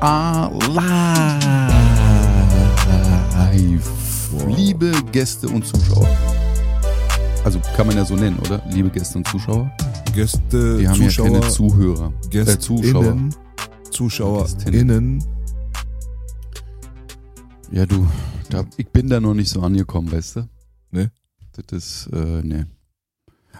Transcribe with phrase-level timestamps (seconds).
[0.00, 0.88] Are live.
[4.46, 6.08] Liebe Gäste und Zuschauer.
[7.44, 8.62] Also kann man ja so nennen, oder?
[8.70, 9.70] Liebe Gäste und Zuschauer.
[10.14, 12.12] Gäste, Wir haben Zuschauer, ja keine Zuhörer.
[12.30, 13.16] Gäste, äh, Zuschauer.
[13.90, 15.24] ZuschauerInnen.
[17.70, 18.06] Ja, du,
[18.50, 20.48] da, ich bin da noch nicht so angekommen, weißt du?
[20.90, 21.10] Ne?
[21.52, 22.68] Das ist, äh, ne.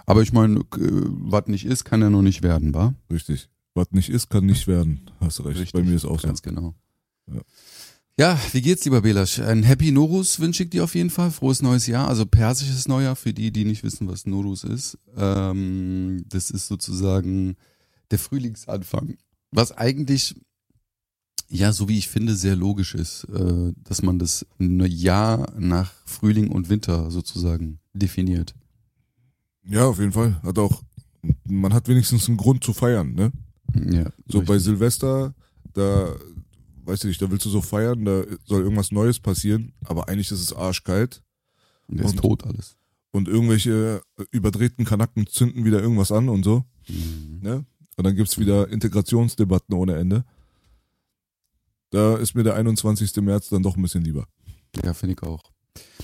[0.05, 2.93] Aber ich meine, was nicht ist, kann ja noch nicht werden, wa?
[3.11, 3.49] Richtig.
[3.79, 5.09] Was nicht ist, kann nicht werden.
[5.21, 5.57] Hast recht.
[5.57, 5.71] Richtig.
[5.71, 6.27] Bei mir ist auch so.
[6.27, 6.75] Ganz genau.
[7.27, 7.39] Ja.
[8.19, 9.39] Ja, wie geht's, lieber Belasch?
[9.39, 11.31] Ein Happy Norus wünsche ich dir auf jeden Fall.
[11.31, 12.09] Frohes neues Jahr.
[12.09, 14.97] Also persisches Neujahr für die, die nicht wissen, was Norus ist.
[15.15, 17.55] Ähm, das ist sozusagen
[18.11, 19.15] der Frühlingsanfang.
[19.51, 20.35] Was eigentlich,
[21.47, 26.51] ja, so wie ich finde, sehr logisch ist, äh, dass man das Jahr nach Frühling
[26.51, 28.53] und Winter sozusagen definiert.
[29.63, 30.41] Ja, auf jeden Fall.
[30.43, 30.83] Hat auch,
[31.47, 33.31] man hat wenigstens einen Grund zu feiern, ne?
[33.75, 34.63] Ja, So bei richtig.
[34.63, 35.33] Silvester,
[35.73, 36.15] da,
[36.85, 40.31] weißt du nicht, da willst du so feiern, da soll irgendwas Neues passieren, aber eigentlich
[40.31, 41.21] ist es arschkalt
[41.87, 42.77] Und der ist und- tot alles.
[43.11, 47.39] und irgendwelche überdrehten Kanacken zünden wieder irgendwas an und so, Mhm.
[47.41, 47.65] ne?
[47.97, 50.23] Und dann gibt's wieder Integrationsdebatten ohne Ende.
[51.91, 53.21] Da ist mir der 21.
[53.21, 54.27] März dann doch ein bisschen lieber.
[54.83, 55.43] Ja, finde ich auch.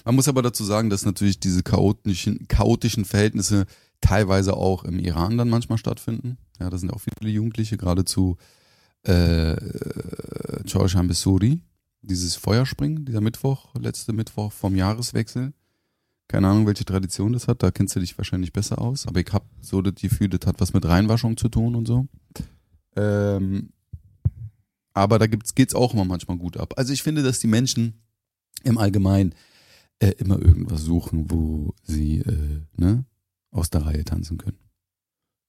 [0.04, 3.66] Man muss aber dazu sagen, dass natürlich diese chaotischen, chaotischen Verhältnisse
[4.02, 6.38] teilweise auch im Iran dann manchmal stattfinden.
[6.60, 8.38] Ja, da sind auch viele Jugendliche, geradezu
[9.04, 9.56] äh,
[10.70, 11.62] Chorsham Besuri,
[12.02, 15.54] dieses Feuerspringen, dieser Mittwoch, letzte Mittwoch vom Jahreswechsel.
[16.28, 19.32] Keine Ahnung, welche Tradition das hat, da kennst du dich wahrscheinlich besser aus, aber ich
[19.32, 22.08] habe so das Gefühl, das hat was mit Reinwaschung zu tun und so.
[22.96, 23.70] Ähm,
[24.94, 26.74] aber da gibt's, geht's auch immer manchmal gut ab.
[26.78, 28.02] Also ich finde, dass die Menschen
[28.64, 29.36] im Allgemeinen
[30.00, 33.06] äh, immer irgendwas suchen, wo sie äh, ne,
[33.52, 34.58] aus der Reihe tanzen können.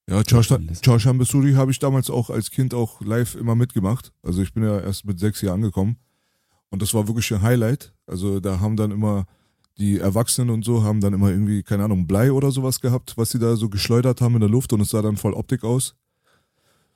[0.08, 4.12] Ja, Chausham Besuri habe ich damals auch als Kind auch live immer mitgemacht.
[4.22, 5.96] Also ich bin ja erst mit sechs Jahren angekommen.
[6.70, 7.92] Und das war wirklich ein Highlight.
[8.06, 9.26] Also da haben dann immer
[9.78, 13.30] die Erwachsenen und so haben dann immer irgendwie, keine Ahnung, Blei oder sowas gehabt, was
[13.30, 15.96] sie da so geschleudert haben in der Luft und es sah dann voll Optik aus.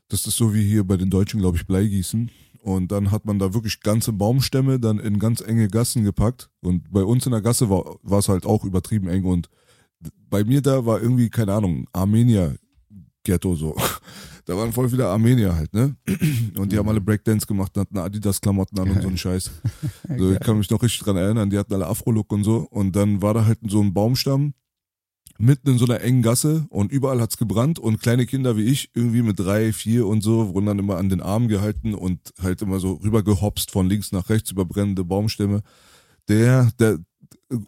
[0.08, 2.30] Das ist so wie hier bei den Deutschen, glaube ich, Bleigießen.
[2.62, 6.50] Und dann hat man da wirklich ganze Baumstämme dann in ganz enge Gassen gepackt.
[6.60, 9.24] Und bei uns in der Gasse war es halt auch übertrieben eng.
[9.24, 9.48] Und
[10.28, 12.56] bei mir da war irgendwie, keine Ahnung, Armenier
[13.24, 13.76] Ghetto so.
[14.46, 15.94] Da waren voll viele Armenier halt, ne?
[16.56, 19.50] Und die haben alle Breakdance gemacht, hatten Adidas-Klamotten an und so einen Scheiß.
[20.18, 22.66] So, ich kann mich noch richtig dran erinnern, die hatten alle Afro-Look und so.
[22.70, 24.54] Und dann war da halt so ein Baumstamm
[25.40, 28.90] mitten in so einer engen Gasse und überall hat's gebrannt und kleine Kinder wie ich,
[28.94, 32.60] irgendwie mit drei, vier und so, wurden dann immer an den Arm gehalten und halt
[32.62, 35.62] immer so rübergehopst von links nach rechts über brennende Baumstämme.
[36.28, 36.98] Der, der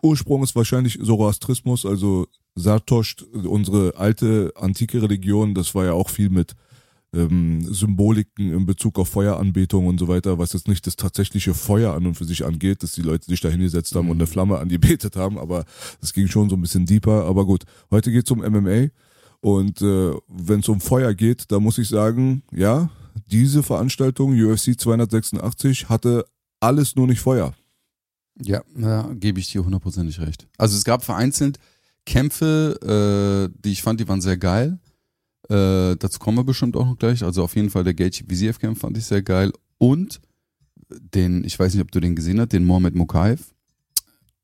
[0.03, 6.31] Ursprung ist wahrscheinlich Zoroastrismus, also Sartoscht, unsere alte antike Religion, das war ja auch viel
[6.31, 6.54] mit
[7.15, 11.94] ähm, Symboliken in Bezug auf Feueranbetung und so weiter, was jetzt nicht das tatsächliche Feuer
[11.94, 14.59] an und für sich angeht, dass die Leute sich da hingesetzt haben und eine Flamme
[14.59, 15.65] angebetet haben, aber
[16.00, 17.25] das ging schon so ein bisschen deeper.
[17.25, 18.88] Aber gut, heute geht's um MMA
[19.41, 22.91] und äh, wenn es um Feuer geht, da muss ich sagen, ja,
[23.31, 26.25] diese Veranstaltung UFC 286 hatte
[26.60, 27.54] alles nur nicht Feuer.
[28.41, 30.47] Ja, da gebe ich dir hundertprozentig recht.
[30.59, 31.59] Also es gab vereinzelt
[32.06, 34.78] Kämpfe, äh, die ich fand, die waren sehr geil.
[35.48, 37.22] Äh, dazu kommen wir bestimmt auch noch gleich.
[37.22, 40.20] Also auf jeden Fall der Gaethje Visiev Kampf fand ich sehr geil und
[40.88, 43.53] den, ich weiß nicht, ob du den gesehen hast, den Mohamed Mokaev.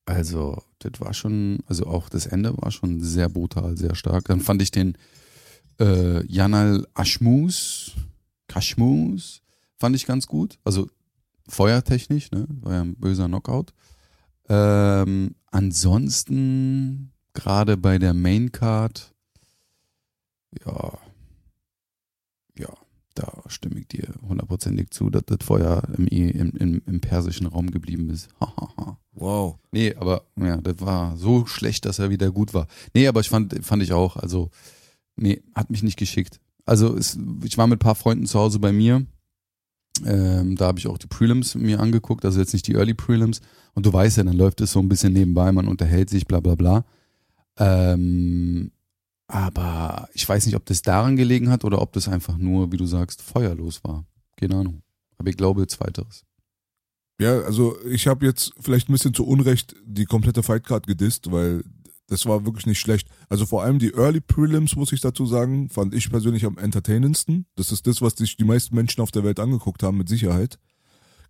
[0.07, 4.25] Also das war schon, also auch das Ende war schon sehr brutal, sehr stark.
[4.27, 4.97] Dann fand ich den
[5.81, 7.93] äh, Janal Ashmus,
[8.49, 9.43] Kashmus,
[9.79, 10.59] fand ich ganz gut.
[10.65, 10.89] Also
[11.49, 12.47] feuertechnisch, ne?
[12.49, 13.73] War ja ein böser Knockout.
[14.49, 19.15] Ähm, ansonsten, gerade bei der Main Card,
[20.65, 20.99] ja,
[22.59, 22.73] ja,
[23.15, 27.71] da stimme ich dir hundertprozentig zu, dass das Feuer im, im, im, im persischen Raum
[27.71, 28.29] geblieben ist.
[29.21, 29.59] Wow.
[29.73, 32.69] Nee, aber ja, das war so schlecht, dass er wieder gut war.
[32.95, 34.51] Nee, aber ich fand, fand ich auch, also,
[35.17, 36.39] nee, hat mich nicht geschickt.
[36.65, 39.05] Also es, ich war mit ein paar Freunden zu Hause bei mir
[40.05, 43.41] Ähm, da habe ich auch die Prelims mir angeguckt, also jetzt nicht die Early Prelims.
[43.75, 46.41] Und du weißt ja, dann läuft es so ein bisschen nebenbei, man unterhält sich, bla
[46.41, 46.85] bla bla.
[47.59, 48.71] Ähm,
[49.27, 52.79] aber ich weiß nicht, ob das daran gelegen hat oder ob das einfach nur, wie
[52.79, 54.05] du sagst, feuerlos war.
[54.37, 54.83] Keine Ahnung.
[55.19, 56.25] Aber ich glaube, zweiteres.
[57.21, 61.65] Ja, also ich habe jetzt vielleicht ein bisschen zu Unrecht die komplette Fightcard gedisst, weil
[62.09, 63.09] das war wirklich nicht schlecht.
[63.29, 67.47] Also vor allem die Early Prelims, muss ich dazu sagen, fand ich persönlich am entertainendsten.
[67.55, 70.59] Das ist das, was sich die meisten Menschen auf der Welt angeguckt haben, mit Sicherheit.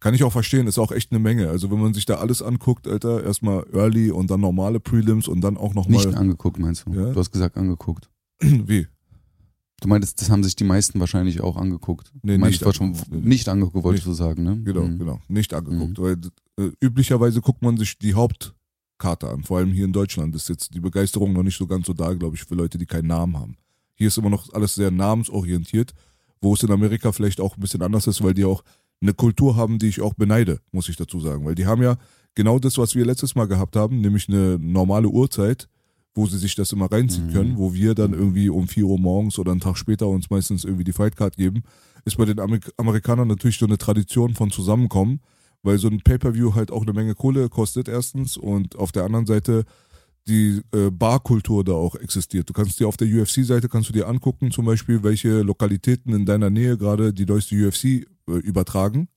[0.00, 1.48] Kann ich auch verstehen, ist auch echt eine Menge.
[1.50, 5.40] Also wenn man sich da alles anguckt, Alter, erstmal Early und dann normale Prelims und
[5.40, 6.04] dann auch nochmal.
[6.06, 6.92] Nicht angeguckt, meinst du?
[6.92, 7.12] Ja?
[7.12, 8.08] Du hast gesagt angeguckt.
[8.40, 8.86] Wie?
[9.80, 12.12] Du meintest, das haben sich die meisten wahrscheinlich auch angeguckt.
[12.22, 14.18] Nee, du meinst, nicht schon nicht angeguckt, wolltest Nicht.
[14.18, 14.60] du sagen, ne?
[14.64, 14.98] Genau, Mhm.
[14.98, 15.20] genau.
[15.28, 15.98] Nicht angeguckt.
[16.00, 16.16] Weil
[16.58, 18.14] äh, üblicherweise guckt man sich die
[18.98, 19.42] Hauptkarte an.
[19.42, 22.12] Vor allem hier in Deutschland ist jetzt die Begeisterung noch nicht so ganz so da,
[22.14, 23.56] glaube ich, für Leute, die keinen Namen haben.
[23.94, 25.92] Hier ist immer noch alles sehr namensorientiert,
[26.40, 28.62] wo es in Amerika vielleicht auch ein bisschen anders ist, weil die auch
[29.00, 31.44] eine Kultur haben, die ich auch beneide, muss ich dazu sagen.
[31.44, 31.96] Weil die haben ja
[32.34, 35.68] genau das, was wir letztes Mal gehabt haben, nämlich eine normale Uhrzeit,
[36.14, 39.38] wo sie sich das immer reinziehen können, wo wir dann irgendwie um 4 Uhr morgens
[39.38, 41.62] oder einen Tag später uns meistens irgendwie die Fightcard geben,
[42.04, 45.20] ist bei den Amerik Amerikanern natürlich so eine Tradition von Zusammenkommen,
[45.62, 49.26] weil so ein Pay-Per-View halt auch eine Menge Kohle kostet erstens und auf der anderen
[49.26, 49.64] Seite
[50.28, 52.48] die äh, Barkultur da auch existiert.
[52.48, 56.26] Du kannst dir auf der UFC-Seite kannst du dir angucken, zum Beispiel, welche Lokalitäten in
[56.26, 59.08] deiner Nähe gerade die neueste UFC äh, übertragen.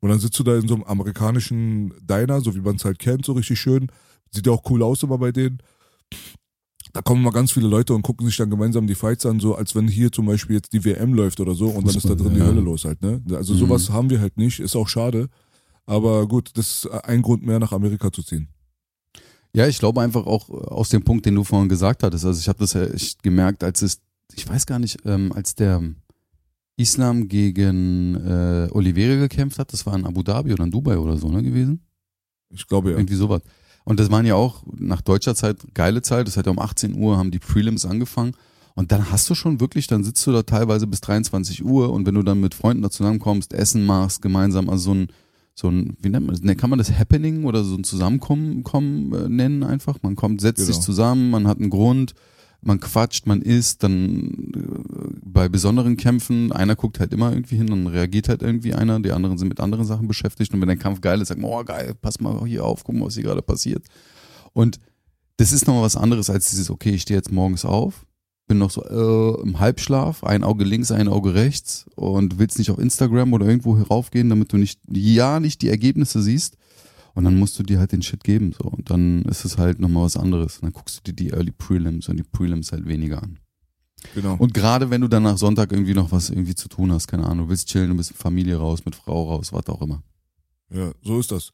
[0.00, 2.98] Und dann sitzt du da in so einem amerikanischen Diner, so wie man es halt
[2.98, 3.86] kennt, so richtig schön.
[4.30, 5.58] Sieht ja auch cool aus immer bei denen.
[6.92, 9.54] Da kommen mal ganz viele Leute und gucken sich dann gemeinsam die Fights an, so
[9.54, 12.14] als wenn hier zum Beispiel jetzt die WM läuft oder so und dann ist da
[12.14, 12.46] drin die ja.
[12.46, 13.22] Hölle los halt, ne?
[13.32, 15.28] Also sowas haben wir halt nicht, ist auch schade.
[15.86, 18.48] Aber gut, das ist ein Grund mehr nach Amerika zu ziehen.
[19.54, 22.26] Ja, ich glaube einfach auch aus dem Punkt, den du vorhin gesagt hattest.
[22.26, 24.00] Also ich habe das ja echt gemerkt, als es,
[24.34, 25.82] ich weiß gar nicht, ähm, als der
[26.76, 31.16] Islam gegen äh, Oliveira gekämpft hat, das war in Abu Dhabi oder in Dubai oder
[31.16, 31.80] so, ne, gewesen?
[32.50, 32.96] Ich glaube ja.
[32.96, 33.40] Irgendwie sowas.
[33.84, 36.26] Und das waren ja auch nach deutscher Zeit geile Zeit.
[36.26, 38.32] Das hat ja um 18 Uhr haben die Prelims angefangen.
[38.74, 42.04] Und dann hast du schon wirklich, dann sitzt du da teilweise bis 23 Uhr und
[42.04, 45.08] wenn du dann mit Freunden da zusammenkommst, Essen machst, gemeinsam, also so ein,
[45.58, 46.44] so ein, wie nennt man das?
[46.44, 50.02] Ne, Kann man das Happening oder so ein Zusammenkommen kommen, äh, nennen einfach?
[50.02, 50.66] Man kommt, setzt Genau.
[50.66, 52.12] sich zusammen, man hat einen Grund,
[52.60, 57.68] man quatscht, man isst, dann äh, bei besonderen Kämpfen, einer guckt halt immer irgendwie hin,
[57.68, 60.76] dann reagiert halt irgendwie einer, die anderen sind mit anderen Sachen beschäftigt und wenn der
[60.76, 63.22] Kampf geil ist, sagt man, oh geil, pass mal hier auf, guck mal, was hier
[63.24, 63.84] gerade passiert.
[64.52, 64.78] Und
[65.38, 68.05] das ist nochmal was anderes als dieses, okay, ich stehe jetzt morgens auf,
[68.46, 72.70] bin noch so äh, im Halbschlaf, ein Auge links, ein Auge rechts und willst nicht
[72.70, 76.56] auf Instagram oder irgendwo raufgehen, damit du nicht, ja, nicht die Ergebnisse siehst.
[77.14, 78.68] Und dann musst du dir halt den Shit geben, so.
[78.68, 80.56] Und dann ist es halt nochmal was anderes.
[80.56, 83.38] Und dann guckst du dir die Early Prelims und die Prelims halt weniger an.
[84.14, 84.36] Genau.
[84.36, 87.24] Und gerade wenn du dann nach Sonntag irgendwie noch was irgendwie zu tun hast, keine
[87.24, 90.02] Ahnung, du willst chillen, du bist mit Familie raus, mit Frau raus, was auch immer.
[90.70, 91.52] Ja, so ist das.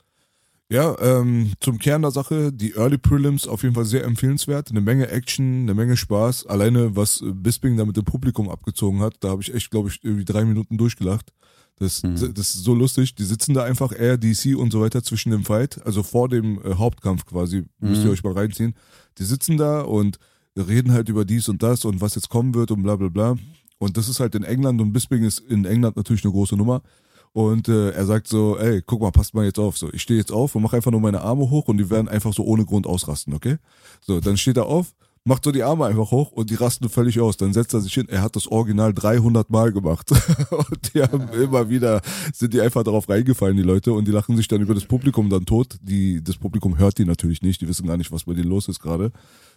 [0.73, 4.71] Ja, ähm, zum Kern der Sache, die Early Prelims auf jeden Fall sehr empfehlenswert.
[4.71, 6.47] Eine Menge Action, eine Menge Spaß.
[6.47, 9.91] Alleine, was äh, Bisping da mit dem Publikum abgezogen hat, da habe ich echt, glaube
[9.91, 11.31] ich, irgendwie drei Minuten durchgelacht.
[11.79, 12.15] Das, Mhm.
[12.35, 13.15] das ist so lustig.
[13.17, 16.59] Die sitzen da einfach, er, DC und so weiter zwischen dem Fight, also vor dem
[16.65, 18.13] äh, Hauptkampf quasi, müsst ihr Mhm.
[18.13, 18.75] euch mal reinziehen.
[19.19, 20.19] Die sitzen da und
[20.57, 23.37] reden halt über dies und das und was jetzt kommen wird und bla bla bla.
[23.79, 26.83] Und das ist halt in England und Bisping ist in England natürlich eine große Nummer.
[27.33, 29.79] Und äh, er sagt so, ey, guck mal, passt mal jetzt auf.
[29.79, 32.09] So, ich stehe jetzt auf und mache einfach nur meine Arme hoch und die werden
[32.09, 33.57] einfach so ohne Grund ausrasten, okay?
[34.03, 34.93] So, dann steht er auf,
[35.25, 37.37] macht so die Arme einfach hoch und die rasten völlig aus.
[37.37, 38.09] Dann setzt er sich hin.
[38.09, 40.11] Er hat das Original 300 Mal gemacht.
[40.51, 42.03] und die haben immer wieder,
[42.35, 45.31] sind die einfach darauf reingefallen, die Leute, und die lachen sich dann über das Publikum
[45.31, 45.77] dann tot.
[45.81, 47.61] Die, das Publikum hört die natürlich nicht.
[47.61, 49.13] Die wissen gar nicht, was bei denen los ist gerade.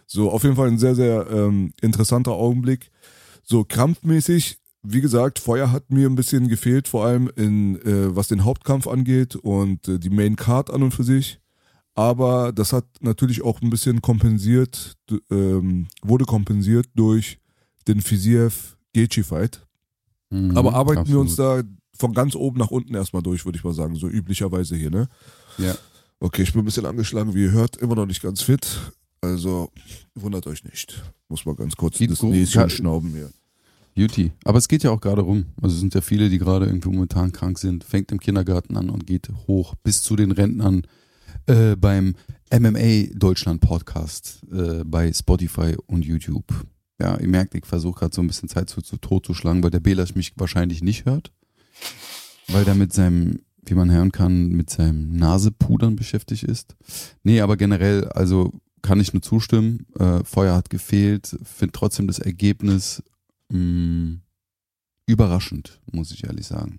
[0.06, 2.90] So, auf jeden Fall ein sehr, sehr ähm, interessanter Augenblick.
[3.42, 8.28] So, kampfmäßig, wie gesagt, Feuer hat mir ein bisschen gefehlt, vor allem in, äh, was
[8.28, 11.40] den Hauptkampf angeht und äh, die Main Card an und für sich.
[11.94, 14.96] Aber das hat natürlich auch ein bisschen kompensiert,
[15.30, 17.38] ähm, wurde kompensiert durch
[17.88, 19.66] den Fiziev Gaethje Fight.
[20.30, 21.64] Mhm, Aber arbeiten wir uns absolut.
[21.64, 24.90] da von ganz oben nach unten erstmal durch, würde ich mal sagen, so üblicherweise hier,
[24.90, 25.08] ne?
[25.56, 25.74] Ja.
[26.20, 28.92] Okay, ich bin ein bisschen angeschlagen, wie ihr hört, immer noch nicht ganz fit.
[29.20, 29.70] Also
[30.14, 31.02] wundert euch nicht.
[31.28, 32.32] Muss mal ganz kurz Geht das gut.
[32.32, 33.30] Näschen schnauben hier.
[33.96, 34.30] Beauty.
[34.44, 35.46] Aber es geht ja auch gerade rum.
[35.60, 37.82] Also es sind ja viele, die gerade irgendwie momentan krank sind.
[37.82, 40.82] Fängt im Kindergarten an und geht hoch bis zu den Rentnern
[41.46, 42.14] äh, beim
[42.52, 46.66] MMA Deutschland Podcast äh, bei Spotify und YouTube.
[47.00, 49.62] Ja, ihr merkt, ich versuche gerade so ein bisschen Zeit zu, zu tot zu schlagen,
[49.62, 51.32] weil der Belasch mich wahrscheinlich nicht hört.
[52.48, 56.76] Weil der mit seinem, wie man hören kann, mit seinem Nasepudern beschäftigt ist.
[57.22, 59.86] Nee, aber generell, also kann ich nur zustimmen.
[59.98, 61.34] Äh, Feuer hat gefehlt.
[61.44, 63.02] Finde trotzdem das Ergebnis
[63.50, 64.18] mh,
[65.06, 66.78] überraschend, muss ich ehrlich sagen.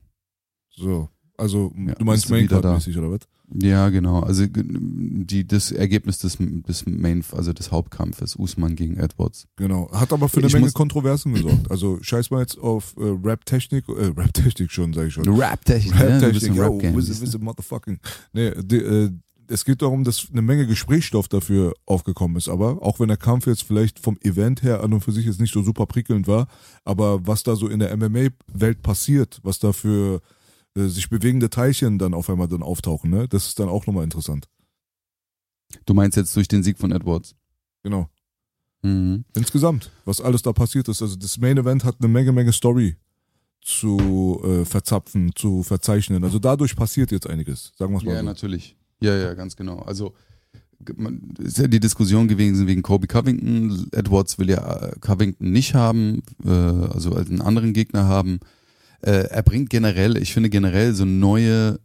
[0.69, 1.09] So.
[1.37, 2.29] Also, Ja, du meinst.
[2.29, 3.21] Maincard-mäßig, oder was?
[3.61, 4.19] Ja, genau.
[4.21, 9.47] Also die, das Ergebnis des, des Main, also des Hauptkampfes, Usman gegen Edwards.
[9.55, 9.89] Genau.
[9.93, 11.71] Hat aber für eine Ich Menge Kontroversen gesorgt.
[11.71, 15.29] Also, scheiß mal jetzt auf äh, Rap-Technik, äh, Rap-Technik schon, sag ich schon.
[15.29, 16.21] Rap-Technik, ne?
[16.21, 17.25] Rap-Technik, wizard, siehst du?
[17.27, 17.99] wizard, motherfucking.
[18.33, 19.11] Nee, die, äh,
[19.49, 23.47] es geht darum, dass eine Menge Gesprächsstoff dafür aufgekommen ist, aber auch wenn der Kampf
[23.47, 26.47] jetzt vielleicht vom Event her an und für sich jetzt nicht so super prickelnd war,
[26.83, 30.21] aber was da so in der MMA-Welt passiert, was da für
[30.75, 34.03] äh, sich bewegende Teilchen dann auf einmal dann auftauchen, ne, das ist dann auch nochmal
[34.03, 34.47] interessant.
[35.85, 37.35] Du meinst jetzt durch den Sieg von Edwards?
[37.83, 38.09] Genau.
[38.81, 39.25] Mhm.
[39.35, 41.01] Insgesamt, was alles da passiert ist.
[41.01, 42.95] Also das Main Event hat eine Menge, Menge Story
[43.61, 46.23] zu äh, verzapfen, zu verzeichnen.
[46.23, 48.25] Also dadurch passiert jetzt einiges, sagen wir es mal Ja, so.
[48.25, 48.76] natürlich.
[49.01, 49.79] Ja, ja, ganz genau.
[49.79, 50.13] Also
[50.95, 53.87] man, ist ja die Diskussion gewesen wegen Kobe Covington.
[53.91, 58.39] Edwards will ja äh, Covington nicht haben, äh, also als einen anderen Gegner haben.
[59.01, 61.79] Äh, er bringt generell, ich finde generell so neue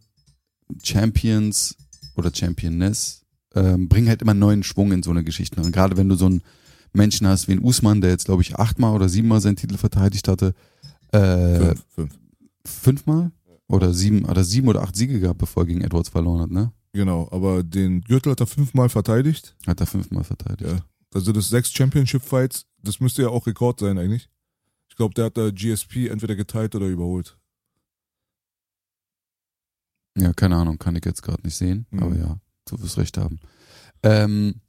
[0.83, 1.75] Champions
[2.15, 3.21] oder Championess
[3.55, 5.61] ähm, bringen halt immer neuen Schwung in so eine Geschichte.
[5.61, 6.41] Und gerade wenn du so einen
[6.93, 10.27] Menschen hast wie ein Usman, der jetzt glaube ich achtmal oder siebenmal seinen Titel verteidigt
[10.27, 10.53] hatte,
[11.11, 12.11] äh, Fünf, fünf.
[12.65, 13.31] fünfmal
[13.67, 16.71] oder sieben oder sieben oder acht Siege gehabt, bevor er gegen Edwards verloren hat, ne?
[16.93, 19.55] Genau, aber den Gürtel hat er fünfmal verteidigt.
[19.65, 20.71] Hat er fünfmal verteidigt.
[20.71, 20.85] Ja.
[21.13, 24.29] Also das sechs Championship Fights, das müsste ja auch Rekord sein eigentlich.
[24.89, 27.37] Ich glaube, der hat da GSP entweder geteilt oder überholt.
[30.17, 32.03] Ja, keine Ahnung, kann ich jetzt gerade nicht sehen, Mhm.
[32.03, 33.39] aber ja, du wirst recht haben.
[34.03, 34.61] Ähm,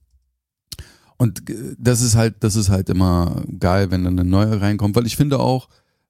[1.18, 4.96] und äh, das ist halt, das ist halt immer geil, wenn dann eine neue reinkommt,
[4.96, 5.68] weil ich finde auch,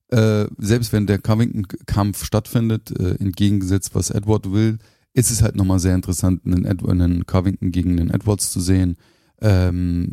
[0.09, 4.79] äh, selbst wenn der Covington-Kampf stattfindet, äh, entgegengesetzt, was Edward will,
[5.15, 8.97] ist es halt nochmal sehr interessant, einen, Ed einen Covington gegen den Edwards zu sehen.
[9.41, 10.11] Ähm,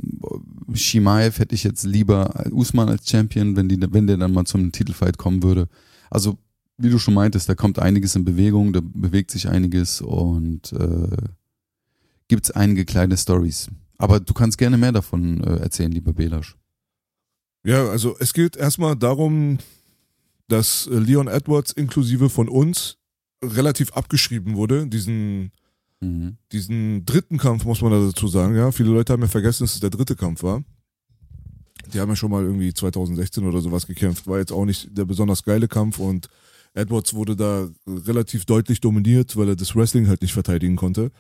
[0.74, 4.72] Shimaev hätte ich jetzt lieber Usman als Champion, wenn, die, wenn der dann mal zum
[4.72, 5.68] Titelfight kommen würde.
[6.10, 6.38] Also
[6.78, 11.18] wie du schon meintest, da kommt einiges in Bewegung, da bewegt sich einiges und äh,
[12.28, 13.70] gibt es einige kleine Stories.
[13.98, 16.58] Aber du kannst gerne mehr davon äh, erzählen, lieber Belasch.
[17.64, 19.60] Ja, also es geht erstmal darum,
[20.48, 22.98] dass Leon Edwards inklusive von uns
[23.44, 25.52] relativ abgeschrieben wurde, diesen
[26.04, 26.38] Mhm.
[26.52, 28.72] diesen dritten Kampf, muss man da dazu sagen, ja.
[28.72, 30.64] Viele Leute haben ja vergessen, dass es der dritte Kampf war.
[31.94, 34.26] Die haben ja schon mal irgendwie 2016 oder sowas gekämpft.
[34.28, 36.28] War jetzt auch nicht der besonders geile Kampf und
[36.74, 41.12] Edwards wurde da relativ deutlich dominiert, weil er das Wrestling halt nicht verteidigen konnte.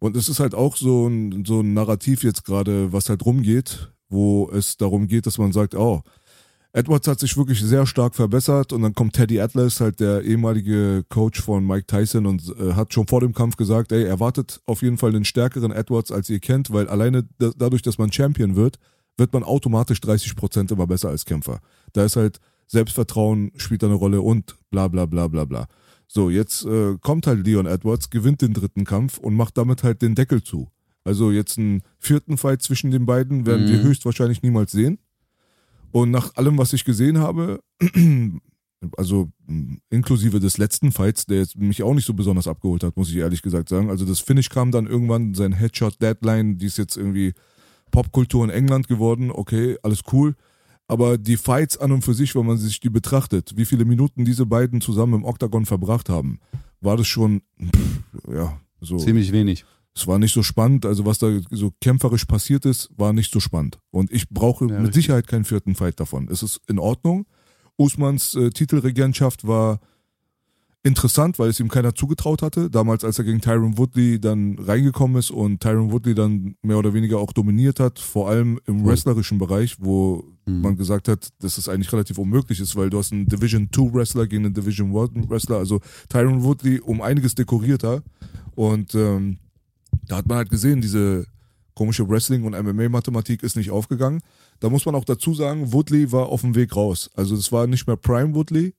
[0.00, 3.92] Und es ist halt auch so ein, so ein Narrativ jetzt gerade, was halt rumgeht,
[4.08, 6.02] wo es darum geht, dass man sagt, oh,
[6.76, 11.04] Edwards hat sich wirklich sehr stark verbessert und dann kommt Teddy Atlas, halt der ehemalige
[11.08, 14.82] Coach von Mike Tyson und äh, hat schon vor dem Kampf gesagt, ey, erwartet auf
[14.82, 18.56] jeden Fall einen stärkeren Edwards, als ihr kennt, weil alleine da, dadurch, dass man Champion
[18.56, 18.78] wird,
[19.16, 21.60] wird man automatisch 30 Prozent immer besser als Kämpfer.
[21.92, 25.68] Da ist halt Selbstvertrauen spielt da eine Rolle und bla bla bla bla bla.
[26.08, 30.02] So, jetzt äh, kommt halt Leon Edwards, gewinnt den dritten Kampf und macht damit halt
[30.02, 30.70] den Deckel zu.
[31.04, 33.82] Also jetzt einen vierten Fight zwischen den beiden werden wir Mhm.
[33.84, 34.98] höchstwahrscheinlich niemals sehen.
[35.94, 37.60] Und nach allem, was ich gesehen habe,
[38.96, 39.30] also
[39.90, 43.42] inklusive des letzten Fights, der mich auch nicht so besonders abgeholt hat, muss ich ehrlich
[43.42, 43.90] gesagt sagen.
[43.90, 47.32] Also das Finish kam dann irgendwann, sein Headshot-Deadline, die ist jetzt irgendwie
[47.92, 49.30] Popkultur in England geworden.
[49.30, 50.34] Okay, alles cool.
[50.88, 54.24] Aber die Fights an und für sich, wenn man sich die betrachtet, wie viele Minuten
[54.24, 56.40] diese beiden zusammen im Oktagon verbracht haben,
[56.80, 58.00] war das schon, pff,
[58.34, 58.96] ja, so.
[58.96, 59.64] Ziemlich wenig.
[59.96, 63.38] Es war nicht so spannend, also was da so kämpferisch passiert ist, war nicht so
[63.40, 63.78] spannend.
[63.90, 64.94] Und ich brauche Ja, mit richtig.
[65.04, 66.28] Sicherheit keinen vierten Fight davon.
[66.30, 67.26] Es ist in Ordnung.
[67.76, 69.78] Usmans äh, Titelregentschaft war
[70.82, 72.68] interessant, weil es ihm keiner zugetraut hatte.
[72.70, 76.92] Damals, als er gegen Tyron Woodley dann reingekommen ist und Tyron Woodley dann mehr oder
[76.92, 78.90] weniger auch dominiert hat, vor allem im Cool.
[78.90, 80.60] wrestlerischen Bereich, wo Mhm.
[80.60, 83.94] man gesagt hat, dass es eigentlich relativ unmöglich ist, weil du hast einen Division 2
[83.94, 88.02] Wrestler gegen einen Division 1 Wrestler, also Tyron Woodley um einiges dekorierter
[88.54, 89.38] und ähm,
[90.08, 91.26] da hat man halt gesehen, diese
[91.74, 94.20] komische Wrestling- und MMA-Mathematik ist nicht aufgegangen.
[94.60, 97.10] Da muss man auch dazu sagen, Woodley war auf dem Weg raus.
[97.14, 98.74] Also es war nicht mehr Prime Woodley.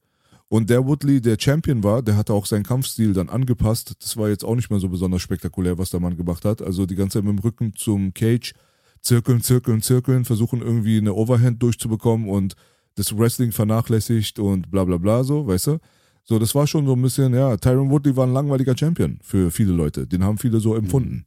[0.47, 3.95] Und der Woodley, der Champion war, der hatte auch seinen Kampfstil dann angepasst.
[3.99, 6.61] Das war jetzt auch nicht mehr so besonders spektakulär, was der Mann gemacht hat.
[6.61, 8.53] Also die ganze Zeit mit dem Rücken zum Cage,
[9.01, 12.55] zirkeln, zirkeln, zirkeln, versuchen irgendwie eine Overhand durchzubekommen und
[12.95, 15.79] das Wrestling vernachlässigt und bla bla bla so, weißt du?
[16.27, 19.51] So, das war schon so ein bisschen, ja, Tyron Woodley war ein langweiliger Champion für
[19.51, 20.07] viele Leute.
[20.07, 21.23] Den haben viele so empfunden.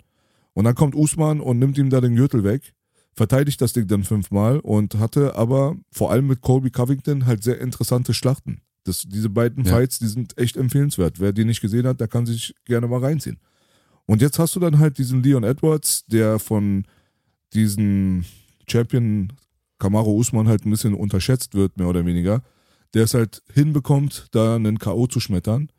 [0.54, 2.74] Und dann kommt Usman und nimmt ihm da den Gürtel weg,
[3.14, 7.60] verteidigt das Ding dann fünfmal und hatte aber vor allem mit Colby Covington halt sehr
[7.60, 8.60] interessante Schlachten.
[8.82, 9.74] Das, diese beiden Ja.
[9.74, 11.20] Fights, die sind echt empfehlenswert.
[11.20, 13.38] Wer die nicht gesehen hat, der kann sich gerne mal reinziehen.
[14.06, 16.84] Und jetzt hast du dann halt diesen Leon Edwards, der von
[17.52, 18.24] diesem
[18.66, 19.32] Champion
[19.78, 22.42] Kamaro Usman halt ein bisschen unterschätzt wird, mehr oder weniger,
[22.94, 25.06] der es halt hinbekommt, da einen K.O.
[25.06, 25.70] zu schmettern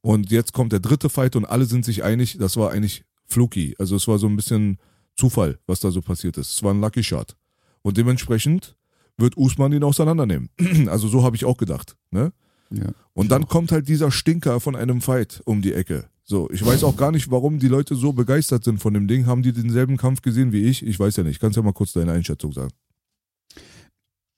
[0.00, 3.74] Und jetzt kommt der dritte Fight und alle sind sich einig, das war eigentlich fluky.
[3.78, 4.78] Also es war so ein bisschen
[5.16, 6.52] Zufall, was da so passiert ist.
[6.52, 7.36] Es war ein Lucky Shot.
[7.82, 8.76] Und dementsprechend
[9.16, 10.50] wird Usman ihn auseinandernehmen.
[10.88, 11.96] Also so habe ich auch gedacht.
[12.10, 12.32] Ne?
[12.70, 12.92] Ja.
[13.12, 16.08] Und dann kommt halt dieser Stinker von einem Fight um die Ecke.
[16.24, 19.26] So, ich weiß auch gar nicht, warum die Leute so begeistert sind von dem Ding.
[19.26, 20.86] Haben die denselben Kampf gesehen wie ich?
[20.86, 21.40] Ich weiß ja nicht.
[21.40, 22.70] Kannst ja mal kurz deine Einschätzung sagen.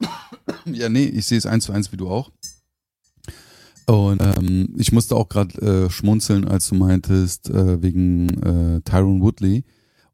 [0.66, 2.30] Ja, nee, ich sehe es eins zu eins wie du auch.
[3.86, 9.20] Und ähm, ich musste auch gerade äh, schmunzeln, als du meintest, äh, wegen äh, Tyron
[9.20, 9.64] Woodley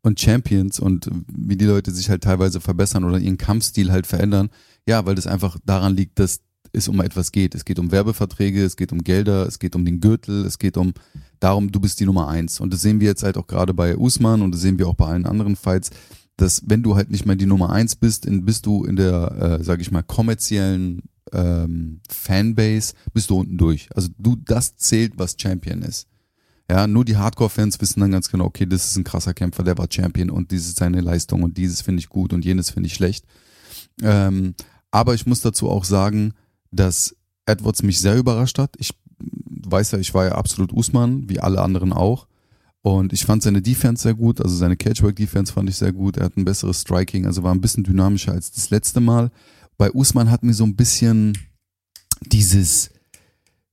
[0.03, 4.51] und Champions und wie die Leute sich halt teilweise verbessern oder ihren Kampfstil halt verändern.
[4.87, 6.41] Ja, weil das einfach daran liegt, dass
[6.73, 7.55] es um etwas geht.
[7.55, 10.77] Es geht um Werbeverträge, es geht um Gelder, es geht um den Gürtel, es geht
[10.77, 10.93] um
[11.39, 12.61] darum, du bist die Nummer eins.
[12.61, 14.95] Und das sehen wir jetzt halt auch gerade bei Usman und das sehen wir auch
[14.95, 15.91] bei allen anderen Fights,
[16.41, 19.59] dass wenn du halt nicht mehr die Nummer eins bist, in, bist du in der,
[19.61, 23.89] äh, sag ich mal, kommerziellen ähm, Fanbase, bist du unten durch.
[23.95, 26.07] Also du, das zählt, was Champion ist.
[26.71, 29.77] Ja, nur die Hardcore-Fans wissen dann ganz genau, okay, das ist ein krasser Kämpfer, der
[29.77, 32.87] war Champion und dies ist seine Leistung und dieses finde ich gut und jenes finde
[32.87, 33.27] ich schlecht.
[34.01, 34.55] Ähm,
[34.91, 36.33] aber ich muss dazu auch sagen,
[36.71, 38.77] dass Edwards mich sehr überrascht hat.
[38.79, 42.29] Ich weiß ja, ich war ja absolut Usman, wie alle anderen auch.
[42.83, 46.17] Und ich fand seine Defense sehr gut, also seine Catchwork-Defense fand ich sehr gut.
[46.17, 49.31] Er hat ein besseres Striking, also war ein bisschen dynamischer als das letzte Mal.
[49.77, 51.37] Bei Usman hat mir so ein bisschen
[52.23, 52.91] dieses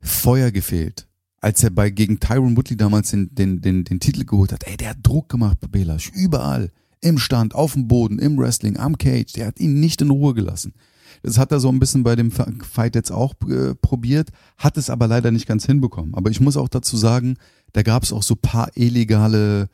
[0.02, 1.08] Feuer gefehlt.
[1.40, 4.76] Als er bei gegen Tyron Woodley damals den, den, den, den Titel geholt hat, ey,
[4.76, 6.72] der hat Druck gemacht bei Belasch, überall.
[7.00, 9.32] Im Stand, auf dem Boden, im Wrestling, am Cage.
[9.34, 10.74] Der hat ihn nicht in Ruhe gelassen.
[11.22, 14.90] Das hat er so ein bisschen bei dem Fight jetzt auch äh, probiert, hat es
[14.90, 16.16] aber leider nicht ganz hinbekommen.
[16.16, 17.38] Aber ich muss auch dazu sagen,
[17.74, 19.70] da gab es auch so paar illegale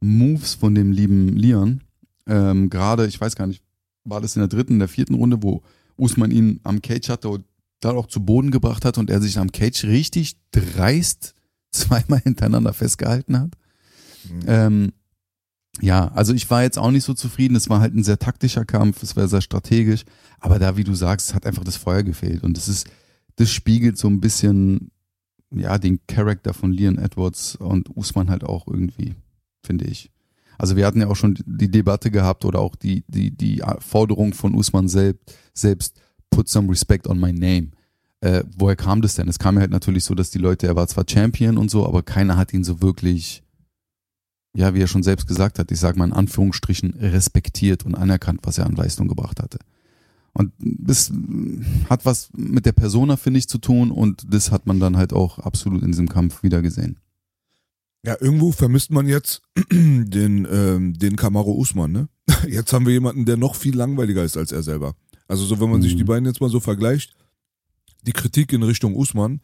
[0.00, 1.82] Moves von dem lieben Leon.
[2.26, 3.62] Ähm, Gerade, ich weiß gar nicht,
[4.04, 5.62] war das in der dritten, in der vierten Runde, wo
[5.96, 7.44] Usman ihn am Cage hatte und
[7.80, 11.34] dann auch zu Boden gebracht hat und er sich am Cage richtig dreist
[11.70, 13.50] zweimal hintereinander festgehalten hat.
[14.28, 14.42] Mhm.
[14.46, 14.92] Ähm,
[15.80, 17.54] ja, also ich war jetzt auch nicht so zufrieden.
[17.54, 20.04] Es war halt ein sehr taktischer Kampf, es war sehr strategisch.
[20.40, 22.42] Aber da, wie du sagst, hat einfach das Feuer gefehlt.
[22.42, 22.88] Und das ist,
[23.36, 24.90] das spiegelt so ein bisschen,
[25.50, 29.14] ja, den Charakter von Leon Edwards und Usman halt auch irgendwie,
[29.64, 30.10] finde ich.
[30.58, 34.34] Also wir hatten ja auch schon die Debatte gehabt oder auch die, die, die Forderung
[34.34, 37.68] von Usman selbst, selbst, put some respect on my name.
[38.20, 39.28] Äh, woher kam das denn?
[39.28, 41.86] Es kam ja halt natürlich so, dass die Leute, er war zwar Champion und so,
[41.86, 43.42] aber keiner hat ihn so wirklich
[44.58, 48.40] ja, wie er schon selbst gesagt hat, ich sage mal in Anführungsstrichen, respektiert und anerkannt,
[48.42, 49.58] was er an Leistung gebracht hatte.
[50.38, 51.12] Und das
[51.90, 55.12] hat was mit der Persona, finde ich, zu tun und das hat man dann halt
[55.12, 57.00] auch absolut in diesem Kampf wieder gesehen.
[58.06, 62.08] Ja, irgendwo vermisst man jetzt den, ähm, den Kamaro Usman, ne?
[62.48, 64.94] Jetzt haben wir jemanden, der noch viel langweiliger ist als er selber.
[65.26, 65.82] Also so, wenn man mhm.
[65.82, 67.16] sich die beiden jetzt mal so vergleicht,
[68.06, 69.40] die Kritik in Richtung Usman,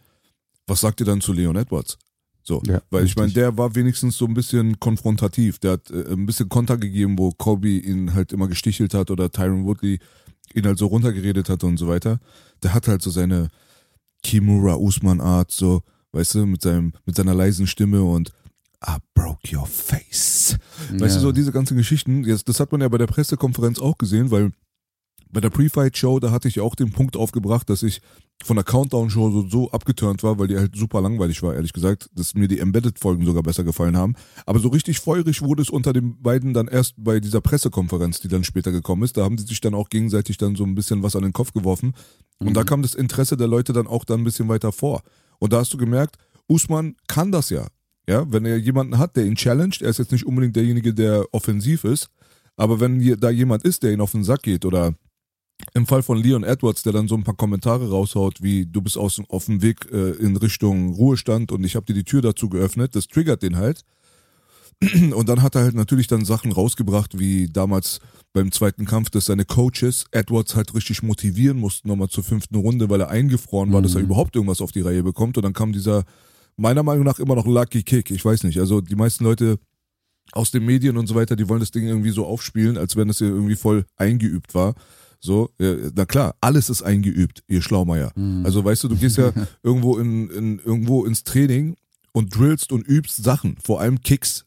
[0.69, 1.99] was sagt ihr dann zu Leon Edwards?
[2.45, 5.59] So, ja, weil ich meine, der war wenigstens so ein bisschen konfrontativ.
[5.59, 9.33] Der hat äh, ein bisschen Konter gegeben, wo Kobe ihn halt immer gestichelt hat oder
[9.33, 9.99] Tyron Woodley
[10.55, 12.21] ihn halt so runtergeredet hat und so weiter.
[12.63, 13.49] Der hat halt so seine
[14.23, 18.33] Kimura Usman Art, so, weißt du, mit seinem, mit seiner leisen Stimme und
[18.87, 20.57] I broke your face.
[20.91, 21.21] Weißt ja.
[21.21, 24.31] du, so diese ganzen Geschichten, das, das hat man ja bei der Pressekonferenz auch gesehen,
[24.31, 24.53] weil
[25.35, 28.01] bei der Pre-Fight-Show, da hatte ich auch den Punkt aufgebracht, dass ich
[28.43, 32.09] von der Countdown-Show so, so abgeturnt war, weil die halt super langweilig war, ehrlich gesagt,
[32.15, 34.15] dass mir die Embedded-Folgen sogar besser gefallen haben.
[34.47, 38.29] Aber so richtig feurig wurde es unter den beiden dann erst bei dieser Pressekonferenz, die
[38.29, 39.17] dann später gekommen ist.
[39.17, 41.53] Da haben sie sich dann auch gegenseitig dann so ein bisschen was an den Kopf
[41.53, 41.95] geworfen.
[42.39, 42.55] Und mhm.
[42.55, 45.03] da kam das Interesse der Leute dann auch dann ein bisschen weiter vor.
[45.39, 46.17] Und da hast du gemerkt,
[46.49, 47.67] Usman kann das ja.
[48.09, 51.27] Ja, wenn er jemanden hat, der ihn challenged, er ist jetzt nicht unbedingt derjenige, der
[51.33, 52.11] offensiv ist,
[52.57, 54.95] aber wenn da jemand ist, der ihn auf den Sack geht oder
[55.73, 58.99] im Fall von Leon Edwards, der dann so ein paar Kommentare raushaut, wie du bist
[58.99, 62.49] aus, auf dem Weg äh, in Richtung Ruhestand und ich habe dir die Tür dazu
[62.49, 63.85] geöffnet, das triggert den halt.
[65.15, 68.01] Und dann hat er halt natürlich dann Sachen rausgebracht, wie damals
[68.33, 72.91] beim zweiten Kampf, dass seine Coaches Edwards halt richtig motivieren mussten, nochmal zur fünften Runde,
[72.91, 73.85] weil er eingefroren war, mhm.
[73.85, 74.07] dass er mhm.
[74.07, 75.37] überhaupt irgendwas auf die Reihe bekommt.
[75.37, 76.05] Und dann kam dieser,
[76.57, 78.11] meiner Meinung nach, immer noch Lucky Kick.
[78.11, 78.59] Ich weiß nicht.
[78.59, 79.59] Also die meisten Leute
[80.33, 83.09] aus den Medien und so weiter, die wollen das Ding irgendwie so aufspielen, als wenn
[83.09, 84.75] es irgendwie voll eingeübt war.
[85.25, 88.13] So, na klar, alles ist eingeübt, ihr Schlaumeier.
[88.15, 88.45] Mhm.
[88.45, 89.33] Also weißt du, du gehst ja
[89.63, 91.77] irgendwo in, in irgendwo ins Training
[92.13, 94.45] und drillst und übst Sachen, vor allem Kicks.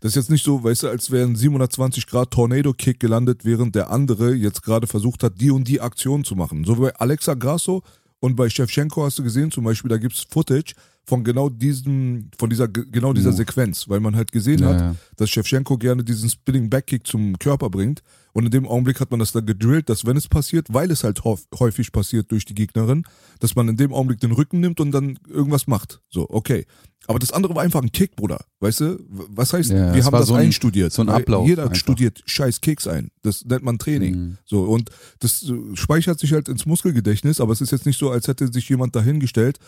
[0.00, 3.44] Das ist jetzt nicht so, weißt du, als wäre ein 720 Grad Tornado Kick gelandet,
[3.44, 6.64] während der andere jetzt gerade versucht hat, die und die Aktion zu machen.
[6.64, 7.82] So wie bei Alexa Grasso
[8.20, 12.48] und bei Shevchenko hast du gesehen, zum Beispiel, da gibt's Footage von genau diesem, von
[12.48, 13.36] dieser, genau dieser Move.
[13.38, 14.96] Sequenz, weil man halt gesehen Ja, hat, ja.
[15.16, 18.00] dass Shevchenko gerne diesen Spinning Backkick zum Körper bringt.
[18.32, 21.02] Und in dem Augenblick hat man das dann gedrillt, dass wenn es passiert, weil es
[21.04, 23.04] halt häuf- häufig passiert durch die Gegnerin,
[23.40, 26.00] dass man in dem Augenblick den Rücken nimmt und dann irgendwas macht.
[26.10, 26.64] So, okay.
[27.06, 28.44] Aber das andere war einfach ein Kick, Bruder.
[28.60, 28.98] Weißt du?
[29.08, 30.92] Was heißt, Ja, wir haben das so ein- einstudiert.
[30.92, 31.74] so ein Ablauf Jeder einfach.
[31.76, 33.10] studiert scheiß Kicks ein.
[33.22, 34.14] Das nennt man Training.
[34.14, 34.38] Mhm.
[34.44, 38.10] So, und das äh, speichert sich halt ins Muskelgedächtnis, aber es ist jetzt nicht so,
[38.10, 39.58] als hätte sich jemand dahingestellt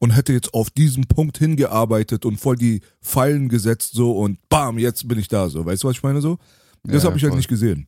[0.00, 4.78] und hätte jetzt auf diesen Punkt hingearbeitet und voll die Fallen gesetzt so und bam,
[4.78, 5.64] jetzt bin ich da so.
[5.66, 6.38] Weißt du, was ich meine so?
[6.84, 7.38] Das Ja, habe ich halt voll.
[7.38, 7.86] nicht gesehen.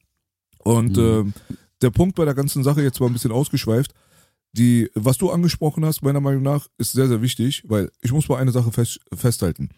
[0.65, 1.33] Und ähm,
[1.83, 3.95] der Punkt bei der ganzen Sache jetzt mal ein bisschen ausgeschweift.
[4.53, 8.29] Die, was du angesprochen hast, meiner Meinung nach, ist sehr, sehr wichtig, weil ich muss
[8.29, 9.71] mal eine Sache fest, festhalten.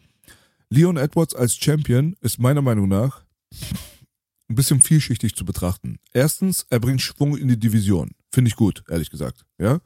[0.71, 3.25] Leon Edwards als Champion ist meiner Meinung nach
[4.49, 5.99] ein bisschen vielschichtig zu betrachten.
[6.12, 8.12] Erstens, er bringt Schwung in die Division.
[8.31, 9.45] Finde ich gut, ehrlich gesagt.
[9.59, 9.81] Ja.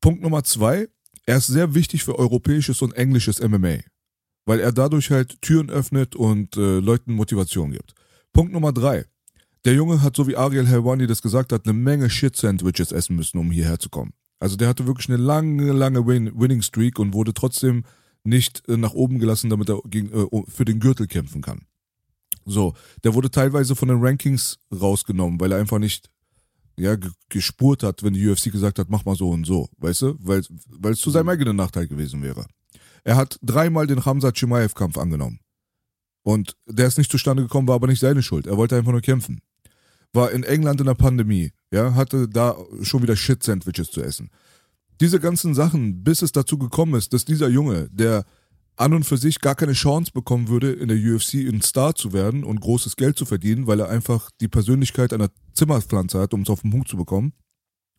[0.00, 0.88] Punkt Nummer zwei,
[1.26, 3.78] er ist sehr wichtig für europäisches und englisches MMA,
[4.44, 7.94] weil er dadurch halt Türen öffnet und äh, Leuten Motivation gibt.
[8.32, 9.06] Punkt Nummer drei,
[9.64, 13.38] der Junge hat, so wie Ariel Helwani das gesagt hat, eine Menge Shit-Sandwiches essen müssen,
[13.38, 14.12] um hierher zu kommen.
[14.40, 17.84] Also der hatte wirklich eine lange, lange Win Winning Streak und wurde trotzdem
[18.24, 21.62] nicht äh, nach oben gelassen, damit er gegen, äh, für den Gürtel kämpfen kann.
[22.44, 22.74] So,
[23.04, 26.10] der wurde teilweise von den Rankings rausgenommen, weil er einfach nicht
[26.78, 30.02] ja, ge- gespurt hat, wenn die UFC gesagt hat, mach mal so und so, weißt
[30.02, 30.16] du?
[30.18, 32.44] Weil weil es zu seinem eigenen Nachteil gewesen wäre.
[33.04, 35.40] Er hat dreimal den Hamza Chimaev-Kampf angenommen.
[36.22, 38.46] Und der ist nicht zustande gekommen, war aber nicht seine Schuld.
[38.46, 39.40] Er wollte einfach nur kämpfen.
[40.14, 44.30] War in England in der Pandemie, ja, hatte da schon wieder Shit-Sandwiches zu essen.
[45.00, 48.24] Diese ganzen Sachen, bis es dazu gekommen ist, dass dieser Junge, der
[48.76, 52.12] an und für sich gar keine Chance bekommen würde, in der UFC ein Star zu
[52.12, 56.42] werden und großes Geld zu verdienen, weil er einfach die Persönlichkeit einer Zimmerpflanze hat, um
[56.42, 57.32] es auf den Punkt zu bekommen.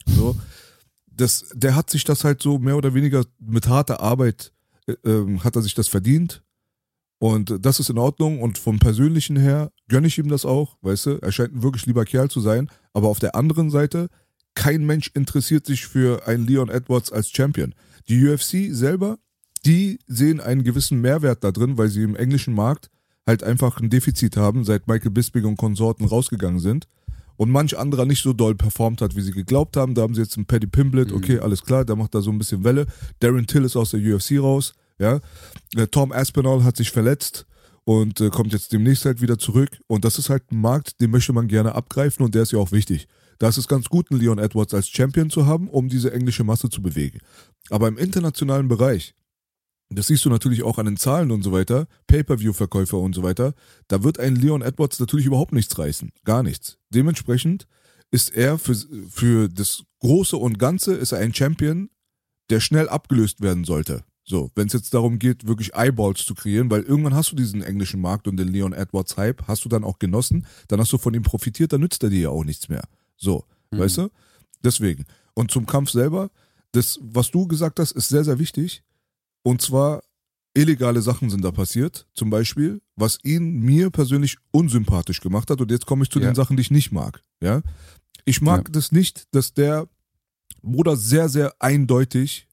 [0.06, 0.36] So,
[1.08, 4.52] das, der hat sich das halt so mehr oder weniger mit harter Arbeit
[4.88, 6.44] äh, ähm, hat er sich das verdient.
[7.20, 8.42] Und das ist in Ordnung.
[8.42, 11.86] Und vom Persönlichen her gönne ich ihm das auch, weißt du, er scheint ein wirklich
[11.86, 14.10] lieber Kerl zu sein, aber auf der anderen Seite,
[14.54, 17.76] kein Mensch interessiert sich für einen Leon Edwards als Champion.
[18.08, 19.18] Die UFC selber,
[19.66, 22.90] die sehen einen gewissen Mehrwert da drin, weil sie im englischen Markt
[23.26, 26.88] halt einfach ein Defizit haben, seit Michael Bisping und Konsorten rausgegangen sind.
[27.38, 29.94] Und manch anderer nicht so doll performt hat, wie sie geglaubt haben.
[29.94, 32.38] Da haben sie jetzt einen Paddy Pimblett, okay, alles klar, der macht da so ein
[32.38, 32.86] bisschen Welle.
[33.20, 35.20] Darren Till ist aus der UFC raus, ja.
[35.76, 37.46] Äh, Tom Aspinall hat sich verletzt
[37.84, 39.70] und äh, kommt jetzt demnächst halt wieder zurück.
[39.88, 42.60] Und das ist halt ein Markt, den möchte man gerne abgreifen und der ist ja
[42.60, 43.08] auch wichtig.
[43.38, 46.44] Da ist es ganz gut, einen Leon Edwards als Champion zu haben, um diese englische
[46.44, 47.20] Masse zu bewegen.
[47.70, 49.14] Aber im internationalen Bereich,
[49.90, 53.54] das siehst du natürlich auch an den Zahlen und so weiter, Pay-per-view-Verkäufer und so weiter,
[53.88, 56.12] da wird ein Leon Edwards natürlich überhaupt nichts reißen.
[56.24, 56.78] Gar nichts.
[56.90, 57.68] Dementsprechend
[58.12, 58.76] ist er für,
[59.10, 61.90] für das Große und Ganze ist er ein Champion,
[62.50, 64.04] der schnell abgelöst werden sollte.
[64.28, 67.62] So, wenn es jetzt darum geht, wirklich Eyeballs zu kreieren, weil irgendwann hast du diesen
[67.62, 70.98] englischen Markt und den Leon Edwards Hype, hast du dann auch genossen, dann hast du
[70.98, 72.84] von ihm profitiert, dann nützt er dir ja auch nichts mehr.
[73.18, 74.10] So, weißt du?
[74.64, 75.06] Deswegen.
[75.36, 76.32] Und zum Kampf selber,
[76.72, 78.84] das, was du gesagt hast, ist sehr, sehr wichtig.
[79.44, 80.02] Und zwar,
[80.56, 85.62] illegale Sachen sind da passiert, zum Beispiel, was ihn mir persönlich unsympathisch gemacht hat.
[85.62, 86.26] Und jetzt komme ich zu Ja.
[86.30, 87.22] den Sachen, die ich nicht mag.
[87.42, 87.62] Ja,
[88.24, 88.72] ich mag Ja.
[88.72, 89.88] das nicht, dass der
[90.64, 92.48] Bruder sehr, sehr eindeutig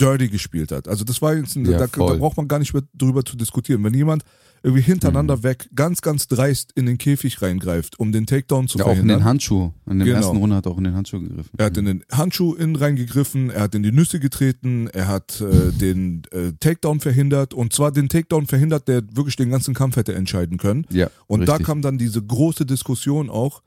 [0.00, 0.88] dirty gespielt hat.
[0.88, 3.36] Also das war jetzt, ein, Ja, da, da braucht man gar nicht mehr drüber zu
[3.36, 3.84] diskutieren.
[3.84, 4.22] Wenn jemand
[4.62, 5.42] irgendwie hintereinander Mhm.
[5.44, 8.94] weg ganz, ganz dreist in den Käfig reingreift, um den Takedown zu Ja, auch in
[8.96, 9.18] verhindern.
[9.20, 9.72] den Handschuh.
[9.88, 10.18] In der Genau.
[10.18, 11.50] ersten Runde hat er auch in den Handschuh gegriffen.
[11.56, 15.40] Er hat in den Handschuh innen reingegriffen, er hat in die Nüsse getreten, er hat
[15.40, 19.96] äh, den äh, Takedown verhindert und zwar den Takedown verhindert, der wirklich den ganzen Kampf
[19.96, 20.86] hätte entscheiden können.
[20.90, 21.66] Ja, Und da richtig.
[21.66, 23.62] kam dann diese große Diskussion auch,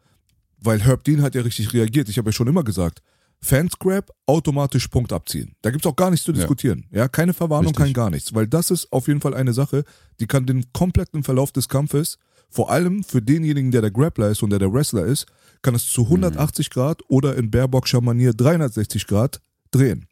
[0.62, 2.08] weil Herb Dean hat ja richtig reagiert.
[2.08, 3.02] Ich habe ja schon immer gesagt,
[3.44, 5.56] Fanscrap automatisch Punkt abziehen.
[5.62, 6.38] Da gibt's auch gar nichts zu Ja.
[6.38, 6.86] diskutieren.
[6.92, 7.84] Ja, keine Verwarnung, Richtig.
[7.86, 8.34] kein gar nichts.
[8.34, 9.84] Weil das ist auf jeden Fall eine Sache,
[10.20, 12.18] die kann den kompletten Verlauf des Kampfes,
[12.50, 15.26] vor allem für denjenigen, der der Grappler ist und der der Wrestler ist,
[15.62, 20.06] kann es zu 180 Grad oder in Baerbockscher Manier 360 Grad drehen.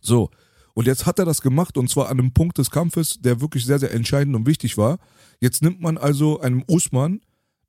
[0.00, 0.30] So.
[0.74, 3.64] Und jetzt hat er das gemacht und zwar an einem Punkt des Kampfes, der wirklich
[3.64, 4.98] sehr, sehr entscheidend und wichtig war.
[5.40, 7.20] Jetzt nimmt man also einem Usman,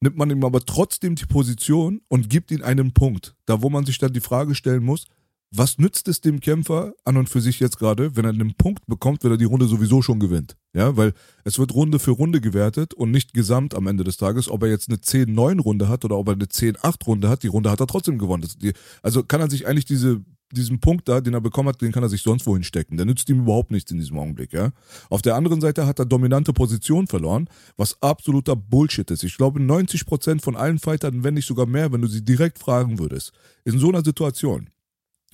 [0.01, 3.35] nimmt man ihm aber trotzdem die Position und gibt ihm einen Punkt.
[3.45, 5.05] Da wo man sich dann die Frage stellen muss,
[5.51, 8.85] was nützt es dem Kämpfer an und für sich jetzt gerade, wenn er einen Punkt
[8.85, 10.57] bekommt, wenn er die Runde sowieso schon gewinnt?
[10.73, 11.13] Ja, weil
[11.45, 14.69] es wird Runde für Runde gewertet und nicht gesamt am Ende des Tages, ob er
[14.69, 17.79] jetzt eine 10-9 Runde hat oder ob er eine 10-8 Runde hat, die Runde hat
[17.79, 18.45] er trotzdem gewonnen.
[19.01, 22.03] Also kann er sich eigentlich diese, diesen Punkt da, den er bekommen hat, den kann
[22.03, 22.97] er sich sonst wohin stecken.
[22.97, 24.71] Der nützt ihm überhaupt nichts in diesem Augenblick, ja.
[25.09, 29.23] Auf der anderen Seite hat er dominante Position verloren, was absoluter Bullshit ist.
[29.23, 32.99] Ich glaube, 90% von allen Fightern, wenn nicht sogar mehr, wenn du sie direkt fragen
[32.99, 33.33] würdest,
[33.65, 34.69] in so einer Situation,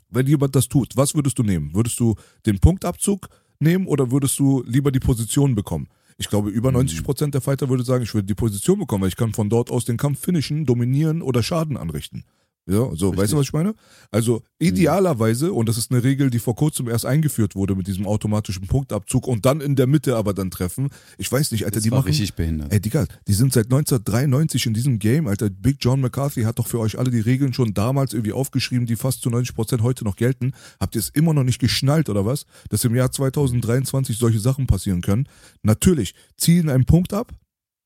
[0.09, 1.73] wenn jemand das tut, was würdest du nehmen?
[1.73, 5.87] Würdest du den Punktabzug nehmen oder würdest du lieber die Position bekommen?
[6.17, 9.09] Ich glaube, über 90 Prozent der Fighter würde sagen, ich würde die Position bekommen, weil
[9.09, 12.23] ich kann von dort aus den Kampf finishen, dominieren oder Schaden anrichten.
[12.65, 13.17] Ja, so, Richtig.
[13.17, 13.75] weißt du, was ich meine?
[14.09, 18.07] Also idealerweise, und das ist eine Regel, die vor kurzem erst eingeführt wurde mit diesem
[18.07, 20.87] automatischen Punktabzug und dann in der Mitte aber dann treffen.
[21.17, 22.07] Ich weiß nicht, Alter, Das die war machen.
[22.07, 22.71] richtig behindert.
[22.71, 25.49] Ey, Digga, die sind seit 1993 in diesem Game, Alter.
[25.49, 28.95] Big John McCarthy hat doch für euch alle die Regeln schon damals irgendwie aufgeschrieben, die
[28.95, 30.53] fast zu 90 Prozent heute noch gelten.
[30.79, 32.45] Habt ihr es immer noch nicht geschnallt, oder was?
[32.69, 35.27] Dass im Jahr 2023 solche Sachen passieren können.
[35.63, 37.33] Natürlich, ziehen einen Punkt ab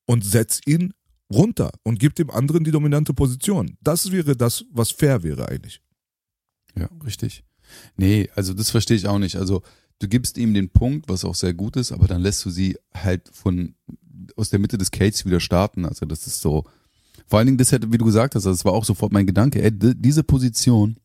[0.06, 0.94] und setz ihn
[1.32, 3.78] runter und gib dem anderen die dominante Position.
[3.82, 5.82] Das wäre das, was fair wäre eigentlich.
[6.78, 7.44] Ja, richtig.
[7.98, 9.36] Nee, also das verstehe ich auch nicht.
[9.36, 9.62] Also
[10.00, 12.78] du gibst ihm den Punkt, was auch sehr gut ist, aber dann lässt du sie
[12.94, 13.76] halt von
[14.36, 15.86] aus der Mitte des Cages wieder starten.
[15.86, 16.66] Also das ist so.
[17.26, 19.62] Vor allen Dingen, das hätte, wie du gesagt hast, das war auch sofort mein Gedanke,
[19.62, 20.98] ey, diese Position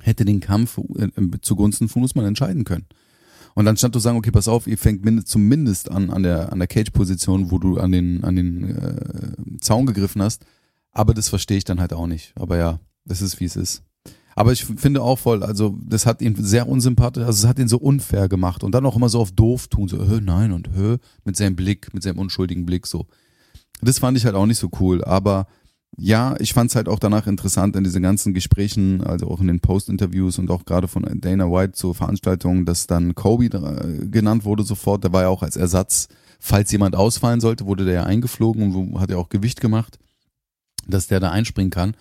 [0.00, 1.08] hätte den Kampf äh,
[1.40, 2.86] zugunsten von Usman entscheiden können.
[3.56, 6.58] Und anstatt zu sagen, okay, pass auf, ihr fängt mindest, zumindest an, an der, an
[6.58, 10.44] der Cage-Position, wo du an den, an den äh, Zaun gegriffen hast.
[10.92, 12.34] Aber das verstehe ich dann halt auch nicht.
[12.36, 13.82] Aber ja, das ist, wie es ist.
[14.34, 17.68] Aber ich finde auch voll, also das hat ihn sehr unsympathisch, also es hat ihn
[17.68, 20.74] so unfair gemacht und dann auch immer so auf doof tun, so, hö, nein und
[20.74, 23.06] hö, mit seinem Blick, mit seinem unschuldigen Blick so.
[23.80, 25.46] Das fand ich halt auch nicht so cool, aber
[25.98, 29.46] ja, ich fand es halt auch danach interessant in diesen ganzen Gesprächen, also auch in
[29.46, 34.44] den Post-Interviews und auch gerade von Dana White zur Veranstaltung, dass dann Kobe äh, genannt
[34.44, 38.04] wurde sofort, der war ja auch als Ersatz, falls jemand ausfallen sollte, wurde der ja
[38.04, 39.98] eingeflogen und hat ja auch Gewicht gemacht,
[40.86, 41.96] dass der da einspringen kann.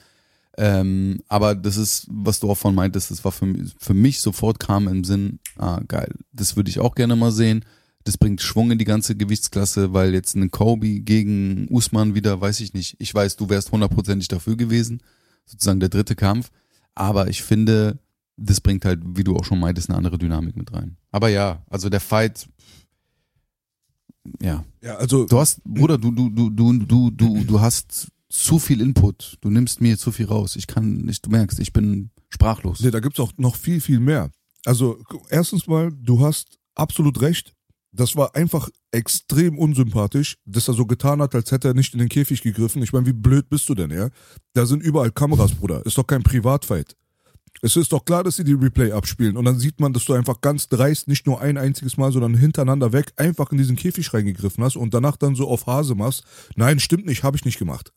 [0.57, 4.59] Ähm, aber das ist, was du auch von meintest, das war für, für mich sofort
[4.59, 7.63] kam im Sinn, ah, geil, das würde ich auch gerne mal sehen.
[8.05, 12.59] Das bringt Schwung in die ganze Gewichtsklasse, weil jetzt ein Kobe gegen Usman wieder, weiß
[12.61, 12.95] ich nicht.
[12.99, 15.01] Ich weiß, du wärst hundertprozentig dafür gewesen,
[15.45, 16.51] sozusagen der dritte Kampf.
[16.93, 17.99] Aber ich finde,
[18.37, 20.97] das bringt halt, wie du auch schon meintest, eine andere Dynamik mit rein.
[21.11, 22.47] Aber ja, also der Fight,
[24.41, 28.59] ja, Ja, also Du hast, Bruder, du, du, du, du, du, du, du hast zu
[28.59, 29.37] viel Input.
[29.41, 30.55] Du nimmst mir zu viel raus.
[30.55, 32.81] Ich kann nicht, du merkst, ich bin sprachlos.
[32.81, 34.29] Nee, da gibt's auch noch viel, viel mehr.
[34.65, 37.54] Also, erstens mal, du hast absolut recht.
[37.95, 41.99] Das war einfach extrem unsympathisch, dass er so getan hat, als hätte er nicht in
[41.99, 42.83] den Käfig gegriffen.
[42.83, 44.09] Ich meine, wie blöd bist du denn, ja?
[44.53, 45.85] Da sind überall Kameras, Bruder.
[45.85, 46.97] Ist doch kein Privatfight.
[47.61, 49.37] Es ist doch klar, dass sie die Replay abspielen.
[49.37, 52.35] Und dann sieht man, dass du einfach ganz dreist nicht nur ein einziges Mal, sondern
[52.35, 56.23] hintereinander weg einfach in diesen Käfig reingegriffen hast und danach dann so auf Hase machst.
[56.57, 57.93] Nein, stimmt nicht, habe ich nicht gemacht.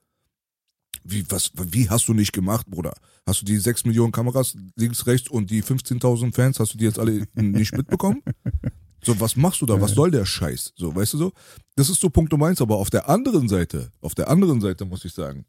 [1.02, 2.94] Wie, was, wie hast du nicht gemacht, Bruder?
[3.26, 6.84] Hast du die 6 Millionen Kameras links, rechts und die 15.000 Fans, hast du die
[6.84, 8.22] jetzt alle nicht mitbekommen?
[9.02, 9.80] So, was machst du da?
[9.80, 10.72] Was soll der Scheiß?
[10.76, 11.32] So, weißt du so?
[11.76, 12.60] Das ist so Punkt Nummer eins.
[12.60, 15.44] Aber auf der anderen Seite, auf der anderen Seite muss ich sagen,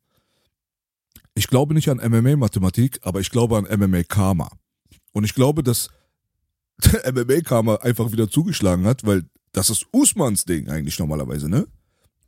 [1.33, 4.49] ich glaube nicht an MMA-Mathematik, aber ich glaube an MMA-Karma.
[5.13, 5.89] Und ich glaube, dass
[7.11, 11.67] MMA-Karma einfach wieder zugeschlagen hat, weil das ist Usmans Ding eigentlich normalerweise, ne?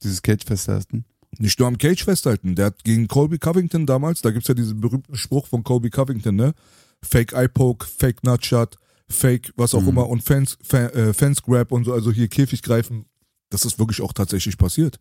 [0.04, 1.06] Dieses Catch festhalten.
[1.38, 2.56] nicht nur am Cage festhalten.
[2.56, 6.36] Der hat gegen Colby Covington damals, da gibt's ja diesen berühmten Spruch von Colby Covington,
[6.36, 6.54] ne?
[7.04, 8.78] Fake Eye Poke, Fake Nutshot,
[9.12, 12.62] Fake was auch immer und Fans, Fan, äh, Fans Grab und so, also hier Käfig
[12.62, 13.06] greifen.
[13.50, 15.00] Das ist wirklich auch tatsächlich passiert.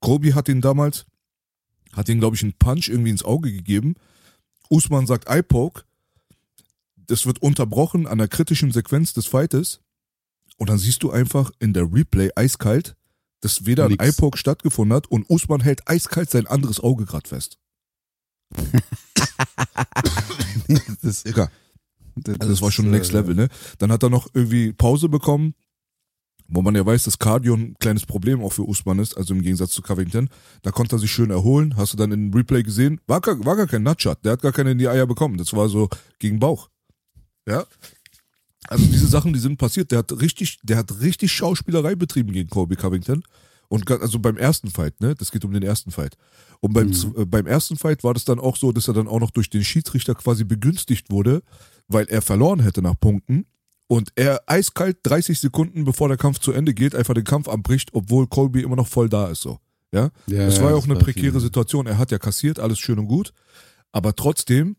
[0.00, 1.06] Colby hat ihn damals,
[1.92, 3.94] hat ihn glaube ich einen Punch irgendwie ins Auge gegeben.
[4.68, 5.82] Usman sagt Eye Poke.
[6.96, 9.80] Das wird unterbrochen an der kritischen Sequenz des Fightes.
[10.60, 12.94] Und dann siehst du einfach in der Replay eiskalt,
[13.40, 14.04] dass weder ein Nix.
[14.04, 17.58] Eye-Poke stattgefunden hat und Usman hält eiskalt sein anderes Auge grad fest.
[21.02, 21.50] das, Digga,
[22.26, 23.48] also das war schon Next Level, ne?
[23.78, 25.54] Dann hat er noch irgendwie Pause bekommen,
[26.48, 29.42] wo man ja weiß, dass Cardio ein kleines Problem auch für Usman ist, also im
[29.42, 30.28] Gegensatz zu Covington.
[30.62, 31.76] Da konnte er sich schön erholen.
[31.76, 33.00] Hast du dann in Replay gesehen?
[33.06, 34.24] War gar, war gar kein Nutshot.
[34.24, 35.38] Der hat gar keine in die Eier bekommen.
[35.38, 36.68] Das war so gegen Bauch.
[37.46, 37.64] Ja?
[38.66, 39.92] Also diese Sachen, die sind passiert.
[39.92, 43.22] Der hat richtig, der hat richtig Schauspielerei betrieben gegen Colby Covington.
[43.68, 45.14] Und also beim ersten Fight, ne?
[45.14, 46.16] Das geht um den ersten Fight.
[46.58, 49.06] Und beim, z- äh, beim ersten Fight war das dann auch so, dass er dann
[49.06, 51.42] auch noch durch den Schiedsrichter quasi begünstigt wurde,
[51.90, 53.46] weil er verloren hätte nach Punkten.
[53.86, 57.90] Und er eiskalt 30 Sekunden bevor der Kampf zu Ende geht, einfach den Kampf abbricht,
[57.92, 59.58] obwohl Colby immer noch voll da ist, so.
[59.92, 60.10] Ja?
[60.26, 61.40] Ja, das war ja auch eine prekäre viel.
[61.40, 61.86] Situation.
[61.86, 63.32] Er hat ja kassiert, alles schön und gut.
[63.90, 64.76] Aber trotzdem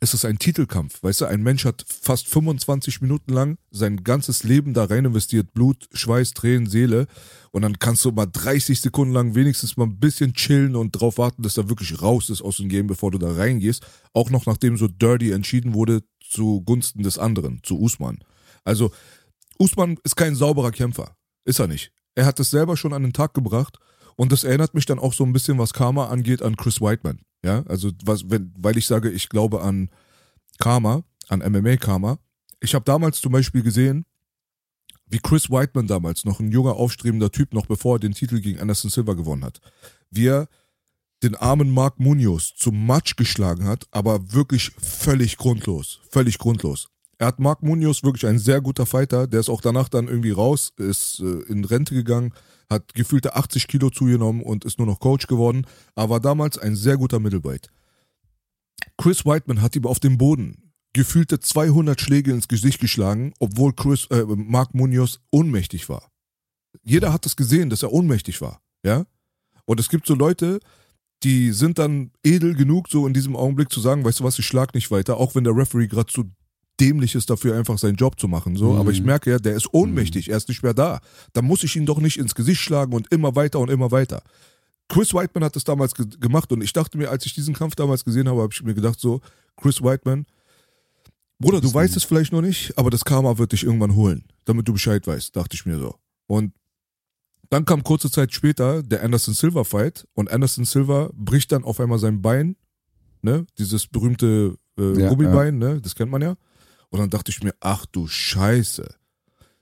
[0.00, 1.02] ist es ein Titelkampf.
[1.02, 5.54] Weißt du, ein Mensch hat fast 25 Minuten lang sein ganzes Leben da rein investiert.
[5.54, 7.06] Blut, Schweiß, Tränen, Seele.
[7.52, 11.18] Und dann kannst du mal 30 Sekunden lang wenigstens mal ein bisschen chillen und drauf
[11.18, 13.86] warten, dass er wirklich raus ist aus dem Game, bevor du da reingehst.
[14.12, 16.02] Auch noch nachdem so dirty entschieden wurde
[16.34, 18.18] zugunsten des anderen, zu Usman.
[18.64, 18.92] Also,
[19.58, 21.16] Usman ist kein sauberer Kämpfer.
[21.44, 21.92] Ist er nicht.
[22.14, 23.78] Er hat es selber schon an den Tag gebracht.
[24.16, 27.20] Und das erinnert mich dann auch so ein bisschen, was Karma angeht, an Chris Whiteman.
[27.44, 29.90] Ja, also was, wenn, weil ich sage, ich glaube an
[30.58, 32.18] Karma, an MMA-Karma.
[32.60, 34.06] Ich habe damals zum Beispiel gesehen,
[35.06, 38.60] wie Chris Whiteman damals, noch ein junger, aufstrebender Typ, noch bevor er den Titel gegen
[38.60, 39.60] Anderson Silva gewonnen hat,
[40.10, 40.48] wie er
[41.22, 46.00] den armen Mark Munoz zum Match geschlagen hat, aber wirklich völlig grundlos.
[46.10, 46.88] Völlig grundlos.
[47.18, 50.32] Er hat Mark Munoz wirklich ein sehr guter Fighter, der ist auch danach dann irgendwie
[50.32, 52.32] raus, ist äh, in Rente gegangen,
[52.68, 56.76] hat gefühlte 80 Kilo zugenommen und ist nur noch Coach geworden, aber war damals ein
[56.76, 57.70] sehr guter Middleweight.
[58.98, 64.06] Chris Whiteman hat ihm auf dem Boden gefühlte 200 Schläge ins Gesicht geschlagen, obwohl Chris,
[64.10, 66.10] äh, Mark Munoz ohnmächtig war.
[66.82, 69.04] Jeder hat es gesehen, dass er ohnmächtig war, ja?
[69.66, 70.60] Und es gibt so Leute,
[71.24, 74.46] die sind dann edel genug, so in diesem Augenblick zu sagen, weißt du was, ich
[74.46, 76.24] schlag nicht weiter, auch wenn der Referee gerade so
[76.80, 78.56] dämlich ist dafür, einfach seinen Job zu machen.
[78.56, 78.72] So.
[78.72, 78.78] Mhm.
[78.78, 80.32] Aber ich merke ja, der ist ohnmächtig, mhm.
[80.32, 81.00] er ist nicht mehr da.
[81.32, 84.22] Da muss ich ihn doch nicht ins Gesicht schlagen und immer weiter und immer weiter.
[84.88, 87.74] Chris Whiteman hat das damals ge gemacht und ich dachte mir, als ich diesen Kampf
[87.74, 89.20] damals gesehen habe, habe ich mir gedacht, so,
[89.56, 90.26] Chris Whiteman,
[91.38, 94.68] Bruder, du weißt es vielleicht noch nicht, aber das Karma wird dich irgendwann holen, damit
[94.68, 95.94] du Bescheid weißt, dachte ich mir so.
[96.26, 96.52] Und
[97.50, 101.80] dann kam kurze Zeit später der Anderson Silva Fight und Anderson Silva bricht dann auf
[101.80, 102.56] einmal sein Bein,
[103.22, 105.74] ne, dieses berühmte äh, ja, Gummibein, ja.
[105.74, 106.36] ne, das kennt man ja.
[106.90, 108.94] Und dann dachte ich mir, ach du Scheiße.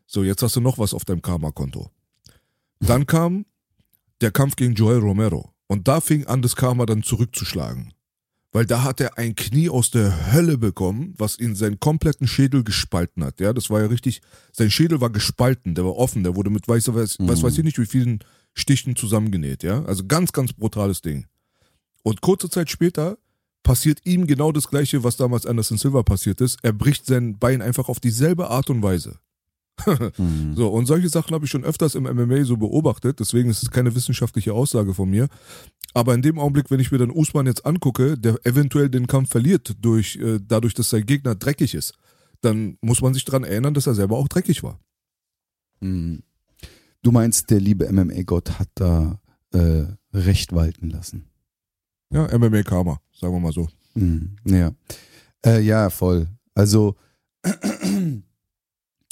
[0.07, 1.90] So, jetzt hast du noch was auf deinem Karma-Konto.
[2.81, 3.47] Dann kam
[4.21, 5.55] der Kampf gegen Joel Romero.
[5.66, 7.95] Und da fing an, das Karma dann zurückzuschlagen.
[8.53, 12.65] Weil da hat er ein Knie aus der Hölle bekommen, was ihn seinen kompletten Schädel
[12.65, 13.41] gespalten hat.
[13.41, 14.21] Ja, das war ja richtig,
[14.53, 17.29] sein Schädel war gespalten, der war offen, der wurde mit weiß, weiß, mhm.
[17.29, 19.62] weiß, weiß ich nicht wie vielen Stichen zusammengenäht.
[19.62, 21.27] Ja, also ganz, ganz brutales Ding.
[22.03, 23.17] Und kurze Zeit später
[23.62, 26.59] passiert ihm genau das gleiche, was damals Anderson Silva passiert ist.
[26.62, 29.19] Er bricht sein Bein einfach auf dieselbe Art und Weise.
[30.18, 30.55] Mhm.
[30.57, 33.71] So, und solche Sachen habe ich schon öfters im MMA so beobachtet, deswegen ist es
[33.71, 35.29] keine wissenschaftliche Aussage von mir.
[35.95, 39.31] Aber in dem Augenblick, wenn ich mir dann Usman jetzt angucke, der eventuell den Kampf
[39.31, 41.95] verliert, durch, äh, dadurch, dass sein Gegner dreckig ist,
[42.40, 44.81] dann muss man sich daran erinnern, dass er selber auch dreckig war.
[45.81, 46.23] Mhm.
[47.03, 49.21] Du meinst, der liebe MMA-Gott hat da
[49.53, 51.27] äh, Recht walten lassen.
[52.12, 53.68] Ja, MMA-Karma, sagen wir mal so.
[53.95, 54.73] Mhm, ja.
[55.45, 56.29] Äh, ja, voll.
[56.55, 56.97] Also,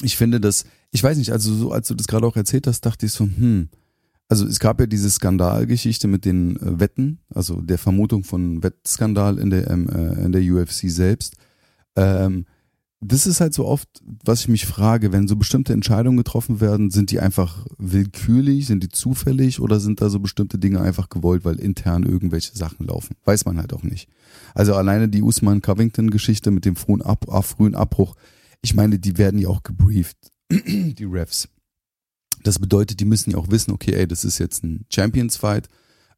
[0.03, 2.83] ich finde das, ich weiß nicht, also so als du das gerade auch erzählt hast,
[2.83, 3.69] dachte ich so, hm,
[4.29, 9.39] also es gab ja diese Skandalgeschichte mit den äh, Wetten, also der Vermutung von Wettskandal
[9.39, 11.35] in der, ähm, äh, in der UFC selbst.
[11.97, 12.47] Ähm,
[13.03, 13.89] das ist halt so oft,
[14.25, 18.85] was ich mich frage, wenn so bestimmte Entscheidungen getroffen werden, sind die einfach willkürlich, sind
[18.85, 23.17] die zufällig oder sind da so bestimmte Dinge einfach gewollt, weil intern irgendwelche Sachen laufen?
[23.25, 24.09] Weiß man halt auch nicht.
[24.55, 28.17] Also alleine die Usman-Covington-Geschichte mit dem frühen, Ab frühen Abbruch,
[28.63, 30.17] ich meine, die werden ja auch gebrieft,
[30.51, 31.49] die Refs.
[32.43, 35.69] Das bedeutet, die müssen ja auch wissen, okay, ey, das ist jetzt ein Champions-Fight,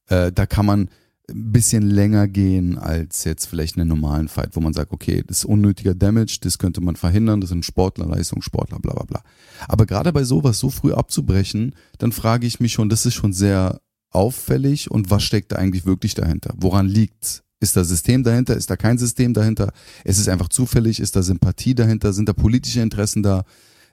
[0.09, 0.89] äh, da kann man
[1.31, 5.39] ein bisschen länger gehen als jetzt vielleicht einen normalen Fight, wo man sagt, okay, das
[5.39, 9.23] ist unnötiger Damage, das könnte man verhindern, das sind Sportler, Leistungssportler, bla bla bla.
[9.69, 13.33] Aber gerade bei sowas so früh abzubrechen, dann frage ich mich schon, das ist schon
[13.33, 16.55] sehr auffällig und was steckt da eigentlich wirklich dahinter?
[16.57, 17.43] Woran liegt's?
[17.63, 18.57] Ist da System dahinter?
[18.57, 19.73] Ist da kein System dahinter?
[20.05, 21.01] Ist es einfach zufällig?
[21.01, 22.13] Ist da Sympathie dahinter?
[22.13, 23.45] Sind da politische Interessen da?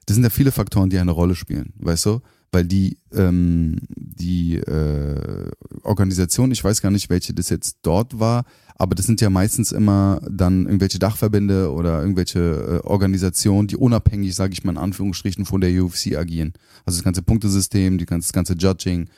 [0.06, 2.22] Das sind ja viele Faktoren, die eine Rolle spielen, weißt du?
[2.52, 5.52] weil die, ähm, die äh,
[5.84, 9.72] Organisation, ich weiß gar nicht, welche das jetzt dort war, aber das sind ja meistens
[9.72, 12.40] immer dann irgendwelche Dachverbände oder irgendwelche
[12.84, 16.54] äh, Organisationen, die unabhängig, sage ich mal in Anführungsstrichen, von der UFC agieren.
[16.86, 19.10] Also das ganze Punktesystem, die ganze, das ganze Judging,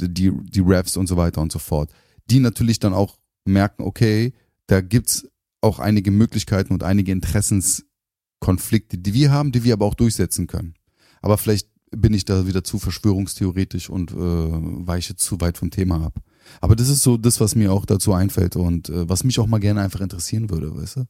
[0.00, 1.90] die, die Refs und so weiter und so fort.
[2.28, 4.32] Die natürlich dann auch merken, okay,
[4.66, 5.26] da gibt's
[5.60, 10.74] auch einige Möglichkeiten und einige Interessenskonflikte, die wir haben, die wir aber auch durchsetzen können.
[11.22, 16.04] Aber vielleicht bin ich da wieder zu verschwörungstheoretisch und äh, weiche zu weit vom Thema
[16.06, 16.20] ab.
[16.60, 19.46] Aber das ist so das, was mir auch dazu einfällt und äh, was mich auch
[19.46, 21.04] mal gerne einfach interessieren würde, weißt du?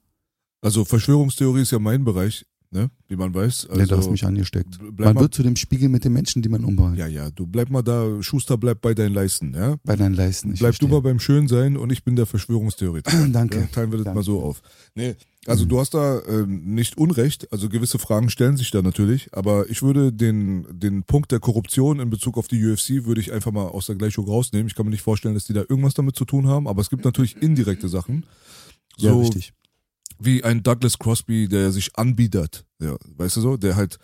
[0.63, 2.91] Also Verschwörungstheorie ist ja mein Bereich ne?
[3.09, 3.67] wie man weiß.
[3.69, 4.79] Also, ja, du hast mich angesteckt.
[4.97, 6.97] Man wird zu dem Spiegel mit den Menschen, die man umbaut.
[6.97, 9.77] Ja, ja, du bleib mal da, Schuster bleib bei deinen Leisten, ja?
[9.85, 10.51] Bei deinen Leisten.
[10.51, 10.89] Bleib verstehe.
[10.89, 13.29] du mal beim Schönsein und ich bin der Verschwörungstheoretiker.
[13.33, 13.61] Danke.
[13.61, 14.19] Ja, teilen wir das Danke.
[14.19, 14.63] mal so auf.
[14.95, 15.69] Nee, also mhm.
[15.71, 19.83] du hast da äh, nicht Unrecht, also gewisse Fragen stellen sich da natürlich, aber ich
[19.83, 23.67] würde den, den Punkt der Korruption in Bezug auf die UFC würde ich einfach mal
[23.67, 24.67] aus der Gleichung rausnehmen.
[24.67, 26.91] Ich kann mir nicht vorstellen, dass die da irgendwas damit zu tun haben, aber es
[26.91, 28.27] gibt natürlich indirekte Sachen.
[28.97, 29.55] So, ja, richtig
[30.21, 33.99] wie ein Douglas Crosby, der sich anbietet, ja, weißt du so, der halt,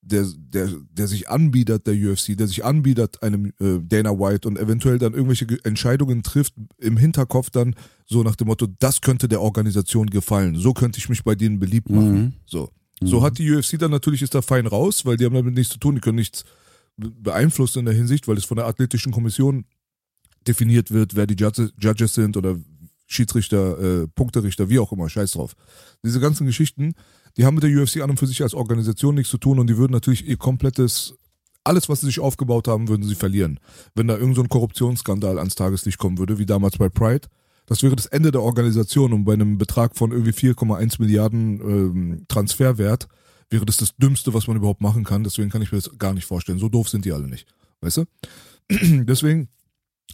[0.00, 4.58] der, der, der sich anbietet der UFC, der sich anbietet einem äh, Dana White und
[4.58, 7.74] eventuell dann irgendwelche Entscheidungen trifft im Hinterkopf dann
[8.06, 11.58] so nach dem Motto, das könnte der Organisation gefallen, so könnte ich mich bei denen
[11.58, 12.14] beliebt machen.
[12.14, 12.32] Mhm.
[12.46, 12.70] So.
[13.04, 13.24] So mhm.
[13.24, 15.78] hat die UFC dann natürlich ist da fein raus, weil die haben damit nichts zu
[15.78, 16.44] tun, die können nichts
[16.96, 19.64] beeinflussen in der Hinsicht, weil es von der athletischen Kommission
[20.46, 22.56] definiert wird, wer die Judges sind oder
[23.12, 25.54] Schiedsrichter, äh, Punkterichter, wie auch immer, scheiß drauf.
[26.04, 26.94] Diese ganzen Geschichten,
[27.36, 29.68] die haben mit der UFC an und für sich als Organisation nichts zu tun und
[29.68, 31.14] die würden natürlich ihr komplettes,
[31.64, 33.60] alles, was sie sich aufgebaut haben, würden sie verlieren.
[33.94, 37.28] Wenn da irgendein so Korruptionsskandal ans Tageslicht kommen würde, wie damals bei Pride,
[37.66, 42.24] das wäre das Ende der Organisation und bei einem Betrag von irgendwie 4,1 Milliarden ähm,
[42.28, 43.08] Transferwert
[43.50, 45.24] wäre das das Dümmste, was man überhaupt machen kann.
[45.24, 46.58] Deswegen kann ich mir das gar nicht vorstellen.
[46.58, 47.46] So doof sind die alle nicht.
[47.80, 48.04] Weißt du?
[48.70, 49.48] Deswegen,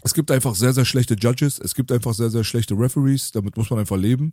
[0.03, 1.59] es gibt einfach sehr, sehr schlechte Judges.
[1.59, 3.33] Es gibt einfach sehr, sehr schlechte Referees.
[3.33, 4.33] Damit muss man einfach leben.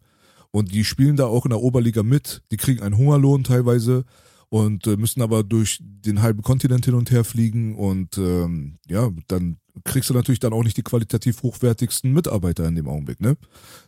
[0.51, 2.41] Und die spielen da auch in der Oberliga mit.
[2.51, 4.05] Die kriegen einen Hungerlohn teilweise
[4.49, 9.09] und äh, müssen aber durch den halben Kontinent hin und her fliegen und ähm, ja,
[9.27, 13.35] dann kriegst du natürlich dann auch nicht die qualitativ hochwertigsten Mitarbeiter in dem Augenblick, ne?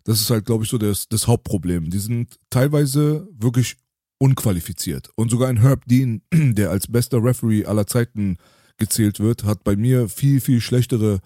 [0.03, 1.89] Das ist halt, glaube ich, so das, das Hauptproblem.
[1.89, 3.78] Die sind teilweise wirklich
[4.20, 5.09] unqualifiziert.
[5.15, 8.38] Und sogar ein Herb Dean, der als bester Referee aller Zeiten
[8.78, 11.20] gezählt wird, hat bei mir viel, viel schlechtere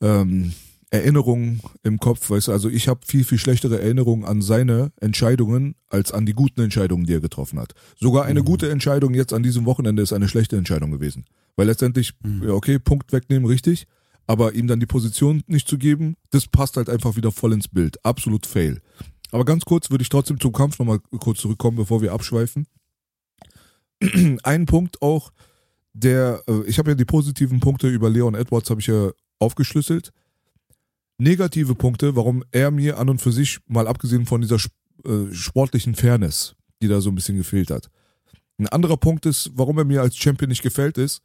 [0.00, 0.52] ähm,
[0.94, 2.30] Erinnerungen im Kopf.
[2.30, 6.34] Weißt du, also ich habe viel, viel schlechtere Erinnerungen an seine Entscheidungen als an die
[6.34, 7.74] guten Entscheidungen, die er getroffen hat.
[7.98, 8.44] Sogar eine mhm.
[8.44, 11.24] gute Entscheidung jetzt an diesem Wochenende ist eine schlechte Entscheidung gewesen.
[11.56, 12.44] Weil letztendlich, mhm.
[12.44, 13.86] ja, okay, Punkt wegnehmen, richtig.
[14.26, 17.68] Aber ihm dann die Position nicht zu geben, das passt halt einfach wieder voll ins
[17.68, 18.02] Bild.
[18.04, 18.80] Absolut fail.
[19.32, 22.66] Aber ganz kurz würde ich trotzdem zum Kampf nochmal kurz zurückkommen, bevor wir abschweifen.
[24.44, 25.32] Ein Punkt auch,
[25.92, 29.10] der, äh, ich habe ja die positiven Punkte über Leon Edwards habe ich ja
[29.44, 30.12] aufgeschlüsselt.
[31.18, 34.58] Negative Punkte, warum er mir an und für sich, mal abgesehen von dieser
[35.04, 37.88] äh, sportlichen Fairness, die da so ein bisschen gefehlt hat.
[38.58, 41.22] Ein anderer Punkt ist, warum er mir als Champion nicht gefällt, ist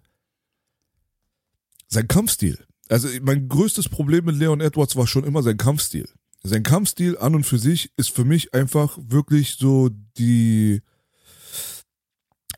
[1.88, 2.60] sein Kampfstil.
[2.88, 6.08] Also mein größtes Problem mit Leon Edwards war schon immer sein Kampfstil.
[6.44, 10.82] Sein Kampfstil an und für sich ist für mich einfach wirklich so die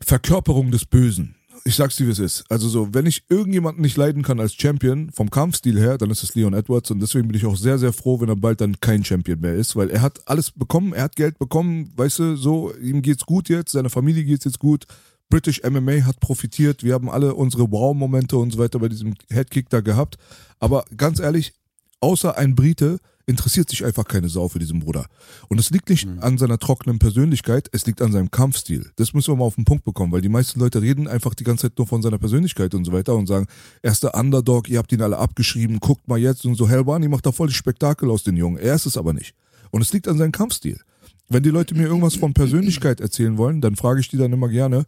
[0.00, 1.36] Verkörperung des Bösen.
[1.64, 2.44] Ich sag's dir, wie es ist.
[2.48, 6.24] Also so, wenn ich irgendjemanden nicht leiden kann als Champion, vom Kampfstil her, dann ist
[6.24, 8.80] es Leon Edwards und deswegen bin ich auch sehr, sehr froh, wenn er bald dann
[8.80, 12.36] kein Champion mehr ist, weil er hat alles bekommen, er hat Geld bekommen, weißt du,
[12.36, 14.86] so, ihm geht's gut jetzt, seiner Familie geht's jetzt gut,
[15.30, 19.70] British MMA hat profitiert, wir haben alle unsere Wow-Momente und so weiter bei diesem Headkick
[19.70, 20.18] da gehabt,
[20.58, 21.52] aber ganz ehrlich,
[22.00, 25.06] außer ein Brite interessiert sich einfach keine Sau für diesen Bruder.
[25.48, 26.20] Und es liegt nicht mhm.
[26.20, 28.90] an seiner trockenen Persönlichkeit, es liegt an seinem Kampfstil.
[28.96, 31.44] Das müssen wir mal auf den Punkt bekommen, weil die meisten Leute reden einfach die
[31.44, 33.46] ganze Zeit nur von seiner Persönlichkeit und so weiter und sagen,
[33.82, 36.68] er ist der Underdog, ihr habt ihn alle abgeschrieben, guckt mal jetzt und so.
[36.68, 38.58] Helwani macht da voll Spektakel aus den Jungen.
[38.58, 39.34] Er ist es aber nicht.
[39.70, 40.80] Und es liegt an seinem Kampfstil.
[41.28, 44.48] Wenn die Leute mir irgendwas von Persönlichkeit erzählen wollen, dann frage ich die dann immer
[44.48, 44.84] gerne,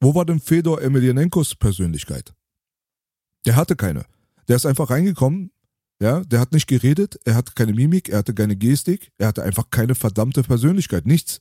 [0.00, 2.32] wo war denn Fedor Emelianenkos Persönlichkeit?
[3.46, 4.04] Der hatte keine.
[4.46, 5.50] Der ist einfach reingekommen,
[6.00, 9.42] ja, der hat nicht geredet, er hatte keine Mimik, er hatte keine Gestik, er hatte
[9.42, 11.40] einfach keine verdammte Persönlichkeit, nichts.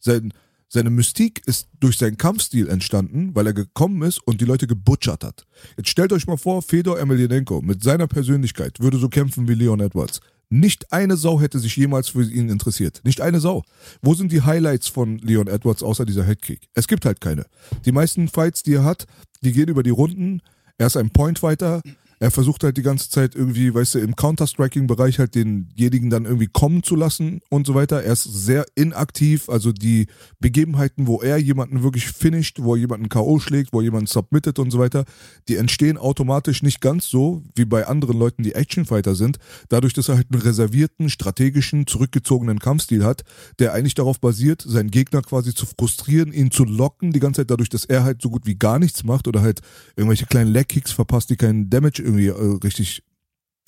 [0.00, 0.32] Sein,
[0.68, 5.24] seine Mystik ist durch seinen Kampfstil entstanden, weil er gekommen ist und die Leute gebutschert
[5.24, 5.46] hat.
[5.76, 9.80] Jetzt stellt euch mal vor, Fedor Emelianenko mit seiner Persönlichkeit würde so kämpfen wie Leon
[9.80, 10.20] Edwards.
[10.50, 13.02] Nicht eine Sau hätte sich jemals für ihn interessiert.
[13.04, 13.64] Nicht eine Sau.
[14.00, 16.68] Wo sind die Highlights von Leon Edwards außer dieser Headkick?
[16.72, 17.44] Es gibt halt keine.
[17.84, 19.06] Die meisten Fights, die er hat,
[19.42, 20.40] die gehen über die Runden.
[20.78, 21.82] Er ist ein Pointfighter
[22.20, 26.48] er versucht halt die ganze Zeit irgendwie, weißt du, im Counter-Striking-Bereich halt denjenigen dann irgendwie
[26.48, 28.02] kommen zu lassen und so weiter.
[28.02, 30.06] Er ist sehr inaktiv, also die
[30.40, 33.38] Begebenheiten, wo er jemanden wirklich finisht, wo er jemanden K.O.
[33.38, 35.04] schlägt, wo er jemanden submittet und so weiter,
[35.48, 39.38] die entstehen automatisch nicht ganz so wie bei anderen Leuten, die Actionfighter sind,
[39.68, 43.22] dadurch, dass er halt einen reservierten, strategischen, zurückgezogenen Kampfstil hat,
[43.58, 47.50] der eigentlich darauf basiert, seinen Gegner quasi zu frustrieren, ihn zu locken, die ganze Zeit
[47.50, 49.60] dadurch, dass er halt so gut wie gar nichts macht oder halt
[49.96, 53.02] irgendwelche kleinen Leg-Kicks verpasst, die keinen Damage irgendwie äh, richtig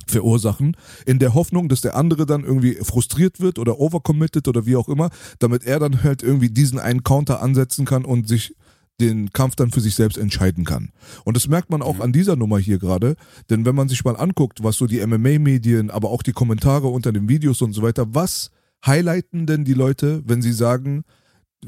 [0.07, 0.77] verursachen,
[1.07, 4.89] in der Hoffnung, dass der andere dann irgendwie frustriert wird oder overcommitted oder wie auch
[4.89, 8.57] immer, damit er dann halt irgendwie diesen einen Counter ansetzen kann und sich
[9.01, 10.91] den Kampf dann für sich selbst entscheiden kann.
[11.25, 12.03] Und das merkt man auch mhm.
[12.03, 13.17] an dieser Nummer hier gerade,
[13.49, 17.13] denn wenn man sich mal anguckt, was so die MMA-Medien, aber auch die Kommentare unter
[17.13, 18.51] den Videos und so weiter, was
[18.85, 21.05] highlighten denn die Leute, wenn sie sagen,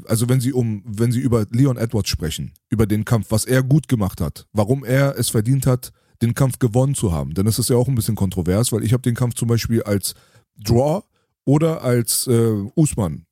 [0.05, 3.63] also wenn sie um, wenn sie über Leon Edwards sprechen, über den Kampf, was er
[3.63, 5.91] gut gemacht hat, warum er es verdient hat,
[6.23, 7.33] den Kampf gewonnen zu haben.
[7.33, 9.83] Denn das ist ja auch ein bisschen kontrovers, weil ich habe den Kampf zum Beispiel
[9.83, 10.15] als
[10.57, 11.03] Draw
[11.45, 13.25] oder als äh, Usman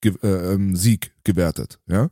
[0.00, 1.78] ge äh, ähm, Sieg gewertet.
[1.86, 2.08] Ja?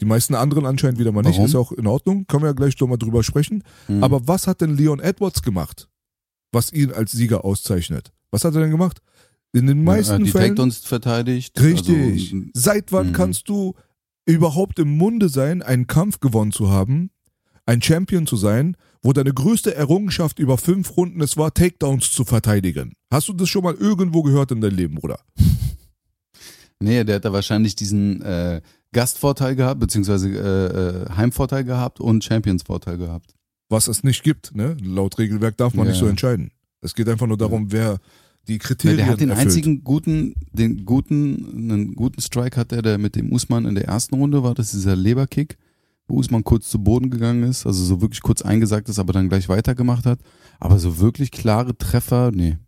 [0.00, 1.36] Die meisten anderen anscheinend wieder mal nicht.
[1.36, 1.46] Warum?
[1.46, 2.26] Ist auch in Ordnung.
[2.26, 3.62] Können wir ja gleich nochmal drüber sprechen.
[3.88, 4.02] Mhm.
[4.02, 5.88] Aber was hat denn Leon Edwards gemacht,
[6.50, 8.12] was ihn als Sieger auszeichnet?
[8.30, 9.00] Was hat er denn gemacht?
[9.52, 10.58] In den meisten ja, Fällen.
[10.58, 11.60] uns verteidigt.
[11.60, 12.32] Richtig.
[12.32, 13.12] Also, Seit wann mh.
[13.12, 13.74] kannst du
[14.26, 17.10] überhaupt im Munde sein, einen Kampf gewonnen zu haben,
[17.66, 22.24] ein Champion zu sein, wo deine größte Errungenschaft über fünf Runden es war, Takedowns zu
[22.24, 22.94] verteidigen.
[23.10, 25.20] Hast du das schon mal irgendwo gehört in deinem Leben, Bruder?
[26.80, 28.60] Nee, der hat da wahrscheinlich diesen äh,
[28.92, 33.32] Gastvorteil gehabt, beziehungsweise äh, äh, Heimvorteil gehabt und Championsvorteil gehabt.
[33.70, 34.76] Was es nicht gibt, ne?
[34.82, 35.92] Laut Regelwerk darf man ja.
[35.92, 36.50] nicht so entscheiden.
[36.82, 38.00] Es geht einfach nur darum, wer
[38.48, 39.46] die Ja, Kriterien der hat den erfüllt.
[39.46, 43.84] einzigen guten, den guten, einen guten Strike hat er, der mit dem Usman in der
[43.84, 45.56] ersten Runde war, das ist dieser Leberkick,
[46.06, 49.28] wo Usman kurz zu Boden gegangen ist, also so wirklich kurz eingesagt ist, aber dann
[49.28, 50.18] gleich weitergemacht hat.
[50.60, 52.58] Aber so wirklich klare Treffer, nee.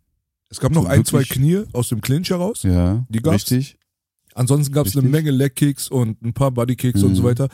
[0.49, 2.63] Es gab noch so ein, zwei Knie aus dem Clinch heraus.
[2.63, 3.35] Ja, Die gab's?
[3.51, 3.77] richtig.
[4.33, 5.07] Ansonsten gab es eine.
[5.09, 7.15] Menge Leg-Kicks und ein paar Body-Kicks und Mhm.
[7.15, 7.49] so weiter.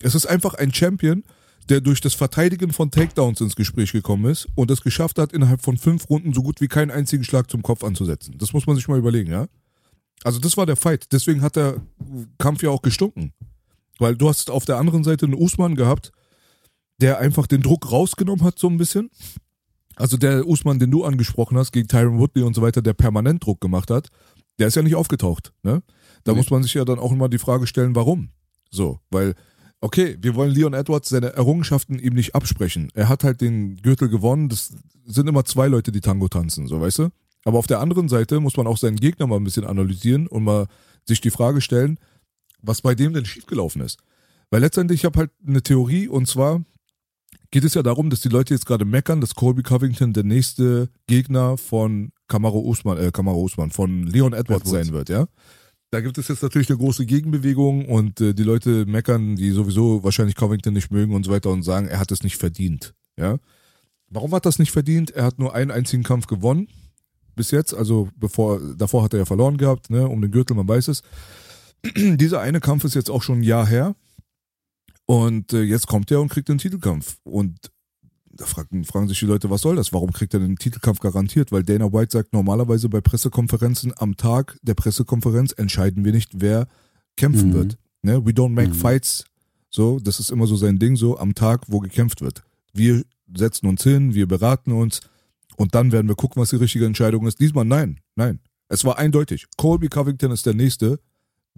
[0.00, 1.24] Es ist einfach ein Champion,
[1.68, 5.62] der durch das Verteidigen von Takedowns ins Gespräch gekommen ist und es geschafft hat, innerhalb
[5.62, 8.36] von fünf Runden so gut wie keinen einzigen Schlag zum Kopf anzusetzen.
[8.38, 9.46] Das muss man sich mal überlegen, ja?
[10.22, 11.06] Also das war der Fight.
[11.12, 11.76] Deswegen hat der
[12.38, 13.32] Kampf ja auch gestunken.
[13.98, 16.12] Weil du hast auf der anderen Seite einen Usman gehabt,
[17.00, 19.10] der einfach den Druck rausgenommen hat so ein bisschen.
[19.96, 23.44] Also der Usman, den du angesprochen hast, gegen Tyron Woodley und so weiter, der permanent
[23.44, 24.08] Druck gemacht hat,
[24.58, 25.52] der ist ja nicht aufgetaucht.
[25.62, 25.82] Ne?
[26.24, 26.38] Da Nee.
[26.38, 28.30] muss man sich ja dann auch immer die Frage stellen, warum?
[28.70, 29.34] So, weil,
[29.80, 32.90] okay, wir wollen Leon Edwards seine Errungenschaften ihm nicht absprechen.
[32.94, 34.48] Er hat halt den Gürtel gewonnen.
[34.48, 34.72] Das
[35.06, 37.08] sind immer zwei Leute, die Tango tanzen, so weißt du?
[37.44, 40.44] Aber auf der anderen Seite muss man auch seinen Gegner mal ein bisschen analysieren und
[40.44, 40.66] mal
[41.04, 41.98] sich die Frage stellen,
[42.66, 43.98] was bei dem denn schiefgelaufen ist.
[44.50, 46.64] Weil letztendlich, ich habe halt eine Theorie und zwar
[47.50, 50.88] geht es ja darum, dass die Leute jetzt gerade meckern, dass Colby Covington der nächste
[51.06, 54.70] Gegner von Kamaro Usman, äh, Kamaro Usman, von Leon Edwards, Edwards.
[54.70, 55.26] sein wird, ja.
[55.90, 60.02] Da gibt es jetzt natürlich eine große Gegenbewegung und äh, die Leute meckern, die sowieso
[60.02, 63.38] wahrscheinlich Covington nicht mögen und so weiter und sagen, er hat es nicht verdient, ja.
[64.08, 65.10] Warum hat er das nicht verdient?
[65.10, 66.68] Er hat nur einen einzigen Kampf gewonnen
[67.36, 70.66] bis jetzt, also bevor davor hat er ja verloren gehabt, ne, um den Gürtel, man
[70.66, 71.02] weiß es.
[71.96, 73.94] Dieser eine Kampf ist jetzt auch schon ein Jahr her
[75.06, 77.70] und äh, jetzt kommt er und kriegt den Titelkampf und
[78.32, 79.94] da fragen, fragen sich die Leute, was soll das?
[79.94, 81.52] Warum kriegt er den Titelkampf garantiert?
[81.52, 86.68] Weil Dana White sagt normalerweise bei Pressekonferenzen am Tag der Pressekonferenz entscheiden wir nicht, wer
[87.16, 87.54] kämpfen Mhm.
[87.54, 87.78] wird.
[88.02, 88.26] Ne?
[88.26, 88.74] We don't make Mhm.
[88.74, 89.24] fights.
[89.70, 92.42] So, das ist immer so sein Ding, so am Tag, wo gekämpft wird.
[92.74, 93.04] Wir
[93.34, 95.00] setzen uns hin, wir beraten uns
[95.56, 97.40] und dann werden wir gucken, was die richtige Entscheidung ist.
[97.40, 98.40] Diesmal nein, nein.
[98.68, 99.46] Es war eindeutig.
[99.56, 101.00] Colby Covington ist der Nächste,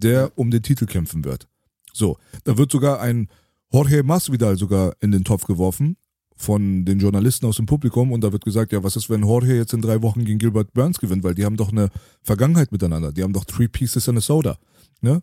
[0.03, 1.47] der um den Titel kämpfen wird.
[1.93, 3.29] So, da wird sogar ein
[3.71, 5.97] Jorge Masvidal sogar in den Topf geworfen
[6.35, 9.55] von den Journalisten aus dem Publikum und da wird gesagt, ja, was ist, wenn Jorge
[9.55, 11.89] jetzt in drei Wochen gegen Gilbert Burns gewinnt, weil die haben doch eine
[12.23, 14.57] Vergangenheit miteinander, die haben doch Three Pieces in a Soda,
[15.01, 15.21] ne?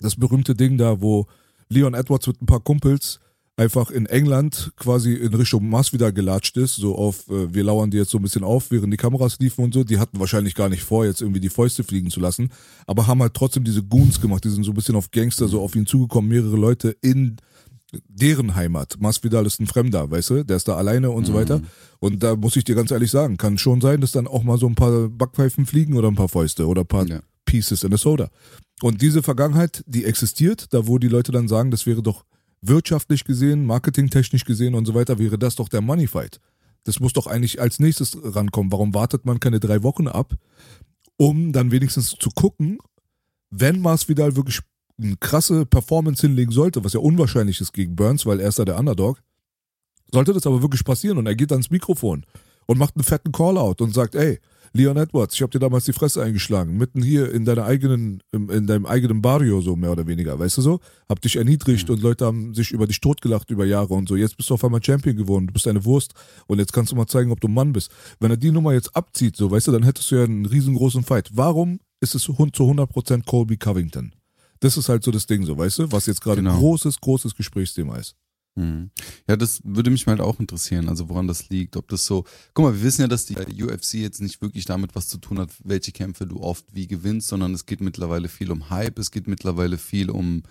[0.00, 1.26] Das berühmte Ding da, wo
[1.68, 3.20] Leon Edwards mit ein paar Kumpels
[3.62, 7.96] einfach in England quasi in Richtung Masvidal gelatscht ist, so auf, äh, wir lauern die
[7.96, 9.84] jetzt so ein bisschen auf, während die Kameras liefen und so.
[9.84, 12.50] Die hatten wahrscheinlich gar nicht vor, jetzt irgendwie die Fäuste fliegen zu lassen,
[12.86, 15.60] aber haben halt trotzdem diese Goons gemacht, die sind so ein bisschen auf Gangster, so
[15.62, 17.36] auf ihn zugekommen, mehrere Leute in
[18.08, 18.96] deren Heimat.
[18.98, 21.60] Masvidal ist ein Fremder, weißt du, der ist da alleine und so weiter.
[22.00, 24.58] Und da muss ich dir ganz ehrlich sagen, kann schon sein, dass dann auch mal
[24.58, 27.20] so ein paar Backpfeifen fliegen oder ein paar Fäuste oder ein paar Ja.
[27.44, 28.30] Pieces in a Soda.
[28.80, 32.24] Und diese Vergangenheit, die existiert, da wo die Leute dann sagen, das wäre doch
[32.62, 36.40] wirtschaftlich gesehen, marketingtechnisch gesehen und so weiter, wäre das doch der Money Fight.
[36.84, 38.72] Das muss doch eigentlich als nächstes rankommen.
[38.72, 40.34] Warum wartet man keine drei Wochen ab,
[41.16, 42.78] um dann wenigstens zu gucken,
[43.50, 44.60] wenn Masvidal wirklich
[45.00, 48.64] eine krasse Performance hinlegen sollte, was ja unwahrscheinlich ist gegen Burns, weil er ist da
[48.64, 49.20] der Underdog,
[50.12, 52.24] sollte das aber wirklich passieren und er geht ans Mikrofon
[52.66, 54.38] und macht einen fetten Callout und sagt, ey,
[54.74, 58.66] Leon Edwards, ich habe dir damals die Fresse eingeschlagen, mitten hier in deiner eigenen, in
[58.66, 60.80] deinem eigenen Barrio so mehr oder weniger, weißt du so?
[61.08, 64.16] Hab dich erniedrigt und Leute haben sich über dich totgelacht über Jahre und so.
[64.16, 66.14] Jetzt bist du auf einmal Champion geworden, du bist eine Wurst
[66.46, 67.90] und jetzt kannst du mal zeigen, ob du ein Mann bist.
[68.18, 71.02] Wenn er die Nummer jetzt abzieht, so, weißt du, dann hättest du ja einen riesengroßen
[71.02, 71.30] Fight.
[71.34, 74.14] Warum ist es zu 100% Colby Covington?
[74.60, 76.58] Das ist halt so das Ding so, weißt du, was jetzt gerade ein Genau.
[76.58, 78.14] großes, großes Gesprächsthema ist.
[78.54, 78.90] Mhm.
[79.28, 81.76] Ja, das würde mich halt auch interessieren, also woran das liegt.
[81.76, 82.24] Ob das so.
[82.52, 85.38] Guck mal, wir wissen ja, dass die UFC jetzt nicht wirklich damit was zu tun
[85.38, 89.10] hat, welche Kämpfe du oft wie gewinnst, sondern es geht mittlerweile viel um Hype, es
[89.10, 90.42] geht mittlerweile viel um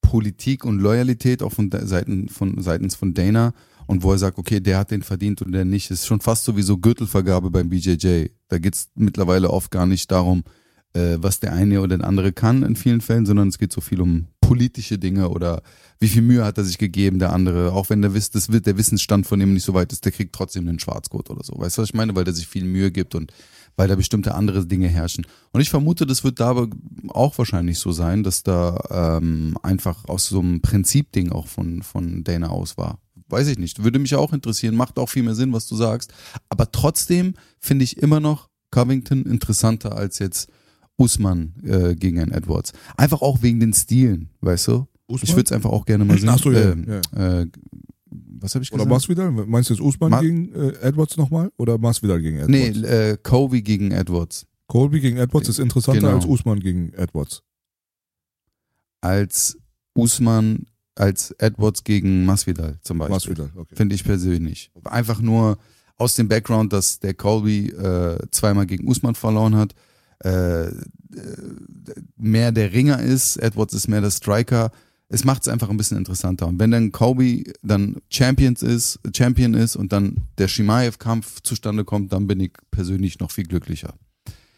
[0.00, 3.52] Politik und Loyalität, auch von Seiten von seitens von Dana.
[3.86, 6.44] Und wo er sagt, okay, der hat den verdient und der nicht, ist schon fast
[6.44, 8.28] sowieso Gürtelvergabe beim BJJ.
[8.48, 10.42] Da geht's mittlerweile oft gar nicht darum,
[10.94, 13.80] äh, was der eine oder der andere kann in vielen Fällen, sondern es geht so
[13.80, 15.62] viel um politische Dinge oder
[15.98, 17.72] wie viel Mühe hat er sich gegeben, der andere.
[17.72, 20.34] Auch wenn der, Wiss, das, der Wissensstand von ihm nicht so weit ist, der kriegt
[20.34, 21.54] trotzdem einen Schwarzgurt oder so.
[21.56, 22.14] Weißt du, was ich meine?
[22.14, 23.32] Weil der sich viel Mühe gibt und
[23.76, 25.26] weil da bestimmte andere Dinge herrschen.
[25.52, 26.68] Und ich vermute, das wird da aber
[27.08, 32.22] auch wahrscheinlich so sein, dass da ähm, einfach aus so einem Prinzipding auch von, von
[32.22, 32.98] Dana aus war.
[33.28, 33.82] Weiß ich nicht.
[33.82, 34.76] Würde mich auch interessieren.
[34.76, 36.12] Macht auch viel mehr Sinn, was du sagst.
[36.48, 40.48] Aber trotzdem finde ich immer noch Covington interessanter als jetzt
[40.96, 42.72] Usman äh, gegen einen Edwards.
[42.96, 44.86] Einfach auch wegen den Stilen, weißt du?
[45.06, 45.20] Usman?
[45.24, 46.28] Ich würde es einfach auch gerne mal sehen.
[46.28, 47.46] Ach so, ja, ähm, Äh,
[48.40, 48.90] was habe ich Oder gesagt?
[48.90, 49.30] Masvidal?
[49.32, 51.50] Meinst du jetzt Usman Ma- gegen äh, Edwards nochmal?
[51.56, 52.78] Oder Masvidal gegen Edwards?
[52.78, 54.46] Nee, äh, Kobe gegen Edwards.
[54.66, 56.14] Colby gegen Edwards ist interessanter Genau.
[56.16, 57.42] als Usman gegen Edwards.
[59.00, 59.58] Als
[59.94, 63.14] Usman, als Edwards gegen Masvidal zum Beispiel.
[63.14, 63.76] Masvidal, okay.
[63.76, 64.70] Finde ich persönlich.
[64.84, 65.58] Einfach nur
[65.96, 69.74] aus dem Background, dass der Colby äh, zweimal gegen Usman verloren hat,
[70.20, 70.70] äh,
[72.16, 74.70] mehr der Ringer ist, Edwards ist mehr der Striker.
[75.08, 76.46] Es macht es einfach ein bisschen interessanter.
[76.46, 82.12] Und wenn dann Kobe dann Champions ist, Champion ist und dann der Shimaev-Kampf zustande kommt,
[82.12, 83.94] dann bin ich persönlich noch viel glücklicher.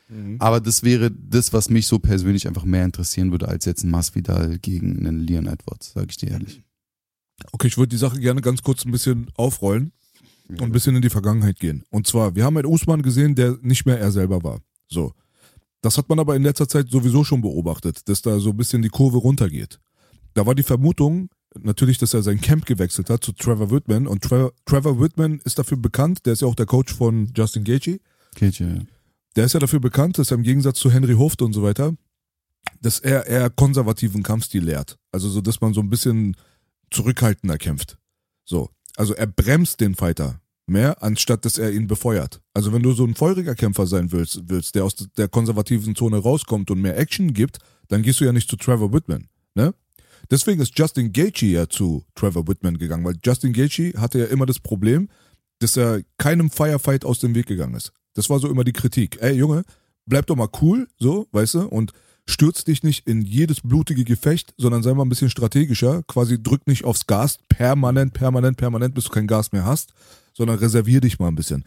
[0.08, 0.36] Mhm.
[0.38, 3.90] Aber das wäre das, was mich so persönlich einfach mehr interessieren würde, als jetzt ein
[3.90, 6.62] Masvidal gegen einen Leon Edwards, sage ich dir ehrlich.
[7.52, 9.92] Okay, ich würde die Sache gerne ganz kurz ein bisschen aufrollen
[10.48, 11.84] und ein bisschen in die Vergangenheit gehen.
[11.90, 14.60] Und zwar, wir haben einen Usman gesehen, der nicht mehr er selber war.
[14.88, 15.12] So.
[15.86, 18.82] Das hat man aber in letzter Zeit sowieso schon beobachtet, dass da so ein bisschen
[18.82, 19.78] die Kurve runtergeht.
[20.34, 21.28] Da war die Vermutung
[21.60, 25.60] natürlich, dass er sein Camp gewechselt hat zu Trevor Whitman und Trevor, Trevor Whitman ist
[25.60, 28.00] dafür bekannt, der ist ja auch der Coach von Justin Gaethje.
[28.34, 28.82] Gaethje, ja.
[29.36, 31.94] Der ist ja dafür bekannt, dass er im Gegensatz zu Henry Hoft und so weiter,
[32.82, 34.98] dass er eher konservativen Kampfstil lehrt.
[35.12, 36.36] Also so, dass man so ein bisschen
[36.90, 37.96] zurückhaltender kämpft.
[38.44, 38.70] So.
[38.96, 42.40] Also er bremst den Fighter mehr, anstatt dass er ihn befeuert.
[42.54, 46.18] Also wenn du so ein feuriger Kämpfer sein willst, willst, der aus der konservativen Zone
[46.18, 47.58] rauskommt und mehr Action gibt,
[47.88, 49.74] dann gehst du ja nicht zu Trevor Whitman, ne?
[50.30, 54.46] Deswegen ist Justin Gaethje ja zu Trevor Whitman gegangen, weil Justin Gaethje hatte ja immer
[54.46, 55.08] das Problem,
[55.60, 57.92] dass er keinem Firefight aus dem Weg gegangen ist.
[58.14, 59.18] Das war so immer die Kritik.
[59.20, 59.62] Ey Junge,
[60.06, 61.92] bleib doch mal cool, so, weißt du, und
[62.28, 66.02] stürz dich nicht in jedes blutige Gefecht, sondern sei mal ein bisschen strategischer.
[66.08, 69.92] Quasi drück nicht aufs Gas permanent, permanent, permanent, bis du kein Gas mehr hast,
[70.36, 71.64] sondern reservier dich mal ein bisschen.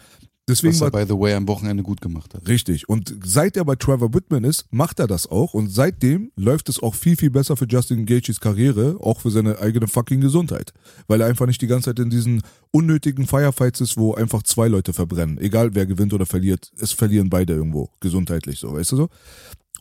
[0.48, 2.48] Deswegen Was er, war, by the way, am Wochenende gut gemacht hat.
[2.48, 2.90] Richtig.
[2.90, 5.54] Und seit er bei Trevor Whitman ist, macht er das auch.
[5.54, 9.60] Und seitdem läuft es auch viel, viel besser für Justin Gaethjes Karriere, auch für seine
[9.60, 10.74] eigene fucking Gesundheit.
[11.08, 12.42] Weil er einfach nicht die ganze Zeit in diesen
[12.72, 15.38] unnötigen Firefights ist, wo einfach zwei Leute verbrennen.
[15.38, 17.90] Egal wer gewinnt oder verliert, es verlieren beide irgendwo.
[18.00, 19.10] Gesundheitlich so, weißt du so?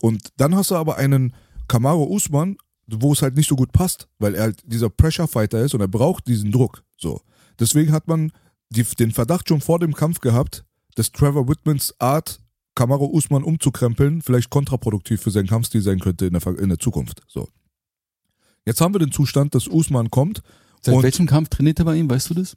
[0.01, 1.33] Und dann hast du aber einen
[1.67, 5.63] Kamaro Usman, wo es halt nicht so gut passt, weil er halt dieser Pressure Fighter
[5.63, 6.83] ist und er braucht diesen Druck.
[6.95, 7.21] So.
[7.59, 8.31] Deswegen hat man
[8.69, 10.63] die, den Verdacht schon vor dem Kampf gehabt,
[10.95, 12.39] dass Trevor Whitmans Art,
[12.75, 17.21] Kamaro Usman umzukrempeln, vielleicht kontraproduktiv für seinen Kampfstil sein könnte in der, in der Zukunft.
[17.27, 17.49] So.
[18.65, 20.41] Jetzt haben wir den Zustand, dass Usman kommt.
[20.81, 22.55] Seit welchem Kampf trainiert er bei ihm, weißt du das?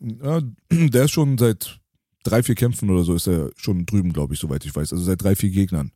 [0.00, 0.40] Ja,
[0.70, 1.80] der ist schon seit
[2.24, 4.92] drei, vier Kämpfen oder so ist er schon drüben, glaube ich, soweit ich weiß.
[4.92, 5.92] Also seit drei, vier Gegnern.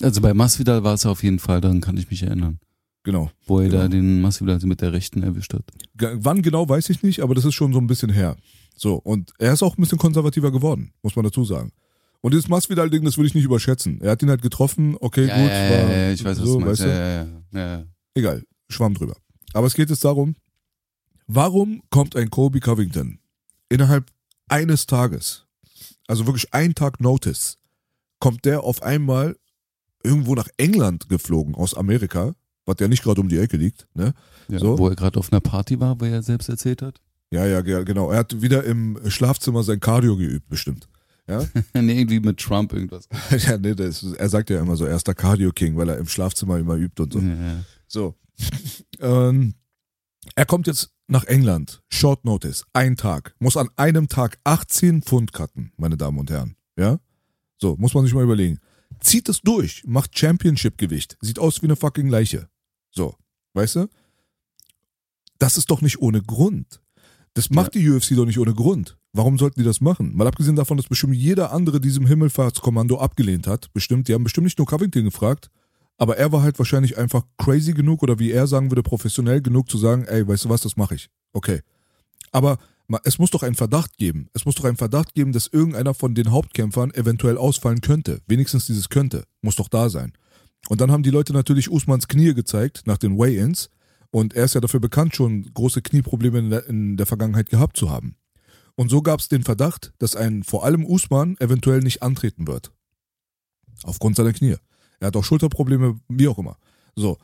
[0.00, 2.58] Also bei Masvidal war es auf jeden Fall, daran kann ich mich erinnern.
[3.04, 3.30] Genau.
[3.46, 3.82] Wo er genau.
[3.82, 5.64] da den Masvidal mit der Rechten erwischt hat.
[5.94, 8.36] Wann genau weiß ich nicht, aber das ist schon so ein bisschen her.
[8.76, 11.72] So, und er ist auch ein bisschen konservativer geworden, muss man dazu sagen.
[12.20, 14.00] Und dieses Masvidal-Ding, das würde ich nicht überschätzen.
[14.00, 15.50] Er hat ihn halt getroffen, okay, ja, gut.
[15.50, 16.82] Ja, war ja, ich weiß, was so, du meinst.
[16.82, 17.28] du?
[17.52, 17.84] Ja, ja.
[18.14, 19.16] Egal, schwamm drüber.
[19.52, 20.34] Aber es geht jetzt darum,
[21.26, 23.18] warum kommt ein Kobe Covington
[23.68, 24.10] innerhalb
[24.48, 25.46] eines Tages,
[26.06, 27.58] also wirklich ein Tag Notice,
[28.20, 29.36] kommt der auf einmal
[30.02, 32.34] irgendwo nach England geflogen aus Amerika,
[32.66, 34.14] was ja nicht gerade um die Ecke liegt, ne?
[34.48, 34.78] So.
[34.78, 37.00] Wo er gerade auf einer Party war, wo er selbst erzählt hat.
[37.30, 38.10] Ja, ja, genau.
[38.10, 40.88] Er hat wieder im Schlafzimmer sein Cardio geübt, bestimmt.
[41.26, 41.44] Ja?
[41.74, 43.08] nee, irgendwie mit Trump irgendwas.
[43.46, 45.98] ja, nee, das, er sagt ja immer so, er ist der Cardio King, weil er
[45.98, 47.18] im Schlafzimmer immer übt und so.
[47.20, 47.64] Ja.
[47.86, 48.14] So.
[49.00, 49.54] ähm,
[50.34, 51.82] er kommt jetzt nach England.
[51.90, 52.64] Short Notice.
[52.72, 53.34] Ein Tag.
[53.38, 56.56] Muss an einem Tag 18 Pfund cutten, meine Damen und Herren.
[56.76, 56.98] Ja?
[57.58, 58.58] So, muss man sich mal überlegen.
[59.00, 61.18] Zieht es durch, macht Championship-Gewicht.
[61.20, 62.48] Sieht aus wie eine fucking Leiche.
[62.90, 63.16] So.
[63.54, 63.88] Weißt du?
[65.38, 66.80] Das ist doch nicht ohne Grund.
[67.34, 67.80] Das macht ja.
[67.80, 68.96] die UFC doch nicht ohne Grund.
[69.12, 70.16] Warum sollten die das machen?
[70.16, 73.72] Mal abgesehen davon, dass bestimmt jeder andere diesem Himmelfahrtskommando abgelehnt hat.
[73.72, 75.50] Bestimmt, die haben bestimmt nicht nur Covington gefragt,
[75.98, 79.68] aber er war halt wahrscheinlich einfach crazy genug oder wie er sagen würde, professionell genug
[79.68, 81.08] zu sagen, ey, weißt du was, das mache ich.
[81.32, 81.60] Okay.
[82.32, 82.58] Aber
[83.04, 84.28] es muss doch einen Verdacht geben.
[84.32, 88.20] Es muss doch einen Verdacht geben, dass irgendeiner von den Hauptkämpfern eventuell ausfallen könnte.
[88.26, 89.24] Wenigstens dieses könnte.
[89.40, 90.12] Muss doch da sein.
[90.68, 93.70] Und dann haben die Leute natürlich Usmans Knie gezeigt nach den Weigh-Ins.
[94.14, 97.76] Und er ist ja dafür bekannt, schon große Knieprobleme in der, in der Vergangenheit gehabt
[97.76, 98.14] zu haben.
[98.76, 102.70] Und so gab es den Verdacht, dass ein vor allem Usman eventuell nicht antreten wird.
[103.82, 104.54] Aufgrund seiner Knie.
[105.00, 106.58] Er hat auch Schulterprobleme, wie auch immer.
[106.94, 107.18] So.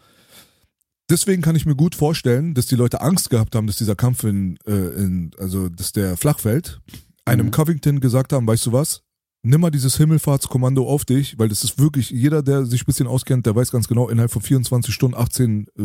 [1.09, 4.24] Deswegen kann ich mir gut vorstellen, dass die Leute Angst gehabt haben, dass dieser Kampf
[4.24, 6.80] in, äh, in also dass der flach fällt.
[7.24, 7.51] Einem mhm.
[7.53, 9.05] Covington gesagt haben, weißt du was?
[9.43, 13.07] Nimm mal dieses Himmelfahrtskommando auf dich, weil das ist wirklich, jeder, der sich ein bisschen
[13.07, 15.82] auskennt, der weiß ganz genau, innerhalb von 24 Stunden 18 äh,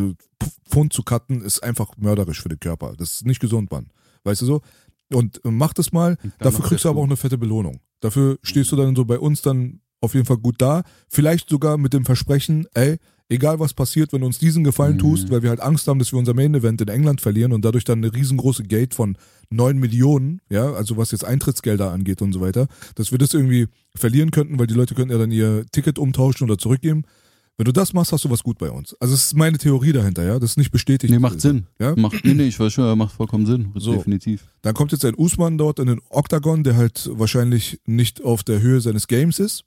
[0.70, 2.96] Pfund zu cutten, ist einfach mörderisch für den Körper.
[2.98, 3.88] Das ist nicht gesund, Mann.
[4.26, 4.62] Weißt du so?
[5.14, 7.80] Und äh, mach das mal, dafür kriegst du aber auch eine fette Belohnung.
[8.02, 10.84] Dafür stehst du dann so bei uns dann auf jeden Fall gut da.
[11.08, 12.98] Vielleicht sogar mit dem Versprechen, ey,
[13.30, 15.00] egal was passiert, wenn du uns diesen Gefallen mhm.
[15.00, 17.84] tust, weil wir halt Angst haben, dass wir unser Main-Event in England verlieren und dadurch
[17.84, 19.18] dann eine riesengroße Gate von
[19.50, 23.68] 9 Millionen, ja, also was jetzt Eintrittsgelder angeht und so weiter, dass wir das irgendwie
[23.96, 27.04] verlieren könnten, weil die Leute könnten ja dann ihr Ticket umtauschen oder zurückgeben.
[27.58, 28.96] Wenn du das machst, hast du was gut bei uns.
[29.00, 30.40] Also das ist meine Theorie dahinter, ja.
[30.40, 31.12] Das ist nicht bestätigt.
[31.12, 31.68] Nee, macht Sinn.
[31.80, 31.96] Ja?
[31.96, 33.72] Macht, nee, nee, ich weiß schon, macht vollkommen Sinn.
[33.76, 33.94] So.
[33.94, 34.46] Definitiv.
[34.62, 38.62] Dann kommt jetzt ein Usman dort in den Octagon, der halt wahrscheinlich nicht auf der
[38.62, 39.64] Höhe seines Games ist.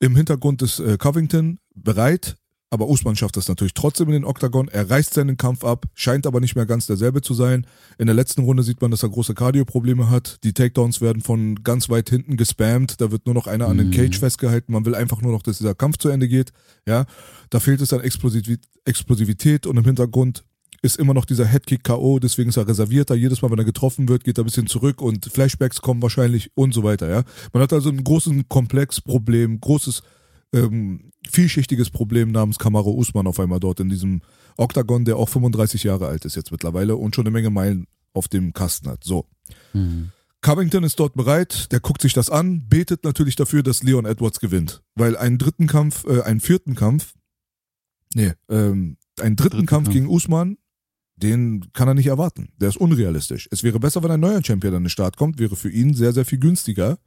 [0.00, 2.36] Im Hintergrund ist äh, Covington bereit,
[2.70, 4.68] aber Usman schafft das natürlich trotzdem in den Octagon.
[4.68, 7.66] Er reißt seinen Kampf ab, scheint aber nicht mehr ganz derselbe zu sein.
[7.98, 10.38] In der letzten Runde sieht man, dass er große Cardio-Probleme hat.
[10.42, 13.00] Die Takedowns werden von ganz weit hinten gespammt.
[13.00, 14.72] Da wird nur noch einer an den Cage festgehalten.
[14.72, 16.52] Man will einfach nur noch, dass dieser Kampf zu Ende geht.
[16.86, 17.06] Ja,
[17.50, 20.44] da fehlt es an Explosiv Explosivität und im Hintergrund
[20.84, 23.14] ist immer noch dieser Headkick K.O., deswegen ist er reservierter.
[23.14, 26.50] Jedes Mal, wenn er getroffen wird, geht er ein bisschen zurück und Flashbacks kommen wahrscheinlich
[26.54, 27.22] und so weiter, ja.
[27.54, 30.02] Man hat also ein großes Komplexproblem, großes,
[30.54, 34.22] ähm, vielschichtiges Problem namens Kamaro Usman auf einmal dort in diesem
[34.56, 38.28] Octagon, der auch 35 Jahre alt ist jetzt mittlerweile und schon eine Menge Meilen auf
[38.28, 39.04] dem Kasten hat.
[39.04, 39.26] So.
[40.40, 44.40] Covington ist dort bereit, der guckt sich das an, betet natürlich dafür, dass Leon Edwards
[44.40, 44.82] gewinnt.
[44.94, 47.14] Weil einen dritten Kampf, äh, einen vierten Kampf,
[48.14, 49.94] nee, ähm, einen dritten, Dritten Kampf Kampf.
[49.94, 50.58] gegen Usman,
[51.16, 52.50] den kann er nicht erwarten.
[52.60, 53.48] Der ist unrealistisch.
[53.50, 56.12] Es wäre besser, wenn ein neuer Champion an den Start kommt, wäre für ihn sehr,
[56.12, 56.98] sehr viel günstiger.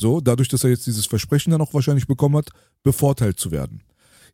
[0.00, 2.48] So, dadurch, dass er jetzt dieses Versprechen dann auch wahrscheinlich bekommen hat,
[2.82, 3.82] bevorteilt zu werden.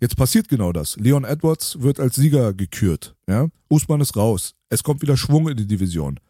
[0.01, 0.97] Jetzt passiert genau das.
[0.97, 3.17] Leon Edwards wird als Sieger gekürt.
[3.29, 3.49] Ja?
[3.69, 4.55] Usman ist raus.
[4.69, 6.21] Es kommt wieder Schwung in die Division.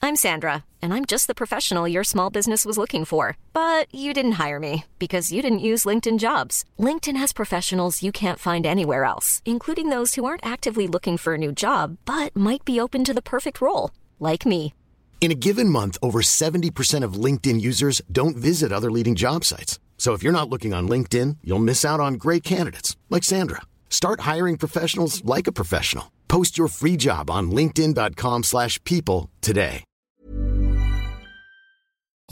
[0.00, 3.36] I'm Sandra, and I'm just the professional your small business was looking for.
[3.52, 6.64] But you didn't hire me because you didn't use LinkedIn jobs.
[6.78, 11.34] LinkedIn has professionals you can't find anywhere else, including those who aren't actively looking for
[11.34, 13.90] a new job but might be open to the perfect role,
[14.20, 14.74] like me.
[15.22, 19.78] In a given month, over 70% of LinkedIn users don't visit other leading job sites.
[19.96, 23.62] So if you're not looking on LinkedIn, you'll miss out on great candidates like Sandra.
[23.88, 26.10] Start hiring professionals like a professional.
[26.26, 29.84] Post your free job on linkedin.com/people today.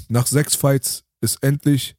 [0.08, 1.94] Nach sechs Fights ist endlich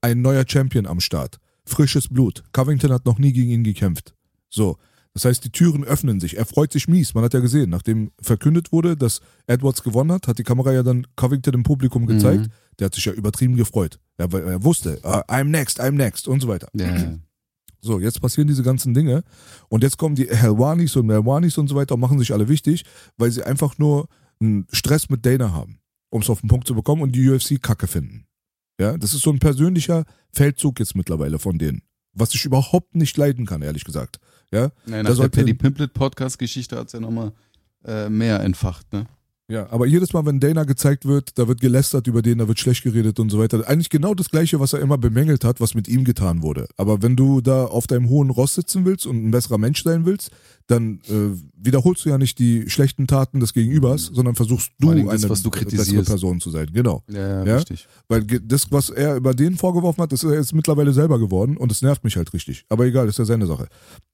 [0.00, 1.38] ein neuer Champion am Start.
[1.64, 2.44] Frisches Blut.
[2.52, 4.14] Covington hat noch nie gegen ihn gekämpft.
[4.48, 4.76] So.
[5.16, 6.36] Das heißt, die Türen öffnen sich.
[6.36, 7.14] Er freut sich mies.
[7.14, 10.82] Man hat ja gesehen, nachdem verkündet wurde, dass Edwards gewonnen hat, hat die Kamera ja
[10.82, 12.50] dann Covington im Publikum gezeigt.
[12.78, 13.98] Der hat sich ja übertrieben gefreut.
[14.18, 16.68] Er, er wusste, ah, I'm next, I'm next und so weiter.
[16.74, 17.14] Ja.
[17.80, 19.22] So, jetzt passieren diese ganzen Dinge
[19.70, 22.84] und jetzt kommen die Helwanis und Melwanis und so weiter und machen sich alle wichtig,
[23.16, 24.08] weil sie einfach nur
[24.38, 25.78] einen Stress mit Dana haben,
[26.10, 28.26] um es auf den Punkt zu bekommen und die UFC kacke finden.
[28.78, 31.80] Ja, das ist so ein persönlicher Feldzug jetzt mittlerweile von denen,
[32.16, 34.18] was ich überhaupt nicht leiden kann, ehrlich gesagt.
[34.52, 37.32] Ja, Da nach der sollte- Paddy Pimplet Podcast-Geschichte hat es ja nochmal
[37.84, 39.06] äh, mehr entfacht, ne?
[39.48, 42.58] Ja, aber jedes Mal, wenn Dana gezeigt wird, da wird gelästert über den, da wird
[42.58, 43.68] schlecht geredet und so weiter.
[43.68, 46.66] Eigentlich genau das Gleiche, was er immer bemängelt hat, was mit ihm getan wurde.
[46.76, 50.04] Aber wenn du da auf deinem hohen Ross sitzen willst und ein besserer Mensch sein
[50.04, 50.32] willst,
[50.66, 55.04] dann äh, wiederholst du ja nicht die schlechten Taten des Gegenübers, sondern versuchst du eine
[55.04, 56.02] das, was du bessere.
[56.02, 56.68] Person zu sein.
[56.72, 57.04] Genau.
[57.08, 57.54] Ja, Ja?
[57.58, 57.86] richtig.
[58.08, 61.70] Weil das, was er über den vorgeworfen hat, ist er jetzt mittlerweile selber geworden und
[61.70, 62.64] es nervt mich halt richtig.
[62.68, 63.68] Aber egal, ist ja seine Sache.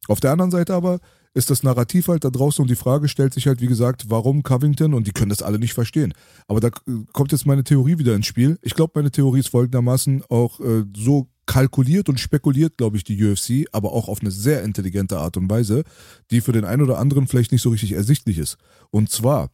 [0.08, 1.00] Auf der anderen Seite aber
[1.34, 4.42] ist das Narrativ halt da draußen und die Frage stellt sich halt, wie gesagt, warum
[4.42, 6.12] Covington und die können das alle nicht verstehen.
[6.46, 6.70] Aber da
[7.12, 8.58] kommt jetzt meine Theorie wieder ins Spiel.
[8.62, 13.22] Ich glaube, meine Theorie ist folgendermaßen auch äh, so kalkuliert und spekuliert, glaube ich, die
[13.22, 15.84] UFC, aber auch auf eine sehr intelligente Art und Weise,
[16.30, 18.58] die für den einen oder anderen vielleicht nicht so richtig ersichtlich ist.
[18.90, 19.50] Und zwar,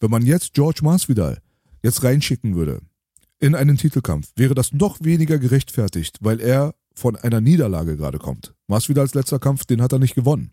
[0.00, 1.38] wenn man jetzt George Masvidal
[1.82, 2.80] jetzt reinschicken würde
[3.38, 8.54] in einen Titelkampf, wäre das noch weniger gerechtfertigt, weil er von einer Niederlage gerade kommt.
[8.66, 10.52] Masvidals letzter Kampf, den hat er nicht gewonnen.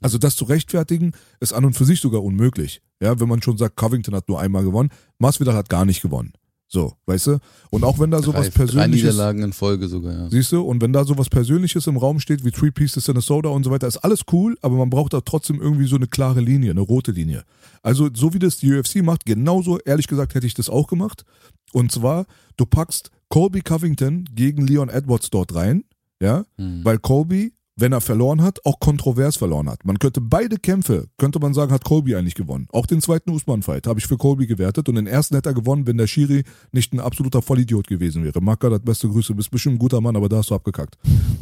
[0.00, 2.82] Also das zu rechtfertigen, ist an und für sich sogar unmöglich.
[3.00, 6.32] Ja, wenn man schon sagt, Covington hat nur einmal gewonnen, Masvidal hat gar nicht gewonnen.
[6.66, 7.38] So, weißt du?
[7.70, 9.12] Und auch wenn da sowas drei, drei Persönliches...
[9.12, 10.30] Niederlagen in Folge sogar, ja.
[10.30, 10.62] Siehst du?
[10.62, 13.62] Und wenn da sowas Persönliches im Raum steht, wie Three Pieces in a Soda und
[13.62, 16.72] so weiter, ist alles cool, aber man braucht da trotzdem irgendwie so eine klare Linie,
[16.72, 17.44] eine rote Linie.
[17.82, 21.24] Also, so wie das die UFC macht, genauso, ehrlich gesagt, hätte ich das auch gemacht.
[21.72, 22.26] Und zwar,
[22.56, 25.84] du packst Colby Covington gegen Leon Edwards dort rein,
[26.20, 29.84] ja, weil Colby, wenn er verloren hat, auch kontrovers verloren hat.
[29.84, 32.68] Man könnte beide Kämpfe, könnte man sagen, hat Colby eigentlich gewonnen.
[32.72, 35.86] Auch den zweiten Usman-Fight habe ich für Colby gewertet und den ersten hätte er gewonnen,
[35.86, 38.40] wenn der Schiri nicht ein absoluter Vollidiot gewesen wäre.
[38.40, 40.96] Maka, das beste Grüße, bist bestimmt ein guter Mann, aber da hast du abgekackt.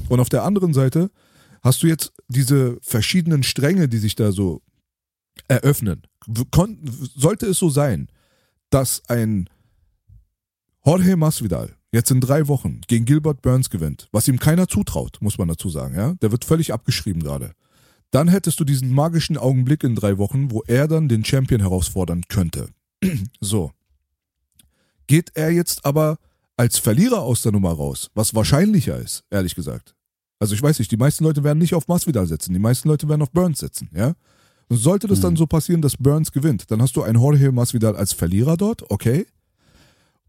[0.09, 1.11] Und auf der anderen Seite
[1.63, 4.63] hast du jetzt diese verschiedenen Stränge, die sich da so
[5.49, 6.03] eröffnen.
[7.15, 8.09] Sollte es so sein,
[8.71, 9.51] dass ein
[10.85, 15.39] Jorge Masvidal jetzt in drei Wochen gegen Gilbert Burns gewinnt, was ihm keiner zutraut, muss
[15.39, 16.15] man dazu sagen, ja.
[16.15, 17.53] Der wird völlig abgeschrieben gerade.
[18.11, 22.23] Dann hättest du diesen magischen Augenblick in drei Wochen, wo er dann den Champion herausfordern
[22.29, 22.69] könnte.
[23.41, 23.73] so.
[25.07, 26.19] Geht er jetzt aber
[26.57, 29.95] als Verlierer aus der Nummer raus, was wahrscheinlicher ist, ehrlich gesagt.
[30.39, 33.09] Also ich weiß nicht, die meisten Leute werden nicht auf Masvidal setzen, die meisten Leute
[33.09, 34.15] werden auf Burns setzen, ja.
[34.69, 37.95] Und sollte das dann so passieren, dass Burns gewinnt, dann hast du einen Jorge Masvidal
[37.95, 39.27] als Verlierer dort, okay.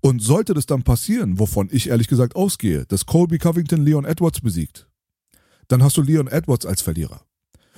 [0.06, 4.42] Und sollte das dann passieren, wovon ich ehrlich gesagt ausgehe, dass Colby Covington Leon Edwards
[4.42, 4.90] besiegt,
[5.70, 7.22] dann hast du Leon Edwards als Verlierer.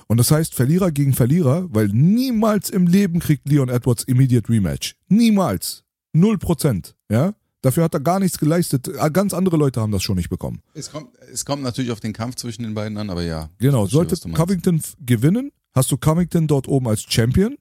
[0.08, 4.96] Und das heißt Verlierer gegen Verlierer, weil niemals im Leben kriegt Leon Edwards Immediate Rematch.
[5.08, 5.84] Niemals.
[6.12, 6.96] Null Prozent.
[7.08, 7.34] Ja?
[7.62, 8.90] Dafür hat er gar nichts geleistet.
[8.98, 10.62] Ah, Ganz andere Leute haben das schon nicht bekommen.
[10.74, 13.50] Es kommt, es kommt natürlich auf den Kampf zwischen den beiden an, aber ja.
[13.58, 14.16] Genau, sollte.
[14.32, 17.56] Covington gewinnen, hast du Covington dort oben als Champion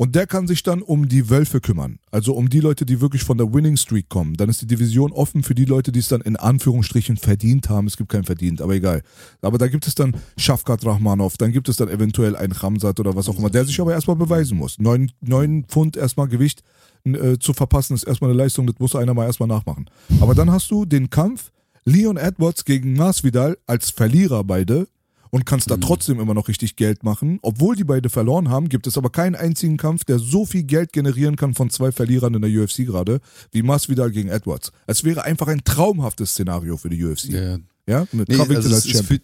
[0.00, 1.98] und der kann sich dann um die Wölfe kümmern.
[2.10, 4.32] Also um die Leute, die wirklich von der Winning Streak kommen.
[4.32, 7.86] Dann ist die Division offen für die Leute, die es dann in Anführungsstrichen verdient haben.
[7.86, 9.02] Es gibt keinen verdient, aber egal.
[9.42, 13.14] Aber da gibt es dann Shafkat Rahmanov, dann gibt es dann eventuell einen Ramsat oder
[13.14, 14.78] was auch immer, der sich aber erstmal beweisen muss.
[14.78, 16.62] Neun, neun Pfund erstmal Gewicht
[17.04, 19.90] äh, zu verpassen, ist erstmal eine Leistung, das muss einer mal erstmal nachmachen.
[20.22, 21.52] Aber dann hast du den Kampf
[21.84, 24.88] Leon Edwards gegen Masvidal als Verlierer beide
[25.30, 27.38] und kannst da trotzdem immer noch richtig Geld machen.
[27.42, 30.92] Obwohl die beide verloren haben, gibt es aber keinen einzigen Kampf, der so viel Geld
[30.92, 33.20] generieren kann von zwei Verlierern in der UFC gerade,
[33.52, 34.72] wie Masvidal gegen Edwards.
[34.86, 37.26] Es wäre einfach ein traumhaftes Szenario für die UFC.
[37.30, 38.06] Ja, ja.
[38.12, 39.20] Mit Nee, Covington also als Champion.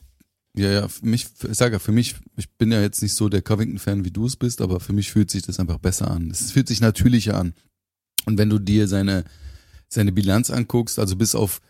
[0.56, 3.28] ja, ja, für mich, ich sage ja, für mich, ich bin ja jetzt nicht so
[3.28, 6.30] der Covington-Fan, wie du es bist, aber für mich fühlt sich das einfach besser an.
[6.30, 7.52] Es fühlt sich natürlicher an.
[8.26, 9.24] Und wenn du dir seine,
[9.88, 11.60] seine Bilanz anguckst, also bis auf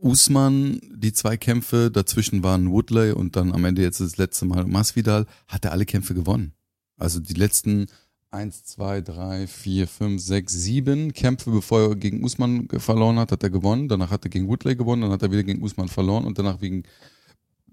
[0.00, 4.64] Usman, die zwei Kämpfe, dazwischen waren Woodley und dann am Ende jetzt das letzte Mal
[4.66, 6.52] Masvidal, hat er alle Kämpfe gewonnen.
[6.96, 7.86] Also die letzten
[8.30, 13.42] eins, zwei, drei, vier, fünf, sechs, sieben Kämpfe, bevor er gegen Usman verloren hat, hat
[13.42, 13.88] er gewonnen.
[13.88, 16.60] Danach hat er gegen Woodley gewonnen, dann hat er wieder gegen Usman verloren und danach
[16.60, 16.84] wegen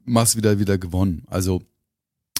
[0.06, 1.24] Masvidal wieder gewonnen.
[1.28, 1.62] Also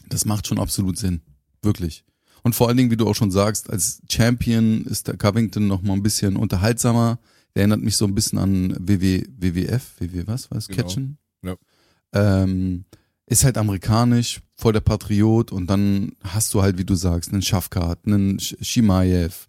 [0.10, 1.22] das macht schon absolut Sinn.
[1.62, 2.04] Wirklich.
[2.44, 5.82] Und vor allen Dingen, wie du auch schon sagst, als Champion ist der Covington noch
[5.82, 7.20] mal ein bisschen unterhaltsamer.
[7.58, 10.84] Der erinnert mich so ein bisschen an WW, WWF, WW was, was, Genau.
[10.84, 11.18] Catchen?
[11.44, 11.56] Ja.
[12.14, 12.86] Ähm,
[13.26, 17.42] ist halt amerikanisch, voll der Patriot und dann hast du halt, wie du sagst, einen
[17.42, 19.48] Schafkat, einen Shimaev.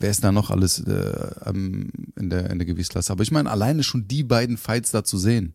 [0.00, 1.92] Wer ist da noch alles äh, in,
[2.28, 3.12] der, in der Gewichtsklasse?
[3.12, 5.54] Aber ich meine, alleine schon die beiden Fights da zu sehen.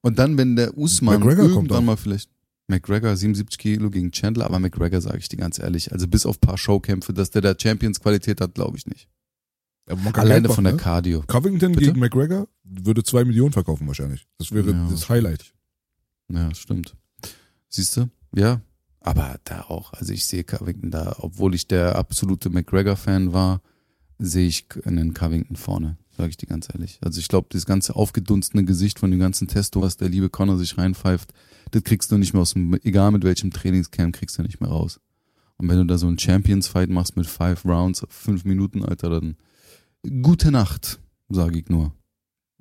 [0.00, 2.28] Und dann, wenn der Usman McGregor kommt irgendwann mal vielleicht
[2.66, 6.38] McGregor 77 Kilo gegen Chandler, aber McGregor sage ich dir ganz ehrlich, also bis auf
[6.38, 9.08] ein paar Showkämpfe, dass der da Champions Qualität hat, glaube ich nicht.
[10.14, 10.78] Alleine von der ne?
[10.78, 11.22] Cardio.
[11.26, 11.86] Covington Bitte?
[11.86, 14.26] gegen McGregor würde zwei Millionen verkaufen wahrscheinlich.
[14.38, 14.88] Das wäre Ja.
[14.90, 15.52] das Highlight.
[16.28, 16.96] Ja, stimmt.
[17.68, 18.08] Siehst du?
[18.34, 18.60] Ja.
[19.00, 23.62] Aber da auch, also ich sehe Covington da, obwohl ich der absolute McGregor-Fan war,
[24.18, 26.98] sehe ich einen Covington vorne, sage ich dir ganz ehrlich.
[27.02, 30.58] Also ich glaube, das ganze aufgedunsene Gesicht von dem ganzen Testo, was der liebe Connor
[30.58, 31.32] sich reinpfeift,
[31.70, 34.70] das kriegst du nicht mehr aus dem, egal mit welchem Trainingscamp, kriegst du nicht mehr
[34.70, 35.00] raus.
[35.56, 39.36] Und wenn du da so einen Champions-Fight machst mit five Rounds, fünf Minuten, Alter, dann
[40.22, 41.92] gute Nacht, sage ich nur.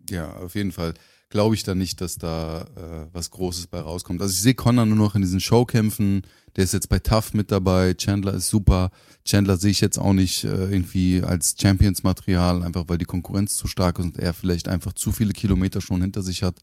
[0.10, 0.94] Ja, auf jeden Fall
[1.30, 4.22] glaube ich da nicht, dass da äh, was Großes bei rauskommt.
[4.22, 6.24] Also ich sehe Connor nur noch in diesen Showkämpfen.
[6.56, 7.94] Der ist jetzt bei Tough mit dabei.
[7.94, 8.90] Chandler ist super.
[9.26, 13.68] Chandler sehe ich jetzt auch nicht äh, irgendwie als Champions-Material, einfach weil die Konkurrenz zu
[13.68, 16.60] stark ist und er vielleicht einfach zu viele Kilometer schon hinter sich hat.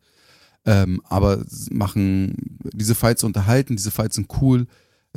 [0.64, 4.66] Ähm, aber machen diese Fights unterhalten, diese Fights sind cool,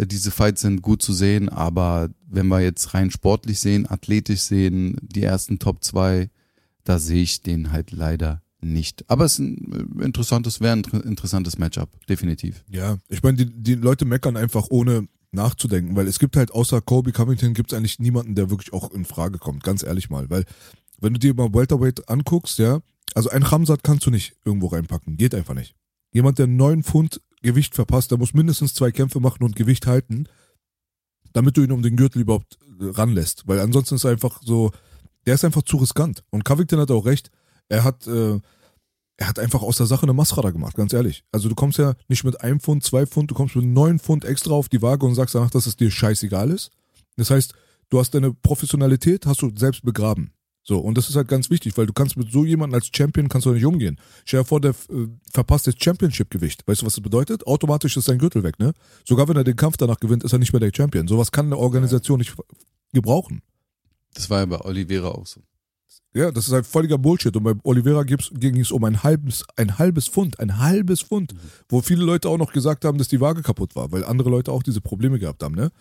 [0.06, 4.98] diese Fights sind gut zu sehen, aber wenn wir jetzt rein sportlich sehen, athletisch sehen,
[5.02, 6.30] die ersten Top 2,
[6.84, 9.10] da sehe ich den halt leider nicht.
[9.10, 12.64] Aber es ist ein äh, interessantes, wäre ein inter- interessantes Matchup, definitiv.
[12.70, 16.82] Ja, ich meine, die, die Leute meckern einfach ohne nachzudenken, weil es gibt halt außer
[16.82, 20.30] Kobe Covington gibt es eigentlich niemanden, der wirklich auch in Frage kommt, ganz ehrlich mal,
[20.30, 20.44] weil
[21.00, 22.80] wenn du dir mal Welterweight anguckst, ja,
[23.14, 25.76] also ein Ramsat kannst du nicht irgendwo reinpacken, geht einfach nicht.
[26.12, 30.28] Jemand, der neun Pfund Gewicht verpasst, der muss mindestens zwei Kämpfe machen und Gewicht halten,
[31.34, 34.72] damit du ihn um den Gürtel überhaupt äh, ranlässt, weil ansonsten ist er einfach so,
[35.26, 36.24] der ist einfach zu riskant.
[36.30, 37.30] Und Covington hat auch recht,
[37.70, 38.40] er hat, äh,
[39.18, 41.24] er hat einfach aus der Sache eine Masrada gemacht, ganz ehrlich.
[41.32, 44.26] Also du kommst ja nicht mit einem Pfund, zwei Pfund, du kommst mit neun Pfund
[44.26, 46.72] extra auf die Waage und sagst danach, dass es dir scheißegal ist.
[47.16, 47.54] Das heißt,
[47.90, 50.32] du hast deine Professionalität, hast du selbst begraben.
[50.70, 53.28] So, und das ist halt ganz wichtig, weil du kannst mit so jemandem als Champion
[53.28, 54.00] kannst du nicht umgehen.
[54.24, 56.62] Stell dir vor, der äh, verpasst das Championship-Gewicht.
[56.68, 57.48] Weißt du, was das bedeutet?
[57.48, 58.74] Automatisch ist sein Gürtel weg, ne?
[59.04, 61.08] Sogar wenn er den Kampf danach gewinnt, ist er nicht mehr der Champion.
[61.08, 62.36] Sowas kann eine Organisation nicht
[62.94, 63.42] gebrauchen.
[64.14, 65.42] Das war ja bei Oliveira auch so.
[66.14, 67.36] Ja, das ist halt völliger Bullshit.
[67.36, 71.34] Und bei Oliveira ging es um ein halbes, ein halbes Pfund, ein halbes Pfund,
[71.68, 74.52] wo viele Leute auch noch gesagt haben, dass die Waage kaputt war, weil andere Leute
[74.52, 75.72] auch diese Probleme gehabt haben, ne?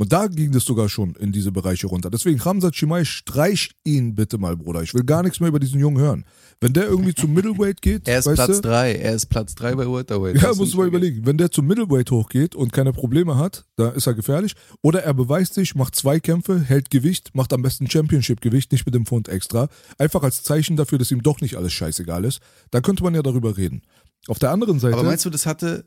[0.00, 2.08] Und da ging das sogar schon in diese Bereiche runter.
[2.08, 4.82] Deswegen, Ramsat Chimay, streich ihn bitte mal, Bruder.
[4.82, 6.24] Ich will gar nichts mehr über diesen Jungen hören.
[6.58, 9.74] Wenn der irgendwie zum Middleweight geht, Er ist Platz du, drei, er ist Platz drei
[9.74, 10.36] bei Welterweight.
[10.36, 10.86] ja, mal vergessen.
[10.86, 11.26] überlegen.
[11.26, 14.54] Wenn der zum Middleweight hochgeht und keine Probleme hat, da ist er gefährlich.
[14.80, 18.94] Oder er beweist sich, macht zwei Kämpfe, hält Gewicht, macht am besten Championship-Gewicht, nicht mit
[18.94, 19.68] dem Pfund extra.
[19.98, 22.40] Einfach als Zeichen dafür, dass ihm doch nicht alles scheißegal ist.
[22.70, 23.82] Da könnte man ja darüber reden.
[24.28, 24.94] Auf der anderen Seite.
[24.94, 25.84] Aber meinst du, das hatte,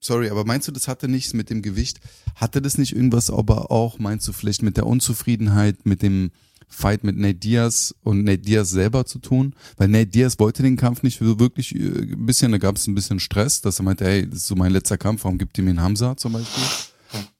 [0.00, 2.00] sorry, aber meinst du, das hatte nichts mit dem Gewicht?
[2.34, 6.30] Hatte das nicht irgendwas aber auch, meinst du, vielleicht mit der Unzufriedenheit, mit dem,
[6.68, 10.76] Fight mit Nate Diaz und Nate Diaz selber zu tun, weil Nate Diaz wollte den
[10.76, 13.84] Kampf nicht so wirklich äh, ein bisschen, da gab es ein bisschen Stress, dass er
[13.84, 16.34] meinte, hey, das ist so mein letzter Kampf, warum gibt ihr mir einen Hamza zum
[16.34, 16.64] Beispiel?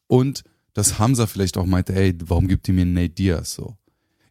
[0.07, 0.43] Und
[0.73, 3.77] dass Hamza vielleicht auch meinte, ey, warum gibt ihr mir einen Nate Diaz so?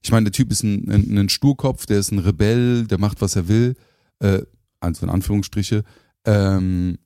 [0.02, 3.22] Ich meine, der Typ ist ein, ein, ein Sturkopf, der ist ein Rebell, der macht,
[3.22, 3.76] was er will,
[4.20, 4.42] äh,
[4.80, 5.84] also in Anführungsstriche,
[6.26, 6.98] ähm,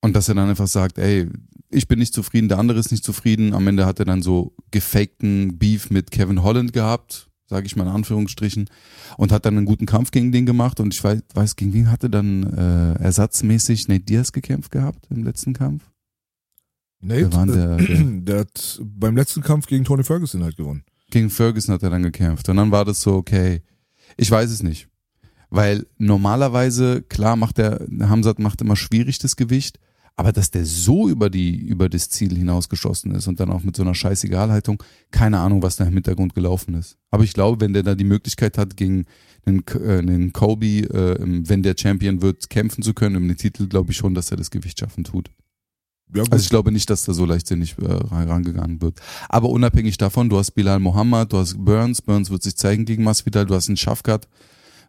[0.00, 1.28] und dass er dann einfach sagt, ey,
[1.70, 3.54] ich bin nicht zufrieden, der andere ist nicht zufrieden.
[3.54, 7.84] Am Ende hat er dann so gefakten Beef mit Kevin Holland gehabt, sage ich mal
[7.84, 8.68] in Anführungsstrichen,
[9.16, 10.80] und hat dann einen guten Kampf gegen den gemacht.
[10.80, 15.22] Und ich weiß, weiß gegen wen hatte dann äh, ersatzmäßig Nate Diaz gekämpft gehabt im
[15.22, 15.84] letzten Kampf?
[17.00, 20.82] Nate, war denn der, der, der hat beim letzten Kampf gegen Tony Ferguson halt gewonnen.
[21.10, 22.48] gegen Ferguson hat er dann gekämpft.
[22.48, 23.62] Und dann war das so, okay,
[24.16, 24.88] ich weiß es nicht.
[25.50, 29.78] Weil normalerweise, klar macht der, Hamzat macht immer schwierig das Gewicht,
[30.16, 33.76] aber dass der so über die, über das Ziel hinausgeschossen ist und dann auch mit
[33.76, 36.98] so einer Scheißegalhaltung, keine Ahnung, was da im Hintergrund gelaufen ist.
[37.10, 39.06] Aber ich glaube, wenn der da die Möglichkeit hat, gegen
[39.46, 43.66] einen, äh, einen Kobe, äh, wenn der Champion wird, kämpfen zu können um den Titel,
[43.66, 45.30] glaube ich schon, dass er das Gewicht schaffen tut.
[46.14, 46.24] Ja.
[46.30, 49.00] Also ich glaube nicht, dass da so leichtsinnig äh, rangegangen wird.
[49.28, 53.04] Aber unabhängig davon, du hast Bilal Mohammed, du hast Burns, Burns wird sich zeigen gegen
[53.04, 54.28] Masvidal, du hast einen Schafkat,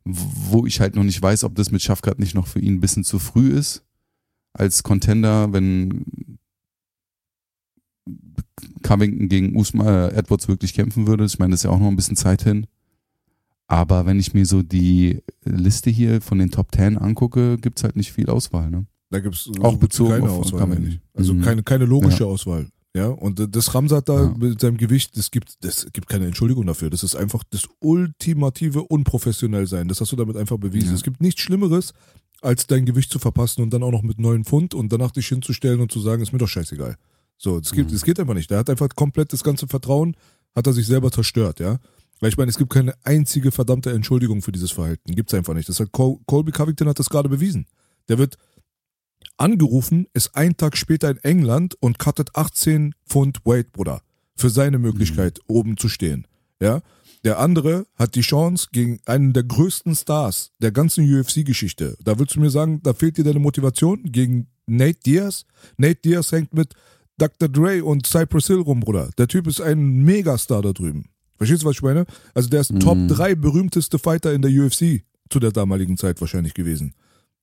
[0.04, 2.80] wo ich halt noch nicht weiß, ob das mit Schafkat nicht noch für ihn ein
[2.80, 3.84] bisschen zu früh ist
[4.54, 6.06] als Contender, wenn
[8.84, 11.26] Covington gegen Usman, äh, Edwards wirklich kämpfen würde.
[11.26, 12.68] Ich meine, das ist ja auch noch ein bisschen Zeit hin.
[13.68, 17.96] Aber wenn ich mir so die Liste hier von den Top 10 angucke, gibt's halt
[17.96, 18.70] nicht viel Auswahl.
[18.70, 18.86] Ne?
[19.12, 20.84] Da gibt's Auch bezogen keine auf Auswahl.
[20.88, 21.00] Ich.
[21.14, 21.42] Also Mhm.
[21.42, 22.68] keine, keine logische Auswahl.
[22.94, 24.36] Ja, und das Ramsat da Ja.
[24.38, 26.90] mit seinem Gewicht, das gibt, das gibt keine Entschuldigung dafür.
[26.90, 29.88] Das ist einfach das ultimative unprofessionell sein.
[29.88, 30.90] Das hast du damit einfach bewiesen.
[30.90, 30.96] Ja.
[30.96, 31.94] Es gibt nichts Schlimmeres,
[32.42, 35.28] als dein Gewicht zu verpassen und dann auch noch mit neun Pfund und danach dich
[35.28, 36.96] hinzustellen und zu sagen, ist mir doch scheißegal.
[37.38, 37.96] So, es gibt, Mhm.
[37.96, 38.50] es geht einfach nicht.
[38.52, 40.16] Der hat einfach komplett das ganze Vertrauen,
[40.56, 41.78] hat er sich selber zerstört, ja.
[42.20, 45.16] Weil ich meine, es gibt keine einzige verdammte Entschuldigung für dieses Verhalten.
[45.16, 45.68] Gibt's einfach nicht.
[45.70, 47.66] Das hat Col Colby Covington hat das gerade bewiesen.
[48.10, 48.38] Der wird
[49.38, 54.02] angerufen, ist einen Tag später in England und cuttet 18 Pfund Weight, Bruder.
[54.36, 56.28] Für seine Möglichkeit, oben zu stehen.
[56.60, 56.82] Ja.
[57.24, 61.96] Der andere hat die Chance gegen einen der größten Stars der ganzen UFC-Geschichte.
[62.04, 65.46] Da willst du mir sagen, da fehlt dir deine Motivation gegen Nate Diaz?
[65.78, 66.74] Nate Diaz hängt mit
[67.18, 67.50] Dr.
[67.50, 69.12] Dre und Cypress Hill rum, Bruder.
[69.18, 71.06] Der Typ ist ein Megastar da drüben.
[71.38, 72.06] Verstehst du, was ich meine?
[72.34, 76.54] Also der ist Top 3 berühmteste Fighter in der UFC zu der damaligen Zeit wahrscheinlich
[76.54, 76.94] gewesen.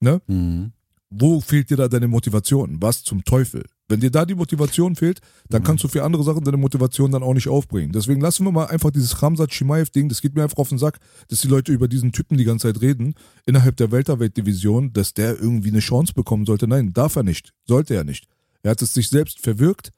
[0.01, 0.21] Ne?
[0.27, 0.73] Mhm.
[1.11, 2.79] Wo fehlt dir da deine Motivation?
[2.81, 3.65] Was zum Teufel?
[3.89, 7.23] Wenn dir da die Motivation fehlt, dann kannst du für andere Sachen deine Motivation dann
[7.23, 7.91] auch nicht aufbringen.
[7.91, 10.99] Deswegen lassen wir mal einfach dieses Ramsat Chimaev-Ding, das geht mir einfach auf den Sack,
[11.29, 13.15] dass die Leute über diesen Typen die ganze Zeit reden,
[13.47, 16.69] innerhalb der Welterweight-Division, dass der irgendwie eine Chance bekommen sollte.
[16.69, 17.55] Nein, darf er nicht.
[17.67, 18.27] Sollte er nicht.
[18.63, 19.93] Er hat es sich selbst verwirkt.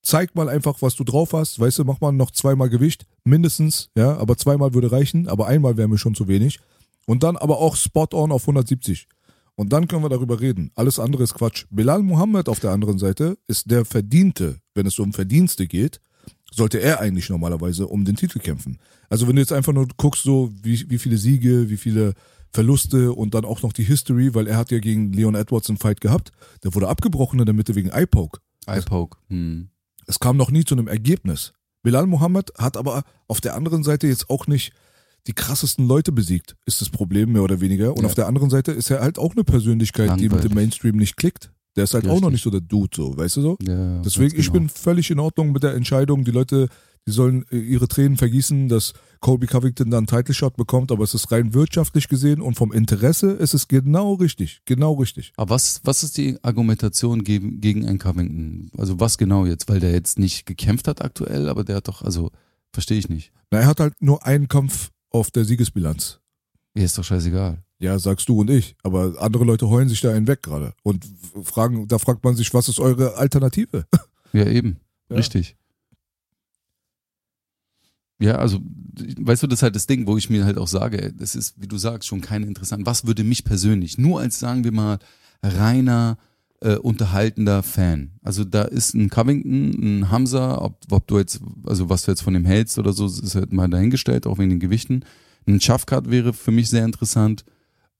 [0.00, 1.60] Zeig mal einfach, was du drauf hast.
[1.60, 5.76] Weißt du, mach mal noch zweimal Gewicht, mindestens, ja, aber zweimal würde reichen, aber einmal
[5.76, 6.60] wäre mir schon zu wenig.
[7.06, 9.08] Und dann aber auch spot on auf 170.
[9.56, 10.70] Und dann können wir darüber reden.
[10.74, 11.64] Alles andere ist Quatsch.
[11.70, 16.00] Bilal Muhammad auf der anderen Seite ist der Verdiente, wenn es um Verdienste geht,
[16.52, 18.78] sollte er eigentlich normalerweise um den Titel kämpfen.
[19.08, 22.14] Also wenn du jetzt einfach nur guckst, so wie, wie viele Siege, wie viele
[22.52, 25.78] Verluste und dann auch noch die History, weil er hat ja gegen Leon Edwards einen
[25.78, 26.32] Fight gehabt,
[26.62, 28.40] der wurde abgebrochen in der Mitte wegen Eye-Poke.
[28.66, 29.18] Eye-Poke.
[29.28, 29.68] Hm.
[30.06, 31.52] Es kam noch nie zu einem Ergebnis.
[31.82, 34.72] Bilal Muhammad hat aber auf der anderen Seite jetzt auch nicht
[35.26, 37.92] die krassesten Leute besiegt, ist das Problem mehr oder weniger.
[37.92, 38.06] Und Ja.
[38.06, 40.48] auf der anderen Seite ist er halt auch eine Persönlichkeit, die mit Langweilig.
[40.50, 41.52] dem Mainstream nicht klickt.
[41.76, 42.32] Der ist halt auch noch Richtig.
[42.32, 43.56] nicht so der Dude, so, weißt du so?
[43.60, 44.60] Ja, Deswegen, ganz ich genau.
[44.60, 46.24] bin völlig in Ordnung mit der Entscheidung.
[46.24, 46.68] Die Leute,
[47.06, 51.04] die sollen äh, ihre Tränen vergießen, dass Colby Covington dann einen Title Shot bekommt, aber
[51.04, 54.60] es ist rein wirtschaftlich gesehen und vom Interesse ist es genau richtig.
[54.64, 55.32] Genau richtig.
[55.36, 58.70] Aber was, was ist die Argumentation gegen, gegen einen Covington?
[58.78, 59.68] Also was genau jetzt?
[59.68, 62.30] Weil der jetzt nicht gekämpft hat aktuell, aber der hat doch, also
[62.72, 63.32] verstehe ich nicht.
[63.50, 66.20] Na, er hat halt nur einen Kampf auf der Siegesbilanz.
[66.74, 67.62] Mir ist doch scheißegal.
[67.78, 68.76] Ja, sagst du und ich.
[68.82, 70.74] Aber andere Leute heulen sich da einen weg gerade.
[70.82, 71.06] Und
[71.42, 73.86] fragen, da fragt man sich, was ist eure Alternative?
[74.32, 74.80] Ja, eben.
[75.08, 75.16] Ja.
[75.16, 75.56] Richtig.
[78.18, 78.60] Ja, also,
[79.18, 81.54] weißt du, das ist halt das Ding, wo ich mir halt auch sage, das ist,
[81.60, 82.84] wie du sagst, schon keine interessant.
[82.84, 84.98] Was würde mich persönlich, nur als, sagen wir mal,
[85.42, 86.18] reiner,
[86.60, 88.12] äh, unterhaltender Fan.
[88.22, 92.22] Also da ist ein Covington, ein Hamza, ob, ob du jetzt, also was du jetzt
[92.22, 95.04] von dem hältst oder so, ist halt mal dahingestellt, auch wegen den Gewichten.
[95.46, 97.44] Ein Schafkat wäre für mich sehr interessant.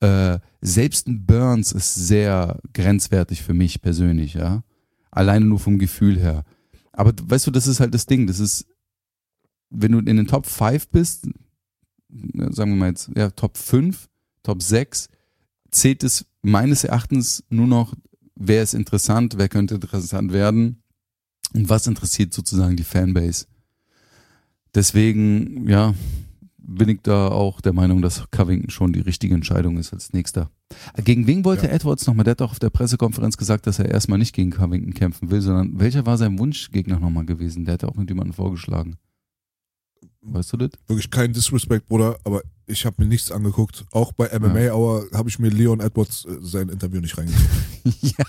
[0.00, 4.62] Äh, selbst ein Burns ist sehr grenzwertig für mich persönlich, ja.
[5.10, 6.44] Alleine nur vom Gefühl her.
[6.92, 8.26] Aber weißt du, das ist halt das Ding.
[8.26, 8.66] Das ist,
[9.70, 11.28] wenn du in den Top 5 bist,
[12.08, 14.08] sagen wir mal jetzt, ja, Top 5,
[14.42, 15.08] Top 6,
[15.70, 17.94] zählt es meines Erachtens nur noch,
[18.36, 20.82] wer ist interessant, wer könnte interessant werden
[21.54, 23.46] und was interessiert sozusagen die Fanbase.
[24.74, 25.94] Deswegen, ja,
[26.58, 30.50] bin ich da auch der Meinung, dass Covington schon die richtige Entscheidung ist als nächster.
[31.02, 31.72] Gegen wen wollte Ja.
[31.72, 32.24] Edwards nochmal?
[32.24, 35.40] Der hat doch auf der Pressekonferenz gesagt, dass er erstmal nicht gegen Covington kämpfen will,
[35.40, 37.64] sondern welcher war sein Wunschgegner nochmal gewesen?
[37.64, 38.96] Der hat auch irgendjemanden vorgeschlagen.
[40.28, 40.70] Weißt du das?
[40.86, 43.84] Wirklich kein Disrespect, Bruder, aber ich habe mir nichts angeguckt.
[43.92, 47.46] Auch bei MMA Hour habe ich mir Leon Edwards äh, sein Interview nicht reingezogen.
[48.00, 48.24] Ja,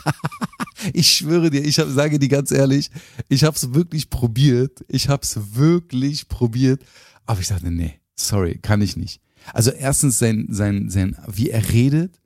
[0.93, 2.91] ich schwöre dir, ich hab, sage dir ganz ehrlich,
[3.27, 4.85] ich habe es wirklich probiert.
[4.87, 6.83] Ich habe es wirklich probiert,
[7.25, 9.19] aber ich dachte, nee, sorry, kann ich nicht.
[9.53, 12.21] Also erstens sein, sein, sein, wie er redet,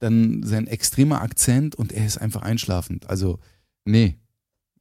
[0.00, 3.08] dann sein extremer Akzent und er ist einfach einschlafend.
[3.08, 3.38] Also,
[3.86, 4.18] nee,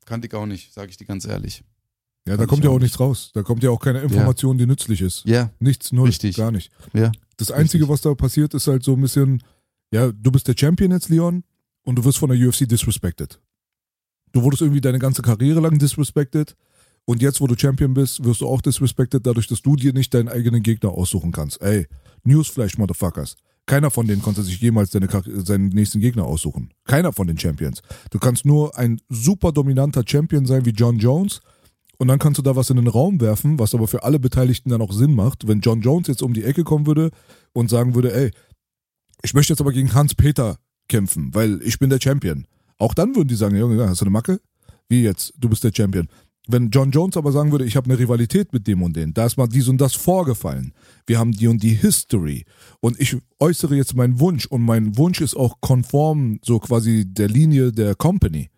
[0.05, 1.63] kannte ich auch nicht, sage ich dir ganz ehrlich.
[2.27, 3.31] Ja, da kommt ja auch nichts raus.
[3.33, 5.23] Da kommt ja auch keine Information, die nützlich ist.
[5.25, 6.37] Ja, Nichts, null, Richtig.
[6.37, 6.71] gar nicht.
[6.93, 7.11] ja.
[7.37, 7.89] Das Einzige, Richtig.
[7.93, 9.41] was da passiert, ist halt so ein bisschen,
[9.91, 11.43] ja, du bist der Champion jetzt, Leon,
[11.83, 13.39] und du wirst von der UFC disrespected.
[14.31, 16.55] Du wurdest irgendwie deine ganze Karriere lang disrespected
[17.05, 20.13] und jetzt, wo du Champion bist, wirst du auch disrespected, dadurch, dass du dir nicht
[20.13, 21.61] deinen eigenen Gegner aussuchen kannst.
[21.61, 21.87] Ey,
[22.23, 23.35] Newsflash, Motherfuckers.
[23.65, 26.73] Keiner von denen konnte sich jemals deine, Kar- seinen nächsten Gegner aussuchen.
[26.85, 27.81] Keiner von den Champions.
[28.11, 31.41] Du kannst nur ein super dominanter Champion sein wie John Jones
[31.97, 34.69] und dann kannst du da was in den Raum werfen, was aber für alle Beteiligten
[34.69, 35.47] dann auch Sinn macht.
[35.47, 37.11] Wenn John Jones jetzt um die Ecke kommen würde
[37.53, 38.31] und sagen würde, ey,
[39.21, 42.45] ich möchte jetzt aber gegen Hans-Peter kämpfen, weil ich bin der Champion.
[42.77, 44.41] Auch dann würden die sagen, Junge, hast du eine Macke?
[44.89, 45.33] Wie jetzt?
[45.37, 46.07] Du bist der Champion.
[46.47, 49.25] Wenn John Jones aber sagen würde, ich habe eine Rivalität mit dem und den, da
[49.25, 50.73] ist mal dies und das vorgefallen.
[51.07, 52.43] Wir haben die und die History.
[52.81, 57.29] Und ich äußere jetzt meinen Wunsch und mein Wunsch ist auch konform so quasi der
[57.29, 58.49] Linie der Company.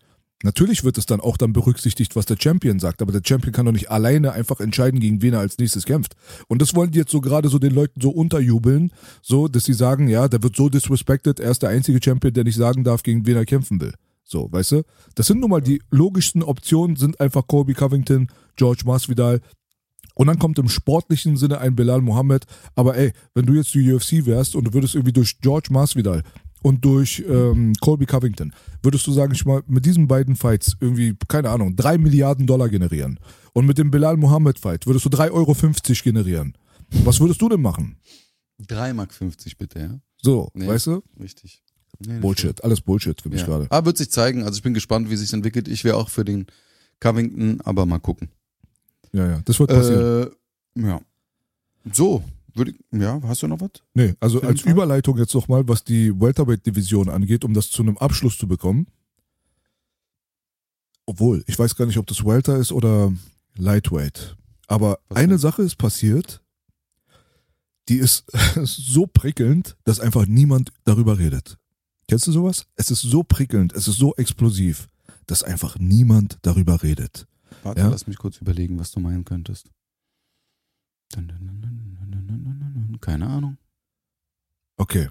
[0.45, 3.65] Natürlich wird es dann auch dann berücksichtigt, was der Champion sagt, aber der Champion kann
[3.65, 6.15] doch nicht alleine einfach entscheiden, gegen wen er als nächstes kämpft.
[6.47, 8.91] Und das wollen die jetzt so gerade so den Leuten so unterjubeln,
[9.23, 12.43] so, dass sie sagen, ja, der wird so disrespected, er ist der einzige Champion, der
[12.43, 13.95] nicht sagen darf, gegen wen er kämpfen will.
[14.23, 14.83] So, weißt du?
[15.15, 19.41] Das sind nun mal die logischsten Optionen, sind einfach Colby Covington, George Masvidal,
[20.13, 22.45] und dann kommt im sportlichen Sinne ein Bilal Mohammed.
[22.75, 26.23] Aber ey, wenn du jetzt die UFC wärst und du würdest irgendwie durch George Masvidal
[26.66, 28.51] und durch ähm, Colby Covington,
[28.82, 32.70] würdest du sagen, ich mal mit diesen beiden Fights irgendwie, keine Ahnung, drei Milliarden Dollar
[32.70, 33.20] generieren.
[33.53, 35.55] Und mit dem Bilal Mohammed Fight würdest du 3,50 Euro
[36.03, 36.57] generieren.
[37.03, 37.97] Was würdest du denn machen?
[38.63, 39.13] 3,50 Mark
[39.59, 39.99] bitte, ja?
[40.24, 40.68] So, Nee.
[40.68, 41.03] weißt du?
[41.20, 41.61] Richtig.
[41.99, 43.45] Nee, Bullshit, alles Bullshit für mich Ja.
[43.45, 43.68] gerade.
[43.70, 44.41] Aber wird sich zeigen.
[44.43, 45.68] Also ich bin gespannt, wie sich entwickelt.
[45.68, 46.47] Ich wäre auch für den
[46.99, 48.30] Covington, aber mal gucken.
[49.13, 50.32] Ja, ja, das wird passieren.
[50.76, 50.99] Äh, ja.
[51.93, 52.24] So,
[52.55, 53.71] würde ja, hast du noch was?
[53.93, 54.71] Nee, also als Fall?
[54.71, 58.87] Überleitung jetzt nochmal, was die Welterweight-Division angeht, um das zu einem Abschluss zu bekommen.
[61.05, 63.13] Obwohl, ich weiß gar nicht, ob das Welter ist oder
[63.57, 64.35] Lightweight.
[64.67, 65.37] Aber Was eine denn?
[65.37, 66.41] Sache ist passiert,
[67.89, 68.25] die ist
[68.63, 71.57] so prickelnd, dass einfach niemand darüber redet.
[72.07, 72.65] Kennst du sowas?
[72.75, 74.87] Es ist so prickelnd, es ist so explosiv,
[75.27, 77.27] dass einfach niemand darüber redet.
[77.63, 77.89] Warte, Ja?
[77.89, 79.69] lass mich kurz überlegen, was du meinen könntest.
[83.01, 83.57] Keine Ahnung.
[84.77, 85.09] Okay.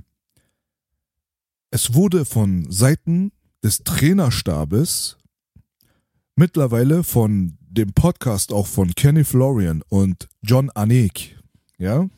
[1.71, 3.33] Es wurde von Seiten
[3.63, 5.17] des Trainerstabes
[6.37, 11.37] mittlerweile von dem Podcast auch von Kenny Florian und John Anik,
[11.79, 12.09] ja?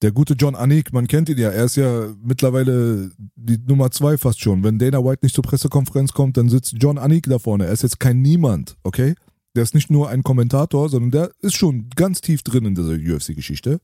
[0.00, 4.16] Der gute John Anik, man kennt ihn ja, er ist ja mittlerweile die Nummer zwei
[4.16, 4.62] fast schon.
[4.62, 7.66] Wenn Dana White nicht zur Pressekonferenz kommt, dann sitzt John Anik da vorne.
[7.66, 9.14] Er ist jetzt kein Niemand, okay?
[9.56, 12.92] Der ist nicht nur ein Kommentator, sondern der ist schon ganz tief drin in dieser
[12.92, 13.80] UFC-Geschichte.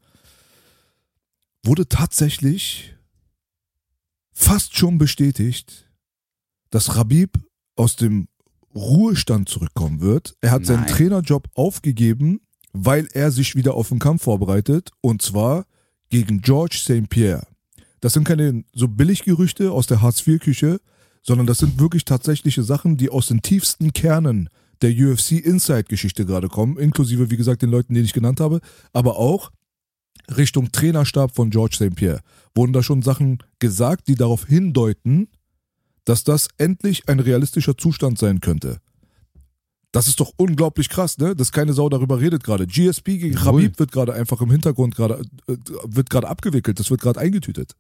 [1.65, 2.95] Wurde tatsächlich
[4.33, 5.91] fast schon bestätigt,
[6.71, 7.39] dass Rabib
[7.77, 8.29] aus dem
[8.75, 10.37] Ruhestand zurückkommen wird.
[10.41, 10.93] Er hat seinen Nein.
[10.93, 12.41] Trainerjob aufgegeben,
[12.73, 15.65] weil er sich wieder auf den Kampf vorbereitet und zwar
[16.11, 17.09] gegen George St.
[17.09, 17.47] Pierre.
[18.01, 20.81] Das sind keine so Billiggerüchte aus der Hartz-IV-Küche,
[21.23, 24.51] sondern das sind wirklich tatsächliche Sachen, die aus den tiefsten Kernen
[24.83, 28.61] der UFC Inside-Geschichte gerade kommen, inklusive, wie gesagt, den Leuten, die ich genannt habe,
[28.93, 29.51] aber auch
[30.37, 31.95] Richtung Trainerstab von George St.
[31.95, 32.21] Pierre.
[32.55, 35.29] Wurden da schon Sachen gesagt, die darauf hindeuten,
[36.05, 38.79] dass das endlich ein realistischer Zustand sein könnte.
[39.93, 41.37] Das ist doch unglaublich krass, ne?
[41.37, 42.67] Dass keine Sau darüber redet gerade.
[42.67, 43.63] GSP gegen Jawohl.
[43.63, 46.81] Khabib wird gerade einfach im Hintergrund gerade äh, wird gerade abgewickelt.
[46.81, 47.77] Das wird gerade eingetütet.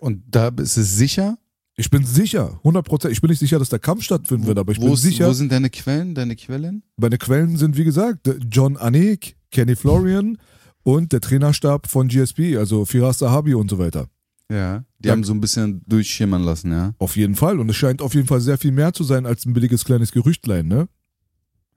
[0.00, 1.36] Und da ist es sicher?
[1.76, 3.12] Ich bin sicher, 100 Prozent.
[3.12, 5.28] Ich bin nicht sicher, dass der Kampf stattfinden wird, aber ich wo, bin ist- sicher.
[5.28, 6.82] Wo sind deine Quellen, deine Quellen?
[6.96, 10.38] Meine Quellen sind, wie gesagt, John Anik, Kenny Florian
[10.82, 14.08] und der Trainerstab von GSP, also Firas Sahabi und so weiter.
[14.50, 14.84] Ja.
[14.98, 15.12] Die Ja.
[15.12, 16.92] haben so ein bisschen durchschimmern lassen, ja.
[16.98, 17.60] Auf jeden Fall.
[17.60, 20.10] Und es scheint auf jeden Fall sehr viel mehr zu sein als ein billiges kleines
[20.12, 20.88] Gerüchtlein, ne?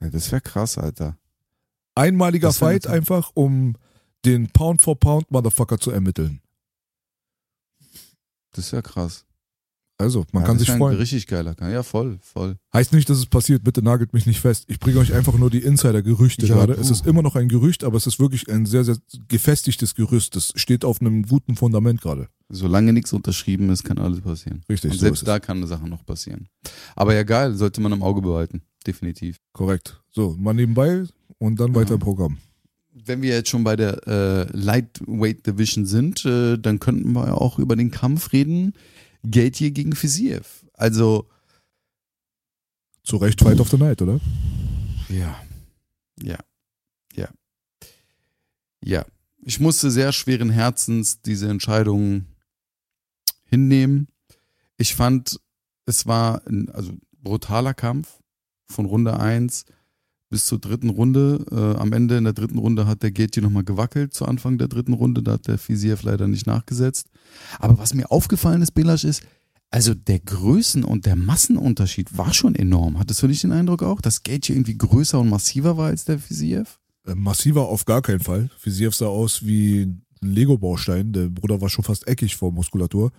[0.02, 1.18] ja das wäre krass, Alter.
[1.96, 3.76] Einmaliger Das Fight einfach, um
[4.26, 6.42] den Pound for Pound Motherfucker zu ermitteln.
[8.54, 9.26] Das wäre krass.
[9.98, 10.98] Also, man ja, kann sich freuen.
[10.98, 11.72] Richtig geiler Kampf.
[11.72, 12.58] Ja, voll, voll.
[12.74, 14.66] Heißt nicht, dass es passiert, bitte nagelt mich nicht fest.
[14.68, 16.74] Ich bringe euch einfach nur die Insider-Gerüchte Ja, gerade.
[16.74, 18.98] Es ist immer noch ein Gerücht, aber es ist wirklich ein sehr, sehr
[19.28, 20.36] gefestigtes Gerücht.
[20.36, 22.28] Das steht auf einem guten Fundament gerade.
[22.50, 24.64] Solange nichts unterschrieben ist, kann alles passieren.
[24.68, 25.42] Richtig, Und so selbst ist da es.
[25.42, 26.48] kann eine Sache noch passieren.
[26.96, 28.64] Aber ja, geil, sollte man im Auge behalten.
[28.86, 29.38] Definitiv.
[29.54, 30.02] Korrekt.
[30.10, 31.04] So, mal nebenbei
[31.38, 32.38] und dann weiter im Programm.
[32.92, 37.34] Wenn wir jetzt schon bei der äh, Lightweight Division sind, äh, dann könnten wir ja
[37.34, 38.74] auch über den Kampf reden.
[39.30, 40.66] Gaethje gegen Fiziev.
[40.74, 41.28] Also,
[43.04, 44.20] Zu Recht Fight of the Night, oder?
[45.10, 45.42] ja,
[46.22, 46.38] ja,
[47.16, 47.30] ja,
[48.84, 49.06] ja.
[49.46, 52.28] Ich musste sehr schweren Herzens diese Entscheidung
[53.46, 54.08] hinnehmen.
[54.78, 55.40] Ich fand,
[55.86, 58.20] es war ein also brutaler Kampf
[58.68, 59.66] von Runde 1
[60.34, 61.46] bis zur dritten Runde.
[61.52, 64.68] Äh, am Ende in der dritten Runde hat der Gaethje nochmal gewackelt zu Anfang der
[64.68, 65.22] dritten Runde.
[65.22, 67.06] Da hat der Fiziev leider nicht nachgesetzt.
[67.60, 69.22] Aber was mir aufgefallen ist, Belasch, ist,
[69.70, 72.98] also der Größen- und der Massenunterschied war schon enorm.
[72.98, 76.18] Hattest du nicht den Eindruck auch, dass Gaethje irgendwie größer und massiver war als der
[76.18, 76.80] Fiziev?
[77.06, 78.50] Äh, Massiver auf gar keinen Fall.
[78.58, 81.14] Fisiev sah aus wie ein Lego-Baustein.
[81.14, 83.12] Der Bruder war schon fast eckig vor Muskulatur.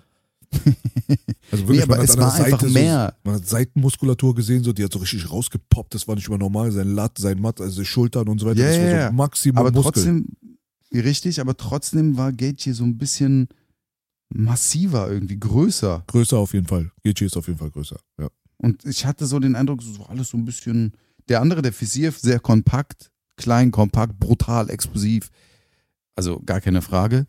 [1.51, 3.15] Also Nee, aber man hat es war einfach so, mehr.
[3.23, 5.95] Man hat Seitenmuskulatur gesehen, so, die hat so richtig rausgepoppt.
[5.95, 6.73] Das war nicht mehr normal.
[6.73, 8.61] Sein Lat, sein Matt, also die Schultern und so weiter.
[8.61, 9.17] Ja, das war so.
[9.17, 9.93] Maximum Aber Muskel.
[9.93, 10.29] trotzdem,
[10.93, 13.49] richtig, aber trotzdem war Gaethje so ein bisschen
[14.31, 16.05] massiver irgendwie, größer.
[16.07, 16.91] Größer auf jeden Fall.
[17.05, 17.99] Gaethje ist auf jeden Fall größer.
[18.19, 18.29] Ja.
[18.57, 20.93] Und ich hatte so den Eindruck, so alles so ein bisschen.
[21.29, 25.31] Der andere, der Fiziev, sehr kompakt, klein, kompakt, brutal, explosiv.
[26.17, 27.27] Also gar keine Frage.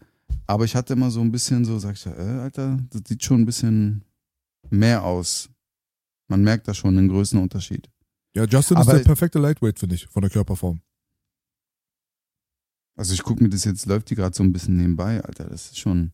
[0.48, 3.42] Aber ich hatte immer so ein bisschen so, sag ich, äh, Alter, das sieht schon
[3.42, 4.04] ein bisschen
[4.70, 5.50] mehr aus.
[6.28, 7.90] Man merkt da schon einen Größenunterschied.
[8.36, 10.82] Ja, Justin Aber- ist der perfekte Lightweight, finde ich, von der Körperform.
[12.98, 15.46] Also ich gucke mir das jetzt, läuft die gerade so ein bisschen nebenbei, Alter.
[15.46, 16.14] Das ist schon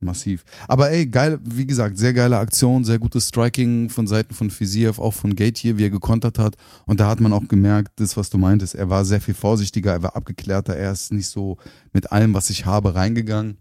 [0.00, 0.44] massiv.
[0.68, 4.98] Aber ey, geil, wie gesagt, sehr geile Aktion, sehr gutes Striking von Seiten von Fiziev,
[4.98, 6.56] auch von Gate hier, wie er gekontert hat.
[6.86, 9.92] Und da hat man auch gemerkt, das, was du meintest, er war sehr viel vorsichtiger,
[9.92, 11.58] er war abgeklärter, er ist nicht so
[11.92, 13.58] mit allem, was ich habe, reingegangen.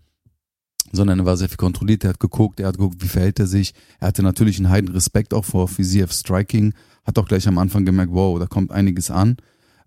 [0.91, 3.47] Sondern er war sehr viel kontrolliert, er hat geguckt, er hat geguckt, wie verhält er
[3.47, 3.73] sich.
[3.99, 6.73] Er hatte natürlich einen heiden Respekt auch vor Fizievs Striking,
[7.03, 9.37] hat auch gleich am Anfang gemerkt, wow, da kommt einiges an.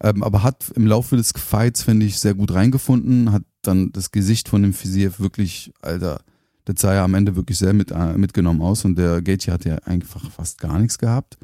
[0.03, 4.11] Ähm, aber hat im Laufe des Fights, finde ich, sehr gut reingefunden, hat dann das
[4.11, 6.23] Gesicht von dem Fiziev wirklich, Alter,
[6.73, 9.65] das sah ja am Ende wirklich sehr mit, äh, mitgenommen aus und der Gaethje hat
[9.65, 11.39] ja einfach fast gar nichts gehabt.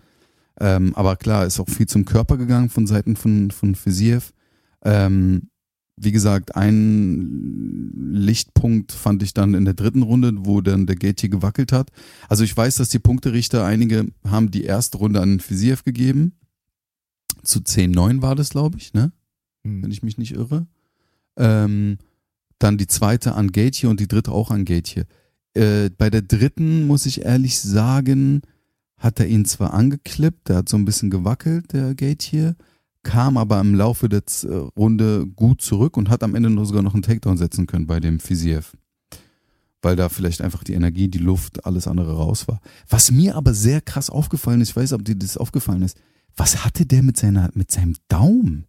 [0.58, 4.32] Ähm, aber klar, ist auch viel zum Körper gegangen von Seiten von, von Fiziev.
[4.82, 5.48] Ähm,
[5.98, 11.28] wie gesagt, ein Lichtpunkt fand ich dann in der dritten Runde, wo dann der Gaethje
[11.28, 11.90] gewackelt hat.
[12.28, 16.38] Also ich weiß, dass die Punkterichter, einige haben die erste Runde an Fiziev gegeben.
[17.42, 19.12] Zu 10-9 war das, glaube ich, ne?
[19.64, 19.82] Hm.
[19.82, 20.66] wenn ich mich nicht irre.
[21.36, 21.98] Ähm,
[22.58, 25.06] dann die zweite an Gaethje und die dritte auch an Gaethje.
[25.54, 28.42] Äh, bei der dritten, muss ich ehrlich sagen,
[28.98, 32.56] hat er ihn zwar angeklippt, der hat so ein bisschen gewackelt, der Gaethje,
[33.02, 36.66] kam aber im Laufe der Z- äh, Runde gut zurück und hat am Ende nur
[36.66, 38.76] sogar noch einen Takedown setzen können bei dem Fiziev.
[39.82, 42.60] Weil da vielleicht einfach die Energie, die Luft, alles andere raus war.
[42.88, 45.98] Was mir aber sehr krass aufgefallen ist, ich weiß, ob dir das aufgefallen ist,
[46.34, 48.66] was hatte der mit, seiner, mit seinem Daumen?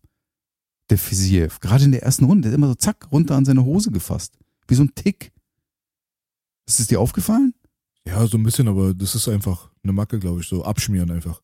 [0.90, 1.60] Der Fiziev.
[1.60, 4.38] Gerade in der ersten Runde, der hat immer so zack, runter an seine Hose gefasst.
[4.68, 5.32] Wie so ein Tick.
[6.66, 7.54] Ist es dir aufgefallen?
[8.06, 11.42] Ja, so ein bisschen, aber das ist einfach eine Macke, glaube ich, so abschmieren einfach.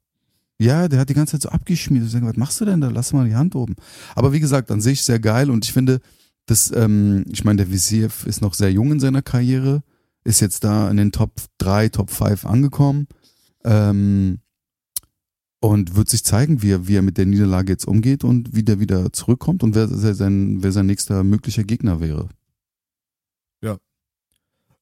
[0.60, 2.06] Ja, der hat die ganze Zeit so abgeschmiert.
[2.06, 2.90] Ich sage, was machst du denn da?
[2.90, 3.76] Lass mal die Hand oben.
[4.16, 6.00] Aber wie gesagt, an sich sehr geil und ich finde,
[6.46, 9.84] dass, ähm, ich meine, der Viziev ist noch sehr jung in seiner Karriere,
[10.24, 13.08] ist jetzt da in den Top 3, Top 5 angekommen
[13.64, 14.40] ähm,
[15.64, 18.64] und wird sich zeigen, wie er, wie er mit der Niederlage jetzt umgeht und wie
[18.64, 22.28] der wieder zurückkommt und wer, wer, sein, wer sein nächster möglicher Gegner wäre.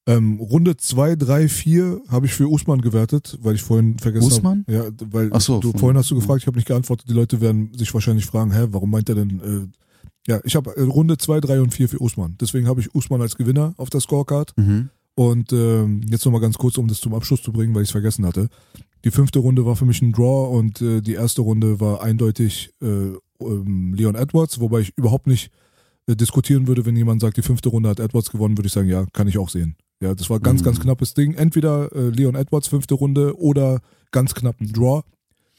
[0.08, 4.66] Ähm, Runde 2, 3, 4 habe ich für Usman gewertet, weil ich vorhin vergessen Usman?
[4.68, 4.74] habe.
[4.74, 7.08] Ja, weil Ach so, du, vorhin hast du gefragt, ich habe nicht geantwortet.
[7.08, 9.40] Die Leute werden sich wahrscheinlich fragen, hä, warum meint er denn?
[9.40, 12.36] Äh, ja, ich habe äh, Runde 2, 3 und 4 für Usman.
[12.42, 14.58] Deswegen habe ich Usman als Gewinner auf der Scorecard.
[14.58, 14.90] Mhm.
[15.14, 17.92] Und ähm, jetzt nochmal ganz kurz, um das zum Abschluss zu bringen, weil ich es
[17.92, 18.50] vergessen hatte.
[19.04, 22.72] Die fünfte Runde war für mich ein Draw und äh, die erste Runde war eindeutig
[22.82, 22.86] äh,
[23.40, 25.50] ähm, Leon Edwards, wobei ich überhaupt nicht
[26.08, 28.90] äh, diskutieren würde, wenn jemand sagt, die fünfte Runde hat Edwards gewonnen, würde ich sagen,
[28.90, 29.76] ja, kann ich auch sehen.
[30.02, 30.66] Ja, das war ganz, Mhm.
[30.66, 31.34] ganz knappes Ding.
[31.36, 35.02] Entweder äh, Leon Edwards, fünfte Runde, oder ganz knapp ein Draw.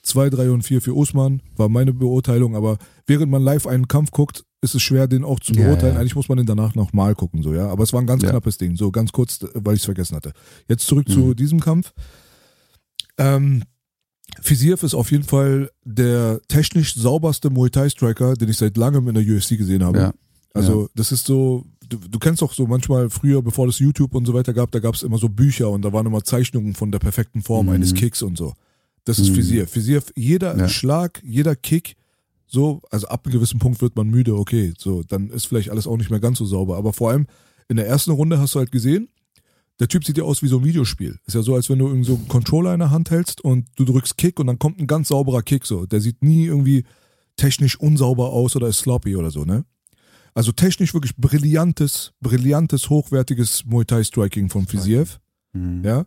[0.04, 4.10] Zwei, drei und vier für Usman war meine Beurteilung, aber während man live einen Kampf
[4.10, 5.94] guckt, ist es schwer, den auch zu Ja, beurteilen.
[5.94, 6.00] ja.
[6.00, 7.68] Eigentlich muss man den danach nochmal gucken, so, ja.
[7.68, 8.30] Aber es war ein ganz Ja.
[8.30, 8.74] knappes Ding.
[8.76, 10.32] So, ganz kurz, weil ich es vergessen hatte.
[10.68, 11.12] Jetzt zurück Mhm.
[11.12, 11.92] zu diesem Kampf.
[13.18, 13.62] Ähm,
[14.40, 19.08] Fiziev ist auf jeden Fall der technisch sauberste Muay Thai Striker, den ich seit langem
[19.08, 19.98] in der UFC gesehen habe.
[19.98, 20.14] Ja.
[20.54, 24.26] Also, das ist so, du, du kennst auch so manchmal früher, bevor es YouTube und
[24.26, 26.90] so weiter gab, da gab es immer so Bücher und da waren immer Zeichnungen von
[26.92, 27.72] der perfekten Form Mhm.
[27.72, 28.52] eines Kicks und so.
[29.04, 29.36] Das ist Mhm.
[29.36, 29.74] Visier.
[29.74, 30.68] Visier, jeder Ja.
[30.68, 31.96] Schlag, jeder Kick,
[32.46, 35.86] so, also ab einem gewissen Punkt wird man müde, okay, so, dann ist vielleicht alles
[35.86, 36.76] auch nicht mehr ganz so sauber.
[36.76, 37.26] Aber vor allem
[37.68, 39.08] in der ersten Runde hast du halt gesehen,
[39.82, 41.18] der Typ sieht ja aus wie so ein Videospiel.
[41.26, 43.66] Ist ja so, als wenn du irgend so einen Controller in der Hand hältst und
[43.74, 45.86] du drückst Kick und dann kommt ein ganz sauberer Kick so.
[45.86, 46.84] Der sieht nie irgendwie
[47.34, 49.64] technisch unsauber aus oder ist sloppy oder so, ne?
[50.34, 55.18] Also technisch wirklich brillantes, brillantes, hochwertiges Muay Thai Striking von Fiziev,
[55.52, 55.82] Mhm.
[55.84, 56.06] ja.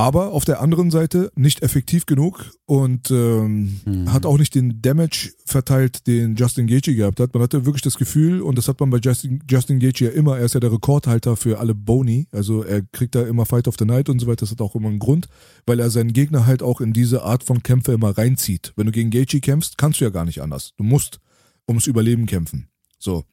[0.00, 4.10] Aber auf der anderen Seite nicht effektiv genug und ähm, Mhm.
[4.10, 7.34] hat auch nicht den Damage verteilt, den Justin Gaethje gehabt hat.
[7.34, 10.38] Man hatte wirklich das Gefühl, und das hat man bei Justin, Justin Gaethje ja immer,
[10.38, 13.76] er ist ja der Rekordhalter für alle Boni, also er kriegt da immer Fight of
[13.78, 15.28] the Night und so weiter, das hat auch immer einen Grund,
[15.66, 18.72] weil er seinen Gegner halt auch in diese Art von Kämpfe immer reinzieht.
[18.76, 20.72] Wenn du gegen Gaethje kämpfst, kannst du ja gar nicht anders.
[20.78, 21.20] Du musst
[21.68, 22.68] ums Überleben kämpfen.
[22.98, 23.24] So.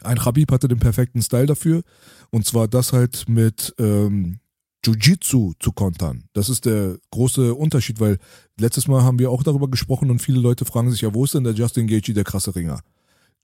[0.00, 1.82] Ein Khabib hatte den perfekten Style dafür,
[2.30, 4.40] und zwar das halt mit ähm,
[4.84, 6.24] Jiu-Jitsu zu kontern.
[6.32, 8.18] Das ist der große Unterschied, weil
[8.58, 11.34] letztes Mal haben wir auch darüber gesprochen und viele Leute fragen sich ja, wo ist
[11.34, 12.80] denn der Justin Gaethje, der krasse Ringer?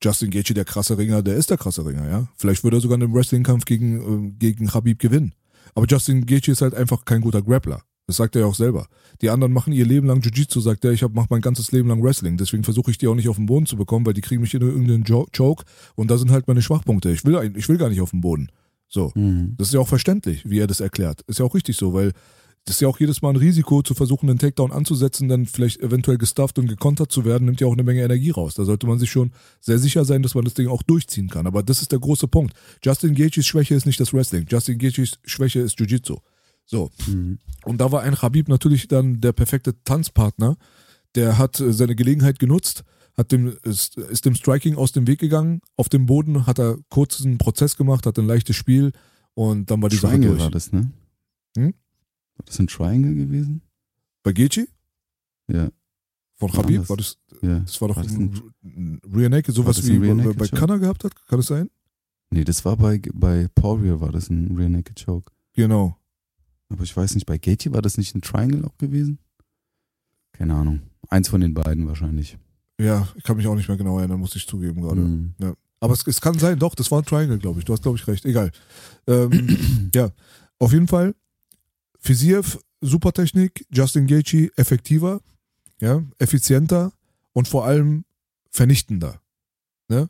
[0.03, 2.29] Justin Gaethje, der krasse Ringer, der ist der krasse Ringer, ja.
[2.37, 5.33] Vielleicht würde er sogar einen Wrestling-Kampf gegen, ähm, gegen Habib gewinnen.
[5.75, 7.83] Aber Justin Gaethje ist halt einfach kein guter Grappler.
[8.07, 8.87] Das sagt er ja auch selber.
[9.21, 11.89] Die anderen machen ihr Leben lang Jiu-Jitsu, sagt er, ich hab, mach mein ganzes Leben
[11.89, 12.39] lang Wrestling.
[12.39, 14.55] Deswegen versuche ich die auch nicht auf den Boden zu bekommen, weil die kriegen mich
[14.55, 17.11] in irgendeinen Jo- Choke und da sind halt meine Schwachpunkte.
[17.11, 18.49] Ich will, ich will gar nicht auf den Boden.
[18.89, 19.13] So.
[19.15, 19.55] Mhm.
[19.57, 21.23] Das ist ja auch verständlich, wie er das erklärt.
[21.23, 22.13] Ist ja auch richtig so, weil
[22.65, 25.81] das ist ja auch jedes Mal ein Risiko, zu versuchen, einen Takedown anzusetzen, dann vielleicht
[25.81, 28.55] eventuell gestufft und gekontert zu werden, nimmt ja auch eine Menge Energie raus.
[28.55, 31.47] Da sollte man sich schon sehr sicher sein, dass man das Ding auch durchziehen kann.
[31.47, 32.55] Aber das ist der große Punkt.
[32.85, 34.45] Justin Gaethjes Schwäche ist nicht das Wrestling.
[34.51, 36.19] Justin Gaethjes Schwäche ist Jiu-Jitsu.
[36.67, 36.91] So.
[37.07, 37.39] Mhm.
[37.65, 40.59] Und da war ein Khabib natürlich dann der perfekte Tanzpartner.
[41.15, 42.85] Der hat äh, seine Gelegenheit genutzt,
[43.19, 45.61] hat dem, ist, ist dem Striking aus dem Weg gegangen.
[45.77, 48.93] Auf dem Boden hat er kurz einen Prozess gemacht, hat ein leichtes Spiel
[49.35, 50.43] und dann war die Sache Triangle durch.
[50.43, 50.91] war das, ne?
[51.57, 51.75] Hm?
[52.37, 53.61] War das ein Triangle gewesen?
[54.23, 54.69] Bei Gaethje?
[55.51, 55.71] Ja,
[56.37, 56.81] Von War Khabib?
[56.83, 57.59] das- War das, ja.
[57.61, 60.47] das war doch War das ein, ein Rear Naked, sowas wie Rear bei, Naked bei
[60.47, 60.57] Choke?
[60.61, 61.27] Kanner gehabt hat?
[61.27, 61.69] Kann das sein?
[62.31, 65.33] Nee, das war bei, bei Poirier war das ein Rear Naked Choke.
[65.55, 65.97] Genau.
[66.69, 69.19] Aber ich weiß nicht, bei Gaethje war das nicht ein Triangle auch gewesen?
[70.33, 70.83] Keine Ahnung.
[71.09, 72.39] Eins von den beiden wahrscheinlich.
[72.81, 75.01] Ja, ich kann mich auch nicht mehr genau erinnern, muss ich zugeben gerade.
[75.01, 75.35] Mhm.
[75.81, 77.65] Aber es, es kann sein, doch, das war ein Triangle, glaube ich.
[77.65, 78.25] Du hast, glaube ich, recht.
[78.25, 78.51] Egal.
[79.07, 80.11] Ähm, ja,
[80.59, 81.15] auf jeden Fall.
[82.01, 83.67] Fiziev, super Technik.
[83.73, 85.21] Justin Gaethje, effektiver,
[85.81, 86.93] ja, effizienter
[87.33, 88.05] und vor allem
[88.51, 89.21] vernichtender.
[89.89, 90.09] Ne?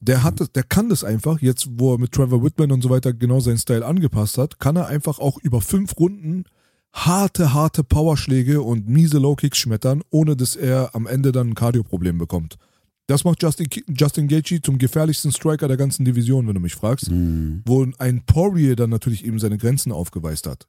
[0.00, 1.40] Der hat, das- der kann das einfach.
[1.40, 4.76] Jetzt, wo er mit Trevor Whitman und so weiter genau seinen Style angepasst hat, kann
[4.76, 6.44] er einfach auch über fünf Runden
[6.92, 12.18] harte, harte Powerschläge und miese Low-Kicks schmettern, ohne dass er am Ende dann ein Cardio-Problem
[12.18, 12.56] bekommt.
[13.06, 17.10] Das macht Justin, Justin Gaethje zum gefährlichsten Striker der ganzen Division, wenn du mich fragst.
[17.10, 17.62] Mhm.
[17.66, 20.68] Wo ein Poirier dann natürlich eben seine Grenzen aufgeweist hat.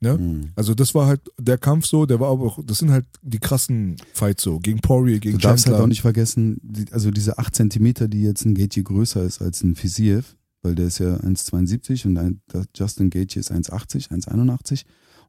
[0.00, 0.18] Ne?
[0.18, 0.50] Mhm.
[0.56, 3.38] Also das war halt der Kampf so, der war aber auch, das sind halt die
[3.38, 5.84] krassen Fights so, gegen Poirier, gegen Du darfst halt Chandler.
[5.84, 9.62] auch nicht vergessen, die, also diese 8 Zentimeter, die jetzt ein Gaethje größer ist als
[9.62, 12.40] ein Fiziev, weil der ist ja 1,72 und ein,
[12.74, 14.84] Justin Gaethje ist 1,80, 1,81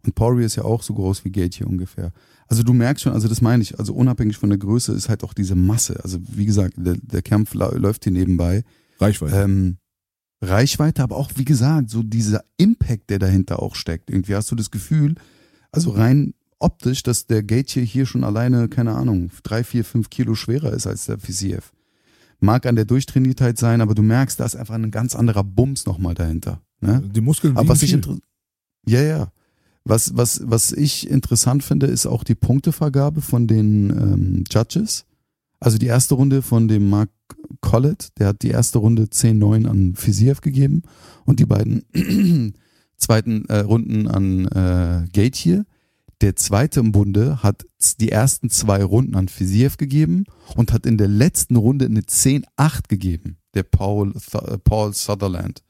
[0.06, 2.12] und Poirier ist ja auch so groß wie Gaethje ungefähr.
[2.48, 5.24] Also du merkst schon, also das meine ich, also unabhängig von der Größe ist halt
[5.24, 6.00] auch diese Masse.
[6.04, 8.64] Also wie gesagt, der, der Kampf läuft hier nebenbei.
[9.00, 9.36] Reichweite.
[9.36, 9.78] Ähm,
[10.42, 14.10] Reichweite, aber auch, wie gesagt, so dieser Impact, der dahinter auch steckt.
[14.10, 15.16] Irgendwie hast du das Gefühl,
[15.72, 20.36] also rein optisch, dass der Gaethje hier schon alleine, keine Ahnung, drei, vier, fünf Kilo
[20.36, 21.72] schwerer ist als der Fiziev.
[22.40, 25.86] Mag an der Durchtrainiertheit sein, aber du merkst, da ist einfach ein ganz anderer Bums
[25.86, 26.62] nochmal dahinter.
[26.82, 27.02] Ne?
[27.06, 27.98] die Muskeln Aber was ich
[28.86, 29.32] ja, ja.
[29.86, 35.06] Was, was, was ich interessant finde, ist auch die Punktevergabe von den ähm, Judges.
[35.60, 37.10] Also die erste Runde von dem Mark
[37.62, 40.84] Collett, der hat die erste Runde 10-9 an Fiziev gegeben
[41.26, 41.84] und die beiden
[42.98, 45.66] zweiten äh, Runden an äh, Gaethje.
[46.22, 47.66] Der zweite im Bunde hat
[48.00, 50.24] die ersten zwei Runden an Fiziev gegeben
[50.56, 55.64] und hat in der letzten Runde eine 10-8 gegeben, der Paul, Th Paul Sutherland.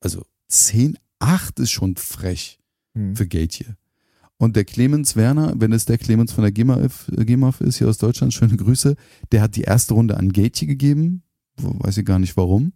[0.00, 2.58] Also 10-8 ist schon frech
[2.96, 3.14] Hm.
[3.14, 3.76] für Gaethje.
[4.38, 7.98] Und der Clemens Werner, wenn es der Clemens von der GEMAF, GEMAF ist, hier aus
[7.98, 8.96] Deutschland, schöne Grüße,
[9.32, 11.22] der hat die erste Runde an Gaethje gegeben,
[11.58, 12.72] weiß ich gar nicht warum.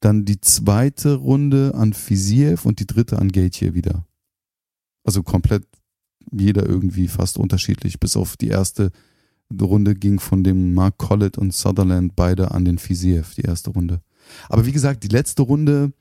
[0.00, 4.06] Dann die zweite Runde an Fiziev und die dritte an Gaethje wieder.
[5.04, 5.64] Also komplett
[6.30, 8.90] jeder irgendwie fast unterschiedlich, bis auf die erste
[9.58, 14.02] Runde ging von dem Mark Collett und Sutherland beide an den Fiziev, die erste Runde.
[14.48, 15.92] Aber wie gesagt, die letzte Runde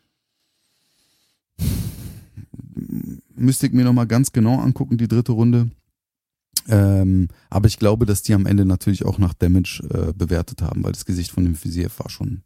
[3.36, 5.70] müsste ich mir nochmal ganz genau angucken, die dritte Runde.
[6.68, 10.84] Ähm, aber ich glaube, dass die am Ende natürlich auch nach Damage äh, bewertet haben,
[10.84, 12.44] weil das Gesicht von dem Fiziev war schon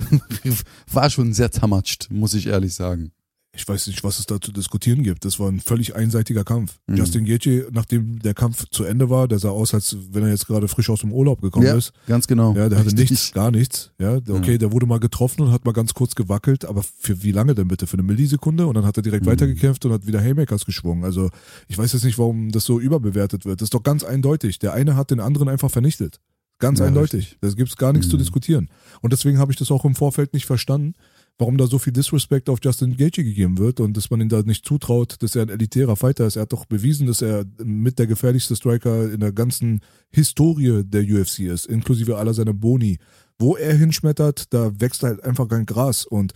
[0.90, 3.12] war schon sehr zermatscht, muss ich ehrlich sagen.
[3.60, 5.24] Ich weiß nicht, was es da zu diskutieren gibt.
[5.24, 6.78] Das war ein völlig einseitiger Kampf.
[6.86, 6.96] Mhm.
[6.96, 10.46] Justin Gaethje, nachdem der Kampf zu Ende war, der sah aus, als wenn er jetzt
[10.46, 11.92] gerade frisch aus dem Urlaub gekommen ja, ist.
[12.06, 12.54] ganz genau.
[12.54, 13.10] Ja, der hatte Richtig.
[13.10, 13.90] nichts, gar nichts.
[13.98, 17.32] Ja, okay, der wurde mal getroffen und hat mal ganz kurz gewackelt, aber für wie
[17.32, 17.86] lange denn bitte?
[17.86, 18.66] Für eine Millisekunde?
[18.66, 19.30] Und dann hat er direkt Mhm.
[19.30, 21.04] weitergekämpft und hat wieder Haymakers geschwungen.
[21.04, 21.30] Also
[21.68, 23.60] ich weiß jetzt nicht, warum das so überbewertet wird.
[23.60, 24.58] Das ist doch ganz eindeutig.
[24.58, 26.20] Der eine hat den anderen einfach vernichtet.
[26.58, 27.20] Ganz Ja, eindeutig.
[27.20, 27.38] richtig.
[27.40, 28.20] Da gibt's gar nichts zu Mhm.
[28.20, 28.68] diskutieren.
[29.00, 30.94] Und deswegen habe ich das auch im Vorfeld nicht verstanden,
[31.40, 34.42] warum da so viel Disrespect auf Justin Gaethje gegeben wird und dass man ihm da
[34.42, 36.36] nicht zutraut, dass er ein elitärer Fighter ist.
[36.36, 39.80] Er hat doch bewiesen, dass er mit der gefährlichste Striker in der ganzen
[40.10, 42.98] Historie der UFC ist, inklusive aller seiner Boni.
[43.38, 46.34] Wo er hinschmettert, da wächst halt einfach kein Gras und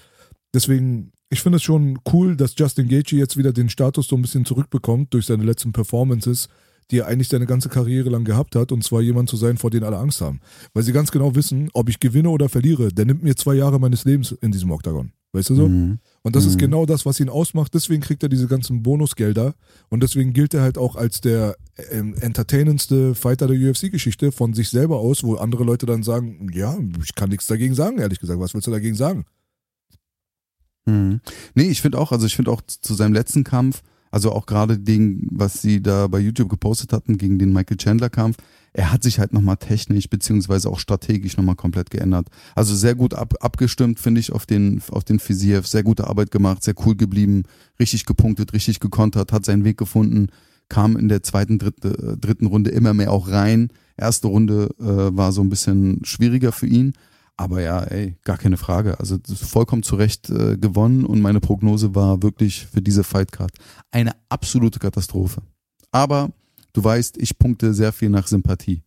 [0.55, 4.23] deswegen, ich finde es schon cool, dass Justin Gaethje jetzt wieder den Status so ein
[4.23, 6.49] bisschen zurückbekommt durch seine letzten Performances,
[6.91, 9.71] die er eigentlich seine ganze Karriere lang gehabt hat, und zwar jemand zu sein, vor
[9.71, 10.41] dem alle Angst haben.
[10.73, 13.79] Weil sie ganz genau wissen, ob ich gewinne oder verliere, der nimmt mir zwei Jahre
[13.81, 15.13] meines Lebens in diesem Oktagon.
[15.33, 15.69] Weißt du so?
[15.69, 15.99] Mhm.
[16.23, 16.59] Und das ist Mhm.
[16.61, 17.75] genau das, was ihn ausmacht.
[17.75, 19.55] Deswegen kriegt er diese ganzen Bonusgelder.
[19.89, 21.57] Und deswegen gilt er halt auch als der
[21.91, 26.79] ähm, entertainendste Fighter der UFC-Geschichte von sich selber aus, wo andere Leute dann sagen, ja,
[27.03, 28.39] ich kann nichts dagegen sagen, ehrlich gesagt.
[28.39, 29.25] Was willst du dagegen sagen?
[30.87, 31.21] Mhm.
[31.55, 33.83] Nee, ich finde auch, also ich finde auch zu seinem letzten Kampf,
[34.15, 38.11] also auch gerade den, was sie da bei YouTube gepostet hatten, gegen den Michael Chandler
[38.11, 38.37] Kampf,
[38.73, 42.29] er hat sich halt nochmal technisch beziehungsweise auch strategisch nochmal komplett geändert.
[42.55, 46.31] Also sehr gut ab, abgestimmt, finde ich, auf den, auf den Fiziev, sehr gute Arbeit
[46.31, 47.43] gemacht, sehr cool geblieben,
[47.81, 50.29] richtig gepunktet, richtig gekontert, hat seinen Weg gefunden,
[50.69, 53.71] kam in der zweiten, dritte, äh, dritten Runde immer mehr auch rein.
[53.97, 56.93] Erste Runde äh, war so ein bisschen schwieriger für ihn.
[57.37, 59.01] Aber ja, ey, gar keine Frage.
[59.01, 63.51] Also vollkommen zu Recht äh, gewonnen und meine Prognose war wirklich für diese Fightcard
[63.91, 65.43] eine absolute Katastrophe.
[65.91, 66.31] Aber
[66.73, 68.83] du weißt, ich punkte sehr viel nach Sympathie.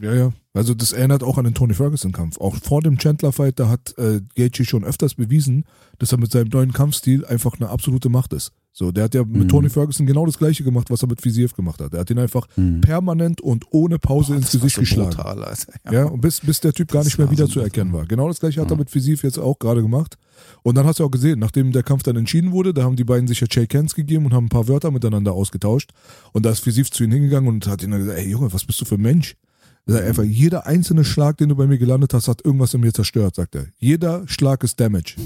[0.00, 0.32] Ja, ja.
[0.52, 2.38] Also das erinnert auch an den Tony Ferguson-Kampf.
[2.38, 5.64] Auch vor dem Chandler-Fight, da hat äh, Gaethje schon öfters bewiesen,
[5.98, 8.52] dass er mit seinem neuen Kampfstil einfach eine absolute Macht ist.
[8.74, 9.48] So, der hat ja mit Mhm.
[9.48, 11.92] Tony Ferguson genau das gleiche gemacht, was er mit Fiziev gemacht hat.
[11.92, 12.80] Er hat ihn einfach Mhm.
[12.80, 15.10] permanent und ohne Pause ins Das war Gesicht geschlagen.
[15.10, 15.72] brutal, Alter.
[15.92, 18.06] Ja, und bis, bis der Typ gar Das nicht mehr wieder so zu erkennen war.
[18.06, 18.78] Genau das gleiche hat er Ja.
[18.78, 20.16] mit Fisiv jetzt auch gerade gemacht.
[20.62, 23.04] Und dann hast du auch gesehen, nachdem der Kampf dann entschieden wurde, da haben die
[23.04, 25.90] beiden sich ja Shake Hands gegeben und haben ein paar Wörter miteinander ausgetauscht.
[26.32, 28.64] Und da ist Fisiv zu ihm hingegangen und hat ihm dann gesagt, ey Junge, was
[28.64, 29.36] bist du für ein Mensch?
[29.84, 32.80] Er sagt einfach, jeder einzelne Schlag, den du bei mir gelandet hast, hat irgendwas in
[32.80, 33.66] mir zerstört, sagt er.
[33.78, 35.16] Jeder Schlag ist Damage.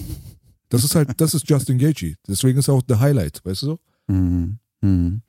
[0.69, 2.15] Das ist halt, das ist Justin Gaethje.
[2.27, 3.79] Deswegen ist er auch der Highlight, weißt du so?
[4.09, 4.59] Mhm.
[4.81, 5.23] Mhm.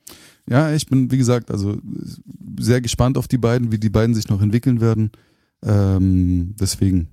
[0.49, 1.77] Ja, ich bin, wie gesagt, also
[2.59, 5.11] sehr gespannt auf die beiden, wie die beiden sich noch entwickeln werden.
[5.63, 7.09] Ähm, deswegen,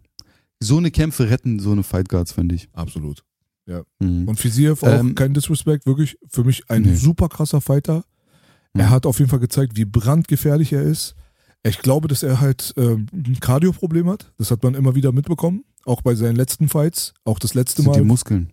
[0.60, 2.68] so eine Kämpfe retten so eine Fight Guards, finde ich.
[2.72, 3.22] Absolut.
[3.98, 4.28] Mhm.
[4.28, 6.94] Und Fiziev auch Ähm, kein Disrespect, wirklich für mich ein Nee.
[6.96, 8.04] super krasser Fighter.
[8.74, 8.90] Er Mhm.
[8.90, 11.14] hat auf jeden Fall gezeigt, wie brandgefährlich er ist.
[11.66, 14.32] Ich glaube, dass er halt ähm, ein Cardio-Problem hat.
[14.38, 15.64] Das hat man immer wieder mitbekommen.
[15.84, 17.14] Auch bei seinen letzten Fights.
[17.24, 18.06] Auch das letzte sind die Mal.
[18.06, 18.52] Muskeln.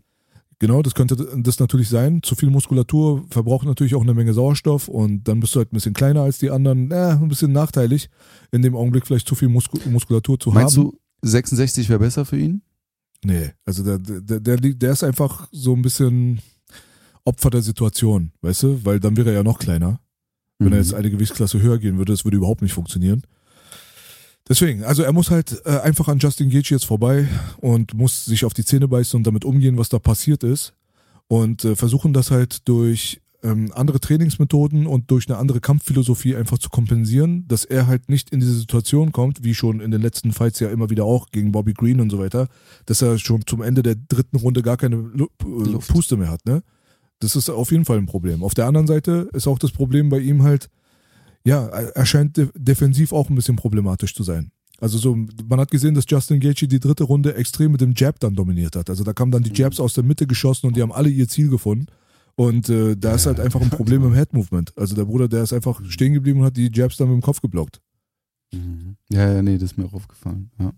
[0.59, 2.21] Genau, das könnte das natürlich sein.
[2.21, 5.75] Zu viel Muskulatur verbraucht natürlich auch eine Menge Sauerstoff und dann bist du halt ein
[5.75, 6.91] bisschen kleiner als die anderen.
[6.91, 8.09] Äh, ein bisschen nachteilig,
[8.51, 10.91] in dem Augenblick vielleicht zu viel Musku Muskulatur zu Meinst haben.
[10.91, 12.61] du, 66 wäre besser für ihn?
[13.25, 16.41] Nee, also der, der, der, der ist einfach so ein bisschen
[17.25, 18.85] Opfer der Situation, weißt du?
[18.85, 19.99] Weil dann wäre er ja noch kleiner.
[20.61, 20.73] Wenn Mhm.
[20.73, 23.23] er jetzt eine Gewichtsklasse höher gehen würde, das würde überhaupt nicht funktionieren.
[24.47, 27.27] Deswegen, also er muss halt äh, einfach an Justin Gaethje jetzt vorbei
[27.57, 30.73] und muss sich auf die Zähne beißen und damit umgehen, was da passiert ist.
[31.27, 36.57] Und äh, versuchen das halt durch ähm, andere Trainingsmethoden und durch eine andere Kampfphilosophie einfach
[36.59, 40.31] zu kompensieren, dass er halt nicht in diese Situation kommt, wie schon in den letzten
[40.31, 42.47] Fights ja immer wieder auch gegen Bobby Green und so weiter,
[42.85, 45.77] dass er schon zum Ende der dritten Runde gar keine Lu äh.
[45.87, 46.61] Puste mehr hat, ne?
[47.21, 48.43] Das ist auf jeden Fall ein Problem.
[48.43, 50.69] Auf der anderen Seite ist auch das Problem bei ihm halt,
[51.45, 54.51] ja, er scheint de defensiv auch ein bisschen problematisch zu sein.
[54.79, 55.15] Also so,
[55.47, 58.75] man hat gesehen, dass Justin Gaethje die dritte Runde extrem mit dem Jab dann dominiert
[58.75, 58.89] hat.
[58.89, 61.27] Also da kamen dann die Jabs aus der Mitte geschossen und die haben alle ihr
[61.27, 61.85] Ziel gefunden.
[62.35, 64.75] Und äh, da ist halt einfach ein Problem im Head-Movement.
[64.75, 67.21] Also der Bruder, der ist einfach stehen geblieben und hat die Jabs dann mit dem
[67.21, 67.79] Kopf geblockt.
[68.51, 68.95] Mhm.
[69.11, 70.49] Ja, ja, nee, das ist mir auch aufgefallen.
[70.59, 70.73] Ja.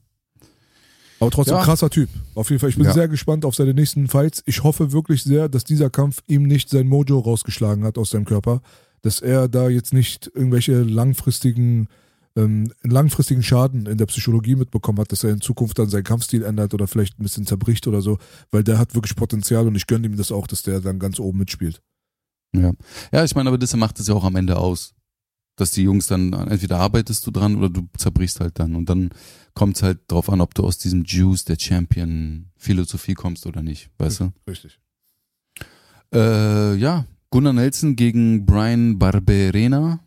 [1.23, 1.63] Aber trotzdem Ja.
[1.63, 2.09] krasser Typ.
[2.35, 2.69] Auf jeden Fall.
[2.69, 2.93] Ich bin Ja.
[2.93, 4.43] sehr gespannt auf seine nächsten Fights.
[4.45, 8.25] Ich hoffe wirklich sehr, dass dieser Kampf ihm nicht sein Mojo rausgeschlagen hat aus seinem
[8.25, 8.61] Körper.
[9.01, 11.87] Dass er da jetzt nicht irgendwelche langfristigen,
[12.35, 16.43] ähm, langfristigen Schaden in der Psychologie mitbekommen hat, dass er in Zukunft dann seinen Kampfstil
[16.43, 18.17] ändert oder vielleicht ein bisschen zerbricht oder so.
[18.51, 21.19] Weil der hat wirklich Potenzial und ich gönne ihm das auch, dass der dann ganz
[21.19, 21.81] oben mitspielt.
[22.55, 22.71] Ja.
[23.11, 24.93] ja, ich meine, aber das macht es ja auch am Ende aus.
[25.55, 28.75] Dass die Jungs dann, entweder arbeitest du dran oder du zerbrichst halt dann.
[28.75, 29.11] Und dann
[29.53, 33.91] kommt es halt drauf an, ob du aus diesem Juice der Champion-Philosophie kommst oder nicht,
[33.99, 34.33] weißt du?
[34.47, 34.79] Richtig.
[36.13, 39.99] Äh, ja, Gunnar Nelson gegen Brian Barberena.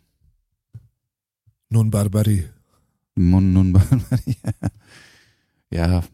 [1.69, 2.45] Nun Barbari.
[3.17, 3.73] Mon, non,
[5.71, 6.05] ja,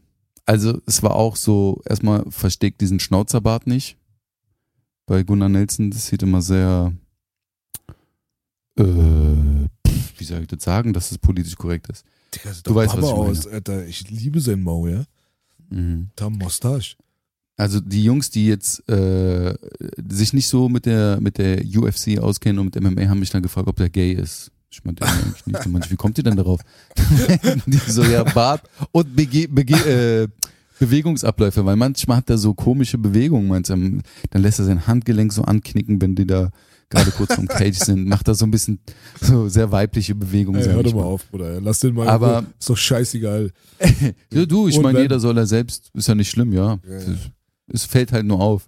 [0.45, 3.97] Also es war auch so, erstmal versteckt diesen Schnauzerbart nicht.
[5.05, 6.93] Bei Gunnar Nelson, das sieht immer sehr,
[8.77, 8.83] äh,
[9.87, 12.05] pff, wie soll ich das sagen, dass es politisch korrekt ist.
[12.33, 13.31] Digga, sieht Du weißt, was Baba ich meine.
[13.31, 13.85] aus, Alter.
[13.85, 15.03] Ich liebe sein Mau, ja.
[15.69, 16.09] Mhm.
[16.15, 16.95] Tam Mustache.
[17.55, 19.55] Also die Jungs, die jetzt äh,
[20.09, 23.43] sich nicht so mit der mit der UFC auskennen und mit MMA, haben mich dann
[23.43, 24.51] gefragt, ob der gay ist.
[24.71, 25.65] Ich meinte eigentlich nicht.
[25.67, 26.61] Manche, wie kommt ihr denn darauf?
[27.67, 30.27] die so, ja, Bart und Bege Bege äh,
[30.79, 34.01] Bewegungsabläufe, weil manchmal hat er so komische Bewegungen, meinst du,
[34.31, 36.49] dann lässt er sein Handgelenk so anknicken, wenn die da
[36.89, 38.79] gerade kurz vom Cage sind, macht er so ein bisschen
[39.21, 40.61] so sehr weibliche Bewegungen.
[40.61, 41.59] Ey, hör doch mal auf, Bruder.
[41.61, 42.07] Lass den mal.
[42.07, 42.47] Aber- Ruhe.
[42.59, 43.51] ist doch scheißegal.
[44.33, 46.79] Ja, du, ich meine, jeder soll er selbst, ist ja nicht schlimm, ja.
[46.87, 47.15] Ja, ja.
[47.67, 48.67] Es, fällt halt nur auf.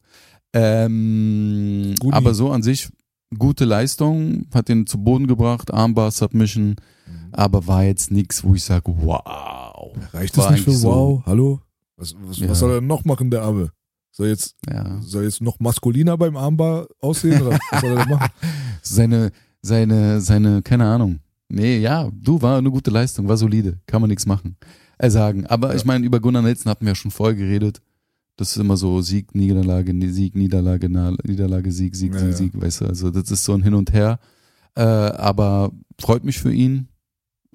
[0.54, 2.90] Ähm, aber so an sich,
[3.38, 6.76] gute Leistung, hat ihn zu Boden gebracht, Armbar, Submission,
[7.08, 7.30] Mhm.
[7.34, 9.92] aber war jetzt nichts, wo ich sage, wow.
[10.14, 11.24] Reicht das nicht für so- Wow?
[11.26, 11.60] Hallo?
[11.98, 12.50] Was, was, Ja.
[12.50, 13.70] was soll er noch machen, der Arme?
[14.18, 15.02] Soll jetzt, Ja.
[15.02, 17.42] soll jetzt noch maskuliner beim Armbar aussehen?
[17.42, 18.30] Oder was soll er denn machen?
[18.82, 19.32] Seine,
[19.62, 21.20] seine, seine, keine Ahnung.
[21.50, 24.56] Nee, ja, du, war eine gute Leistung, war solide, kann man nichts machen.
[25.00, 25.46] Äh, sagen.
[25.48, 25.76] Aber Ja.
[25.76, 27.82] ich meine, über Gunnar Nelson hatten wir ja schon vorher geredet.
[28.38, 30.88] Das ist immer so Sieg, Niederlage, Nie- Sieg, Niederlage,
[31.24, 32.36] Niederlage, Sieg, Sieg, Ja, Sieg.
[32.38, 34.20] Sieg, weißt du, also das ist so ein Hin und Her.
[34.76, 36.88] Äh, aber freut mich für ihn.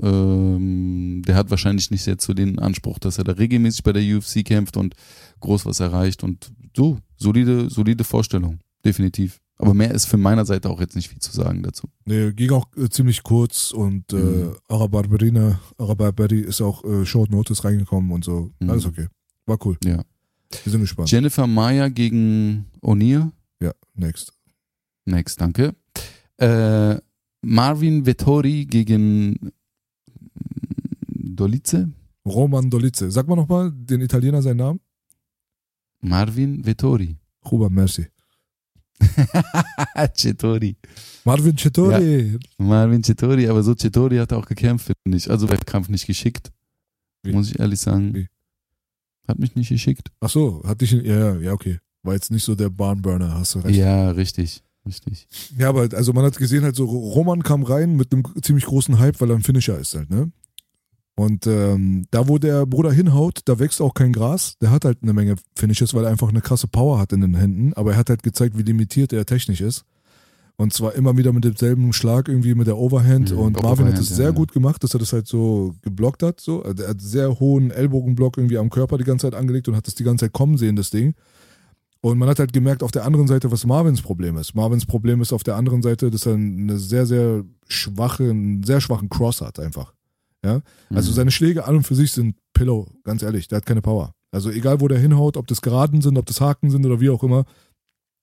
[0.03, 4.03] Ähm, der hat wahrscheinlich nicht jetzt so den Anspruch, dass er da regelmäßig bei der
[4.17, 4.95] UFC kämpft und
[5.41, 9.41] groß was erreicht und so, solide, solide Vorstellung, definitiv.
[9.57, 11.87] Aber mehr ist von meiner Seite auch jetzt nicht viel zu sagen dazu.
[12.07, 14.55] Nee, ging auch äh, ziemlich kurz und äh, Mhm.
[14.69, 18.51] Arabarberina, Arabarberi ist auch äh, Short Notice reingekommen und so.
[18.61, 18.71] Mhm.
[18.71, 19.07] Alles okay.
[19.47, 19.77] War cool.
[19.85, 20.03] Ja.
[20.65, 21.11] Wir sind gespannt.
[21.11, 23.31] Jennifer Maya gegen O'Neill.
[23.61, 24.33] ja, next.
[25.05, 25.75] Next, danke.
[26.39, 26.97] Äh,
[27.43, 29.51] Marvin Vettori gegen
[31.41, 31.89] Dolice.
[32.27, 33.11] Roman Dolice.
[33.11, 34.81] Sag mal nochmal den Italiener seinen Namen.
[36.03, 37.17] Marvin Vettori.
[37.51, 38.07] Ruba, merci.
[40.15, 40.77] Cettori.
[41.25, 42.39] Marvin Cettori.
[42.59, 45.31] Marvin Cettori, aber so Cettori hat auch gekämpft, finde ich.
[45.31, 46.53] Also der Kampf nicht geschickt.
[47.23, 47.33] Wie?
[47.33, 48.15] Muss ich ehrlich sagen.
[48.15, 48.29] Wie?
[49.27, 50.09] Hat mich nicht geschickt.
[50.21, 51.79] Ach so, hat dich, ja, ja, ja, okay.
[52.03, 53.79] War jetzt nicht so der Barnburner, hast du recht.
[53.79, 54.63] Ja, richtig.
[54.87, 55.29] Richtig.
[55.59, 58.99] Ja, aber also man hat gesehen halt so, Roman kam rein mit einem ziemlich großen
[58.99, 60.33] Hype, weil er ein Finisher ist halt, ne?
[61.17, 64.57] Und ähm, da, wo der Bruder hinhaut, da wächst auch kein Gras.
[64.63, 67.35] Der hat halt eine Menge Finishes, weil er einfach eine krasse Power hat in den
[67.35, 67.75] Händen.
[67.75, 69.85] Aber er hat halt gezeigt, wie limitiert er technisch ist.
[70.57, 73.33] Und zwar immer wieder mit demselben Schlag irgendwie mit der Overhand.
[73.33, 74.31] Mhm, und Marvin hat Overhand, es ja, sehr ja.
[74.33, 76.41] gut gemacht, dass er das halt so geblockt hat.
[76.41, 76.63] So.
[76.63, 79.95] Er hat sehr hohen Ellbogenblock irgendwie am Körper die ganze Zeit angelegt und hat das
[79.95, 81.15] die ganze Zeit kommen sehen, das Ding.
[82.03, 84.55] Und man hat halt gemerkt auf der anderen Seite, was Marvins Problem ist.
[84.55, 88.81] Marvins Problem ist auf der anderen Seite, dass er eine sehr, sehr schwache, einen sehr
[88.81, 89.93] schwachen Cross hat einfach.
[90.45, 91.15] Ja, also Mhm.
[91.17, 94.15] seine Schläge an und für sich sind Pillow, ganz ehrlich, der hat keine Power.
[94.33, 97.11] Also egal, wo der hinhaut, ob das Geraden sind, ob das Haken sind oder wie
[97.11, 97.45] auch immer,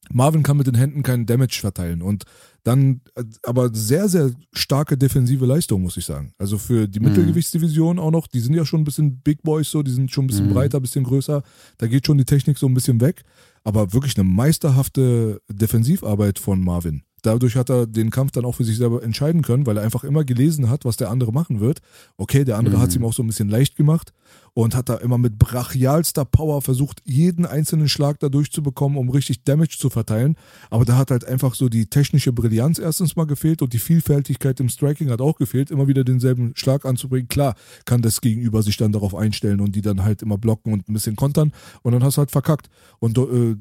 [0.09, 2.23] Marvin kann mit den Händen keinen Damage verteilen und
[2.63, 6.31] dann äh, aber sehr, sehr starke defensive Leistung, muss ich sagen.
[6.37, 7.07] Also für die Mhm.
[7.07, 10.23] Mittelgewichtsdivision auch noch, die sind ja schon ein bisschen Big Boys so, die sind schon
[10.25, 10.53] ein bisschen Mhm.
[10.53, 11.43] breiter, ein bisschen größer,
[11.77, 13.23] da geht schon die Technik so ein bisschen weg,
[13.65, 17.03] aber wirklich eine meisterhafte Defensivarbeit von Marvin.
[17.23, 20.03] Dadurch hat er den Kampf dann auch für sich selber entscheiden können, weil er einfach
[20.03, 21.79] immer gelesen hat, was der andere machen wird.
[22.17, 22.81] Okay, der andere Mhm.
[22.81, 24.13] hat es ihm auch so ein bisschen leicht gemacht
[24.53, 29.43] und hat da immer mit brachialster Power versucht, jeden einzelnen Schlag da durchzubekommen, um richtig
[29.43, 30.35] Damage zu verteilen.
[30.69, 34.59] Aber da hat halt einfach so die technische Brillanz erstens mal gefehlt und die Vielfältigkeit
[34.59, 37.27] im Striking hat auch gefehlt, immer wieder denselben Schlag anzubringen.
[37.27, 40.87] Klar, kann das Gegenüber sich dann darauf einstellen und die dann halt immer blocken und
[40.89, 41.51] ein bisschen kontern
[41.83, 42.69] und dann hast du halt verkackt.
[42.99, 43.55] Und äh,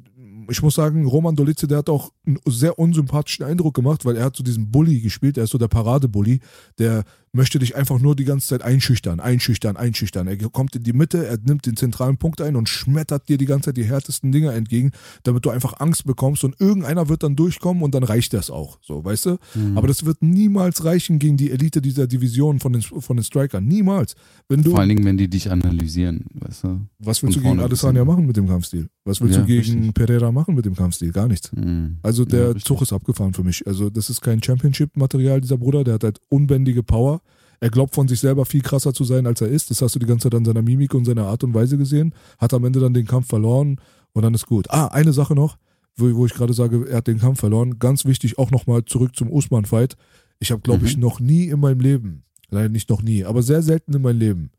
[0.48, 4.24] ich muss sagen, Roman Dolice, der hat auch einen sehr unsympathischen Eindruck gemacht, weil er
[4.24, 6.40] hat so diesen Bully gespielt, er ist so der Paradebully,
[6.78, 7.04] der
[7.36, 10.26] möchte dich einfach nur die ganze Zeit einschüchtern, einschüchtern, einschüchtern.
[10.26, 13.46] Er kommt in die Mitte, er nimmt den zentralen Punkt ein und schmettert dir die
[13.46, 14.90] ganze Zeit die härtesten Dinger entgegen,
[15.22, 18.78] damit du einfach Angst bekommst und irgendeiner wird dann durchkommen und dann reicht das auch,
[18.82, 19.36] so, weißt du?
[19.54, 19.78] Mhm.
[19.78, 23.66] Aber das wird niemals reichen gegen die Elite dieser Division von den, von den Strikern,
[23.66, 24.14] niemals.
[24.48, 26.80] Wenn du, Vor allen Dingen, wenn die dich analysieren, weißt du?
[26.98, 28.88] was willst du gegen Adesanya machen mit dem Kampfstil?
[29.04, 29.94] Was willst Ja, du gegen richtig.
[29.94, 31.12] Pereira machen mit dem Kampfstil?
[31.12, 31.52] Gar nichts.
[31.52, 31.98] Mhm.
[32.02, 32.64] Also Ja, der richtig.
[32.64, 33.66] Zug ist abgefahren für mich.
[33.66, 35.84] Also das ist kein Championship-Material, dieser Bruder.
[35.84, 37.20] Der hat halt unbändige Power.
[37.60, 39.70] Er glaubt von sich selber viel krasser zu sein, als er ist.
[39.70, 42.14] Das hast du die ganze Zeit an seiner Mimik und seiner Art und Weise gesehen.
[42.38, 43.80] Hat am Ende dann den Kampf verloren
[44.12, 44.70] und dann ist gut.
[44.70, 45.56] Ah, eine Sache noch,
[45.96, 47.78] wo, wo ich gerade sage, er hat den Kampf verloren.
[47.78, 49.96] Ganz wichtig, auch nochmal zurück zum Usman-Fight.
[50.38, 50.86] Ich habe, glaube Mhm.
[50.86, 54.18] ich, noch nie in meinem Leben, nein, nicht noch nie, aber sehr selten in meinem
[54.18, 54.50] Leben,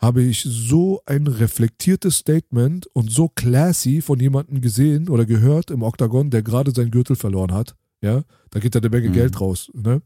[0.00, 5.82] habe ich so ein reflektiertes Statement und so classy von jemandem gesehen oder gehört im
[5.82, 7.76] Oktagon, der gerade seinen Gürtel verloren hat.
[8.02, 9.12] Ja, da geht ja eine Menge Mhm.
[9.12, 9.70] Geld raus.
[9.74, 10.02] Ne?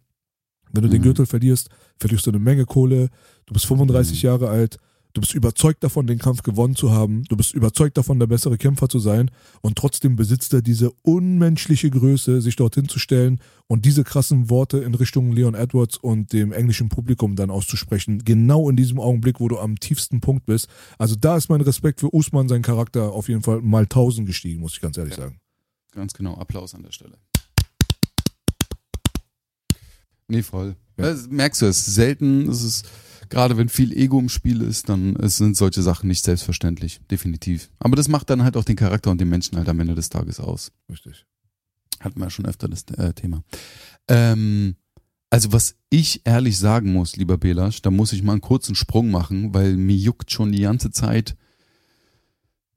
[0.72, 1.04] Wenn du den Mhm.
[1.04, 1.68] Gürtel verlierst,
[1.98, 3.08] verlierst du eine Menge Kohle.
[3.46, 4.26] Du bist 35 Mhm.
[4.26, 4.78] Jahre alt.
[5.14, 7.24] Du bist überzeugt davon, den Kampf gewonnen zu haben.
[7.30, 9.30] Du bist überzeugt davon, der bessere Kämpfer zu sein.
[9.62, 14.76] Und trotzdem besitzt er diese unmenschliche Größe, sich dorthin zu stellen und diese krassen Worte
[14.78, 18.24] in Richtung Leon Edwards und dem englischen Publikum dann auszusprechen.
[18.26, 20.68] Genau in diesem Augenblick, wo du am tiefsten Punkt bist.
[20.98, 24.60] Also da ist mein Respekt für Usman, sein Charakter auf jeden Fall mal tausend gestiegen,
[24.60, 25.22] muss ich ganz ehrlich Ja.
[25.22, 25.38] sagen.
[25.92, 27.16] Ganz genau, Applaus an der Stelle.
[30.28, 30.76] Nee, voll.
[30.98, 31.04] Ja.
[31.04, 32.88] Das merkst du, es ist selten, es ist,
[33.28, 37.70] gerade wenn viel Ego im Spiel ist, dann sind solche Sachen nicht selbstverständlich, definitiv.
[37.78, 40.08] Aber das macht dann halt auch den Charakter und den Menschen halt am Ende des
[40.08, 40.72] Tages aus.
[40.90, 41.26] Richtig.
[42.00, 43.42] Hatten wir ja schon öfter das äh, Thema.
[44.08, 44.76] Ähm,
[45.30, 49.10] also was ich ehrlich sagen muss, lieber Belasch, da muss ich mal einen kurzen Sprung
[49.10, 51.36] machen, weil mir juckt schon die ganze Zeit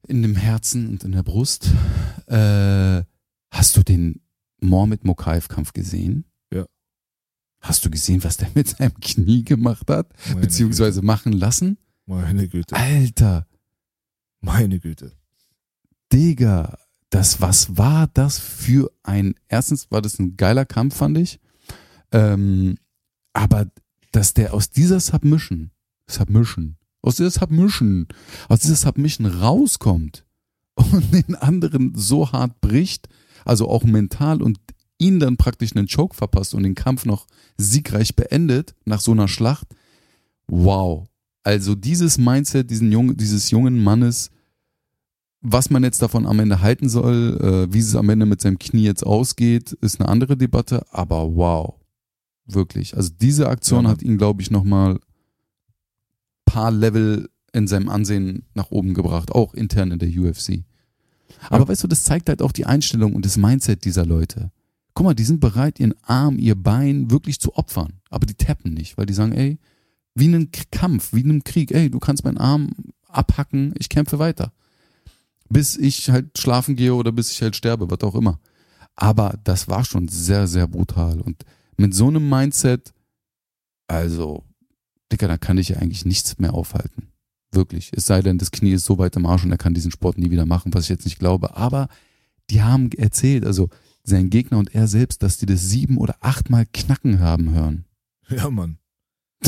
[0.06, 1.70] in dem Herzen und in der Brust.
[2.26, 3.02] Äh,
[3.50, 4.20] hast du den
[4.60, 6.24] Mohamed Mokaev-Kampf gesehen?
[7.60, 10.08] Hast du gesehen, was der mit seinem Knie gemacht hat?
[10.28, 11.76] Meine Beziehungsweise machen lassen?
[12.06, 12.20] Güte.
[12.22, 12.74] Meine Güte.
[12.76, 13.46] Alter,
[14.40, 15.12] Meine Güte.
[16.12, 16.78] Digga,
[17.10, 21.40] das, was war das für ein, erstens war das ein geiler Kampf, fand ich.
[22.12, 22.78] Ähm,
[23.32, 23.66] aber
[24.12, 25.70] dass der aus dieser Submission,
[26.08, 28.08] Submission, aus dieser Submission,
[28.48, 30.24] aus dieser Submission rauskommt
[30.74, 33.08] und den anderen so hart bricht,
[33.44, 34.58] also auch mental und
[35.00, 39.28] ihn dann praktisch einen Choke verpasst und den Kampf noch siegreich beendet nach so einer
[39.28, 39.66] Schlacht.
[40.46, 41.08] Wow.
[41.42, 44.30] Also dieses Mindset diesen jungen, dieses jungen Mannes,
[45.40, 48.58] was man jetzt davon am Ende halten soll, äh, wie es am Ende mit seinem
[48.58, 51.74] Knie jetzt ausgeht, ist eine andere Debatte, aber wow.
[52.46, 52.96] Wirklich.
[52.96, 53.90] Also diese Aktion Ja.
[53.90, 54.98] hat ihn, glaube ich, nochmal
[56.44, 60.64] paar Level in seinem Ansehen nach oben gebracht, auch intern in der UFC.
[61.48, 64.50] Aber weißt du, das zeigt halt auch die Einstellung und das Mindset dieser Leute.
[65.00, 68.74] Guck mal, die sind bereit, ihren Arm, ihr Bein wirklich zu opfern, aber die tappen
[68.74, 69.58] nicht, weil die sagen, ey,
[70.14, 72.68] wie in einem Kampf, wie in einem Krieg, ey, du kannst meinen Arm
[73.08, 74.52] abhacken, ich kämpfe weiter.
[75.48, 78.40] Bis ich halt schlafen gehe oder bis ich halt sterbe, was auch immer.
[78.94, 81.22] Aber das war schon sehr, sehr brutal.
[81.22, 81.46] Und
[81.78, 82.92] mit so einem Mindset,
[83.86, 84.44] also,
[85.10, 87.08] Dicker, da kann ich ja eigentlich nichts mehr aufhalten.
[87.52, 87.90] Wirklich.
[87.94, 90.18] Es sei denn, das Knie ist so weit im Arsch und er kann diesen Sport
[90.18, 91.56] nie wieder machen, was ich jetzt nicht glaube.
[91.56, 91.88] Aber
[92.50, 93.70] die haben erzählt, also
[94.02, 97.84] sein Gegner und er selbst, dass die das sieben oder achtmal knacken haben hören.
[98.28, 98.78] Ja, Mann.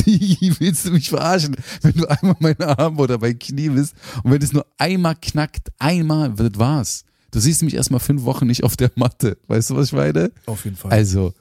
[0.05, 4.31] Die willst du mich verarschen, wenn du einmal mein Arm oder mein Knie bist und
[4.31, 7.05] wenn es nur einmal knackt, einmal, das war's.
[7.31, 9.37] Du siehst mich erstmal fünf Wochen nicht auf der Matte.
[9.47, 10.31] Weißt du, was ich meine?
[10.47, 10.91] Auf jeden Fall.
[10.91, 11.33] Also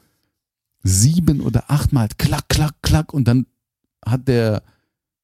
[0.83, 3.47] sieben oder achtmal klack, klack, klack und dann
[4.05, 4.63] hat der,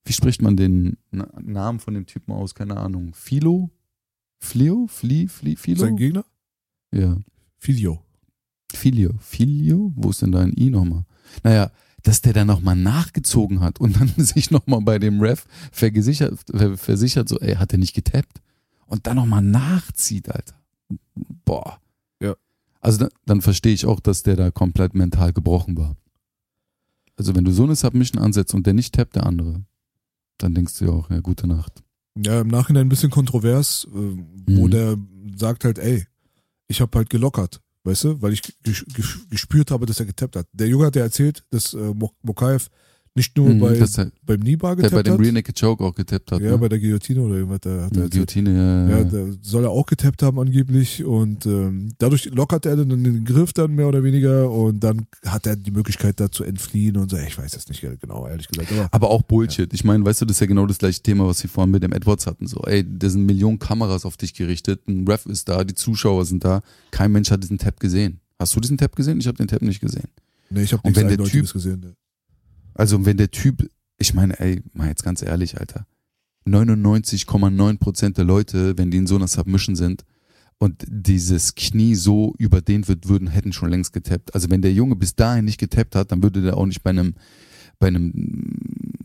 [0.05, 2.55] wie spricht man den Na- Namen von dem Typen aus?
[2.55, 3.12] Keine Ahnung.
[3.15, 3.70] Philo?
[4.40, 4.86] Flio?
[4.89, 5.28] Fli?
[5.28, 5.56] Fli?
[5.56, 5.81] Philo?
[5.81, 6.24] Sein Gegner?
[6.93, 7.16] Ja.
[7.59, 8.02] Filio.
[8.72, 9.14] Filio.
[9.20, 9.93] Filio?
[9.97, 11.05] Wo ist denn da ein I nochmal?
[11.43, 11.70] Naja,
[12.02, 16.76] dass der dann nochmal nachgezogen hat und dann sich nochmal bei dem Ref vergesichert, ver-
[16.76, 18.40] versichert, so, ey, hat er nicht getappt?
[18.86, 20.55] Und dann nochmal nachzieht, Alter.
[21.44, 21.80] Boah.
[22.22, 22.35] Ja.
[22.80, 25.97] Also dann, dann verstehe ich auch, dass der da komplett mental gebrochen war.
[27.16, 29.64] Also wenn du so eine Submission ansetzt und der nicht tappt, der andere,
[30.39, 31.82] dann denkst du ja auch, ja, gute Nacht.
[32.16, 34.16] Ja, im Nachhinein ein bisschen kontrovers, äh,
[34.47, 34.70] wo Mhm.
[34.70, 34.97] der
[35.36, 36.06] sagt halt, ey,
[36.68, 40.36] ich habe halt gelockert, weißt du, weil ich ges ges gespürt habe, dass er getappt
[40.36, 40.46] hat.
[40.52, 42.68] Der Junge hat ja erzählt, dass äh, Mo- Mokaev
[43.18, 45.84] nicht nur Mhm, bei, dass er, beim Kniebar der bei getappt dem Rear Naked Choke
[45.84, 46.40] auch getappt hat.
[46.40, 46.58] ja, ne?
[46.58, 48.10] bei der Guillotine oder irgendwas, da hat er erzählt.
[48.12, 48.88] Guillotine, ja.
[48.88, 49.04] Ja, ja.
[49.04, 53.52] da soll er auch getappt haben angeblich und ähm, dadurch lockert er dann den Griff
[53.52, 57.16] dann mehr oder weniger und dann hat er die Möglichkeit da zu entfliehen und so.
[57.18, 58.72] Ich weiß jetzt nicht genau, ehrlich gesagt.
[58.72, 59.72] Aber Aber auch Bullshit.
[59.74, 61.82] Ich meine, weißt du, das ist ja genau das gleiche Thema, was wir vorhin mit
[61.82, 62.46] dem Edwards hatten.
[62.46, 66.24] So, ey, da sind Millionen Kameras auf dich gerichtet, ein Ref ist da, die Zuschauer
[66.24, 66.62] sind da.
[66.92, 68.20] Kein Mensch hat diesen Tab gesehen.
[68.38, 69.18] Hast du diesen Tab gesehen?
[69.20, 70.04] Ich habe den Tab nicht gesehen.
[70.50, 71.80] nee, ich habe nichts der Eindeutiges Typ- gesehen.
[71.80, 71.94] Ne.
[72.78, 73.68] Also, wenn der Typ,
[73.98, 75.84] ich meine, ey, mal jetzt ganz ehrlich, Alter.
[76.46, 80.05] 99,9% der Leute, wenn die in so einer Submission sind
[80.59, 84.32] und dieses Knie so überdehnt wird, würden, hätten schon längst getappt.
[84.32, 86.90] Also, wenn der Junge bis dahin nicht getappt hat, dann würde der auch nicht bei
[86.90, 87.14] einem,
[87.80, 88.12] bei einem,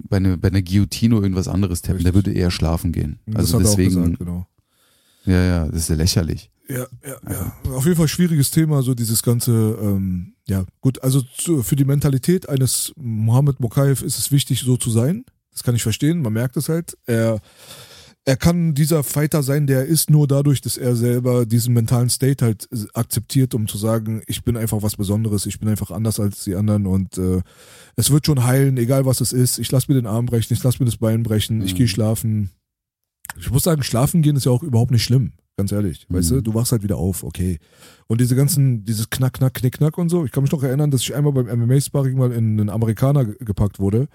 [0.08, 2.04] bei einer, bei einer Guillotine oder irgendwas anderes tappen.
[2.04, 2.28] Der Richtig.
[2.28, 3.20] würde eher schlafen gehen.
[3.26, 4.46] Das Also deswegen, gesagt, genau.
[5.26, 6.52] ja, ja, das ist ja lächerlich.
[6.70, 7.72] Ja, ja, ja.
[7.74, 11.84] Auf jeden Fall schwieriges Thema, so dieses ganze, ähm, ja, gut, also zu, für die
[11.86, 15.26] Mentalität eines Mohammed Mokaev ist es wichtig, so zu sein.
[15.52, 16.98] Das kann ich verstehen, man merkt es halt.
[17.06, 17.40] Er,
[18.26, 22.10] er kann dieser Fighter sein, der er ist nur dadurch, dass er selber diesen mentalen
[22.10, 26.20] State halt akzeptiert, um zu sagen, ich bin einfach was Besonderes, ich bin einfach anders
[26.22, 27.42] als die anderen und äh,
[27.98, 29.60] es wird schon heilen, egal was es ist.
[29.60, 31.78] Ich lass mir den Arm brechen, ich lass mir das Bein brechen, ich Mhm.
[31.78, 32.52] gehe schlafen.
[33.38, 36.06] Ich muss sagen, schlafen gehen ist ja auch überhaupt nicht schlimm, ganz ehrlich.
[36.10, 36.36] Weißt Mhm.
[36.36, 37.60] du, du wachst halt wieder auf, okay.
[38.08, 40.26] Und diese ganzen, dieses Knack, Knack, Knick, Knack und so.
[40.26, 43.36] Ich kann mich noch erinnern, dass ich einmal beim MMA-Sparring mal in einen Amerikaner ge-
[43.40, 44.08] gepackt wurde.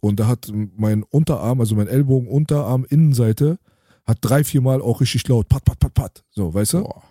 [0.00, 3.58] Und da hat mein Unterarm, also mein Ellbogen, Unterarm, Innenseite,
[4.04, 6.24] hat drei, vier Mal auch richtig laut, pat, pat, pat, pat.
[6.30, 6.82] So, weißt du?
[6.82, 7.02] Boah.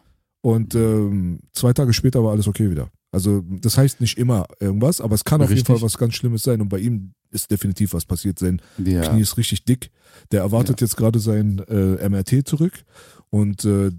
[0.42, 2.90] Und ähm, zwei Tage später war alles okay wieder.
[3.12, 5.74] Also das heißt nicht immer irgendwas, aber es kann auf jeden Richtig.
[5.76, 6.62] Fall was ganz Schlimmes sein.
[6.62, 8.38] Und bei ihm ist definitiv was passiert.
[8.40, 9.02] Sein Ja.
[9.02, 9.90] Knie ist richtig dick.
[10.32, 12.84] Der erwartet jetzt gerade sein äh, MRT zurück
[13.30, 13.92] und äh,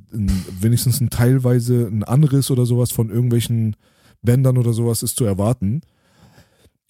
[0.60, 3.76] wenigstens ein teilweise ein Anriss oder sowas von irgendwelchen
[4.22, 5.82] Bändern oder sowas ist zu erwarten.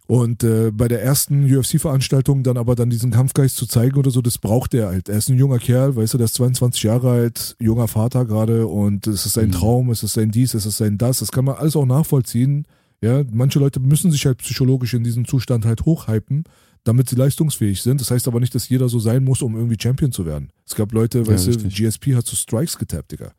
[0.07, 4.23] Und äh, bei der ersten UFC-Veranstaltung dann aber dann diesen Kampfgeist zu zeigen oder so,
[4.23, 5.09] das braucht er halt.
[5.09, 8.69] Er ist ein junger Kerl, weißt du, der ist 22 Jahre alt, junger Vater gerade
[8.69, 9.53] und es ist sein Mhm.
[9.53, 11.19] Traum, es ist sein dies, es ist sein das.
[11.19, 12.67] Das kann man alles auch nachvollziehen.
[13.01, 16.45] Ja, manche Leute müssen sich halt psychologisch in diesem Zustand halt hochhypen,
[16.87, 18.01] damit sie leistungsfähig sind.
[18.01, 20.51] Das heißt aber nicht, dass jeder so sein muss, um irgendwie Champion zu werden.
[20.65, 21.69] Es gab Leute, Ja, weißt du.
[21.69, 23.33] GSP hat so Strikes getappt, Digga.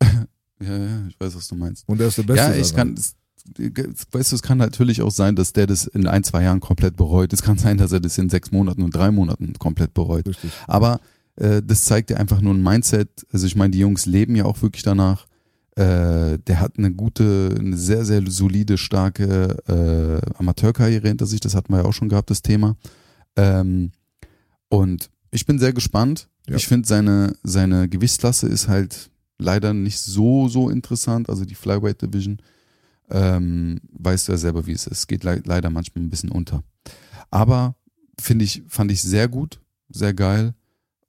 [0.62, 1.88] Ja, ja, ich weiß, was du meinst.
[1.88, 2.44] Und er ist der Beste.
[2.44, 2.94] ja, ich daran.
[2.94, 3.16] kann, es,
[4.12, 6.96] weißt du, es kann natürlich auch sein, dass der das in ein, zwei Jahren komplett
[6.96, 7.32] bereut.
[7.32, 10.26] Es kann sein, dass er das in sechs Monaten und drei Monaten komplett bereut.
[10.28, 10.50] Richtig.
[10.66, 11.00] Aber
[11.36, 13.08] äh, das zeigt dir einfach nur ein Mindset.
[13.32, 15.26] Also ich meine, die Jungs leben ja auch wirklich danach.
[15.76, 21.40] Äh, der hat eine gute, eine sehr, sehr solide, starke äh, Amateurkarriere hinter sich.
[21.40, 22.76] Das hatten wir ja auch schon gehabt, das Thema.
[23.36, 23.92] Ähm,
[24.68, 26.28] und ich bin sehr gespannt.
[26.48, 26.56] Ja.
[26.56, 31.28] Ich finde, seine, seine Gewichtsklasse ist halt leider nicht so, so interessant.
[31.28, 32.38] Also die Flyweight Division.
[33.10, 34.98] Ähm, weißt du ja selber, wie es ist.
[34.98, 36.62] Es geht le leider manchmal ein bisschen unter.
[37.30, 37.74] Aber
[38.20, 40.54] finde ich, fand ich sehr gut, sehr geil.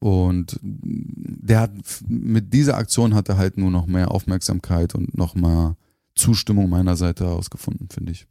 [0.01, 1.71] Und der hat
[2.07, 5.75] mit dieser Aktion hat er halt nur noch mehr Aufmerksamkeit und noch mal
[6.15, 8.27] Zustimmung meiner Seite aus gefunden, finde ich.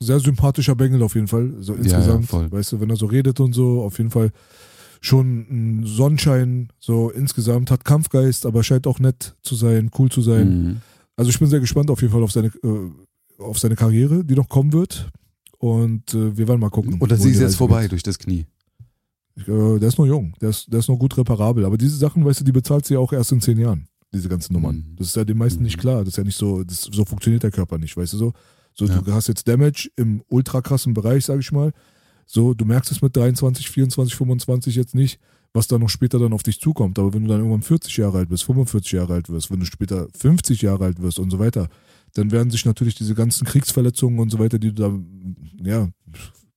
[0.00, 1.54] Sehr sympathischer Bengel auf jeden Fall.
[1.60, 2.26] So ja, insgesamt.
[2.26, 2.50] voll.
[2.52, 4.30] Weißt du, wenn er so redet und so, auf jeden Fall
[5.00, 10.22] schon ein Sonnenschein, so insgesamt, hat Kampfgeist, aber scheint auch nett zu sein, cool zu
[10.22, 10.48] sein.
[10.48, 10.76] Mhm.
[11.16, 12.90] Also ich bin sehr gespannt auf jeden Fall auf seine, äh,
[13.42, 15.10] auf seine Karriere, die noch kommen wird.
[15.58, 17.00] Und äh, wir werden mal gucken.
[17.00, 17.92] Oder sie ist jetzt vorbei geht.
[17.92, 18.46] durch das Knie.
[19.46, 21.64] Äh, der ist noch jung, der ist, der ist noch gut reparabel.
[21.64, 24.28] Aber diese Sachen, weißt du, die bezahlt sie ja auch erst in zehn Jahren, diese
[24.28, 24.76] ganzen Nummern.
[24.76, 24.96] Mhm.
[24.96, 25.64] Das ist ja den meisten Mhm.
[25.66, 26.00] nicht klar.
[26.00, 28.32] Das ist ja nicht so, das, so funktioniert der Körper nicht, weißt du so.
[28.74, 29.00] So, Ja.
[29.00, 31.72] du hast jetzt Damage im ultra krassen Bereich, sag ich mal.
[32.26, 35.18] So, du merkst es mit 23, 24, 25 jetzt nicht,
[35.54, 36.98] was da noch später dann auf dich zukommt.
[36.98, 39.66] Aber wenn du dann irgendwann 40 Jahre alt bist, 45 Jahre alt wirst, wenn du
[39.66, 41.68] später 50 Jahre alt wirst und so weiter,
[42.14, 44.98] dann werden sich natürlich diese ganzen Kriegsverletzungen und so weiter, die du da,
[45.64, 45.88] ja,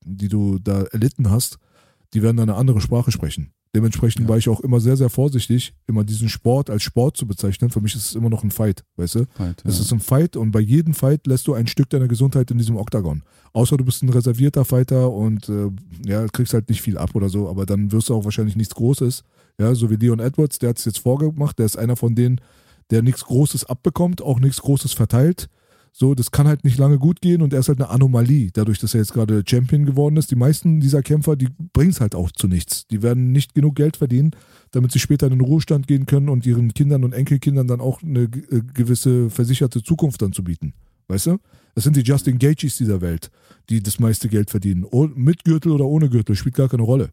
[0.05, 1.57] die du da erlitten hast,
[2.13, 3.53] die werden dann eine andere Sprache sprechen.
[3.73, 4.27] Dementsprechend Ja.
[4.29, 7.69] war ich auch immer sehr, sehr vorsichtig, immer diesen Sport als Sport zu bezeichnen.
[7.69, 9.19] Für mich ist es immer noch ein Fight, weißt du?
[9.63, 9.81] Es ja.
[9.81, 12.75] ist ein Fight und bei jedem Fight lässt du ein Stück deiner Gesundheit in diesem
[12.75, 13.23] Oktagon.
[13.53, 15.69] Außer du bist ein reservierter Fighter und äh,
[16.05, 18.75] ja, kriegst halt nicht viel ab oder so, aber dann wirst du auch wahrscheinlich nichts
[18.75, 19.23] Großes.
[19.57, 22.41] Ja, so wie Leon Edwards, der hat es jetzt vorgemacht, der ist einer von denen,
[22.89, 25.47] der nichts Großes abbekommt, auch nichts Großes verteilt.
[25.93, 28.80] So, das kann halt nicht lange gut gehen und er ist halt eine Anomalie, dadurch,
[28.80, 30.31] dass er jetzt gerade Champion geworden ist.
[30.31, 32.88] Die meisten dieser Kämpfer, die bringen es halt auch zu nichts.
[32.88, 34.31] Die werden nicht genug Geld verdienen,
[34.72, 38.01] damit sie später in den Ruhestand gehen können und ihren Kindern und Enkelkindern dann auch
[38.01, 40.73] eine äh, gewisse versicherte Zukunft dann zu bieten.
[41.09, 41.39] Weißt du?
[41.76, 43.30] Das sind die Justin Gaethjes dieser Welt,
[43.69, 44.85] die das meiste Geld verdienen.
[44.89, 47.11] Oh, mit Gürtel oder ohne Gürtel, spielt gar keine Rolle.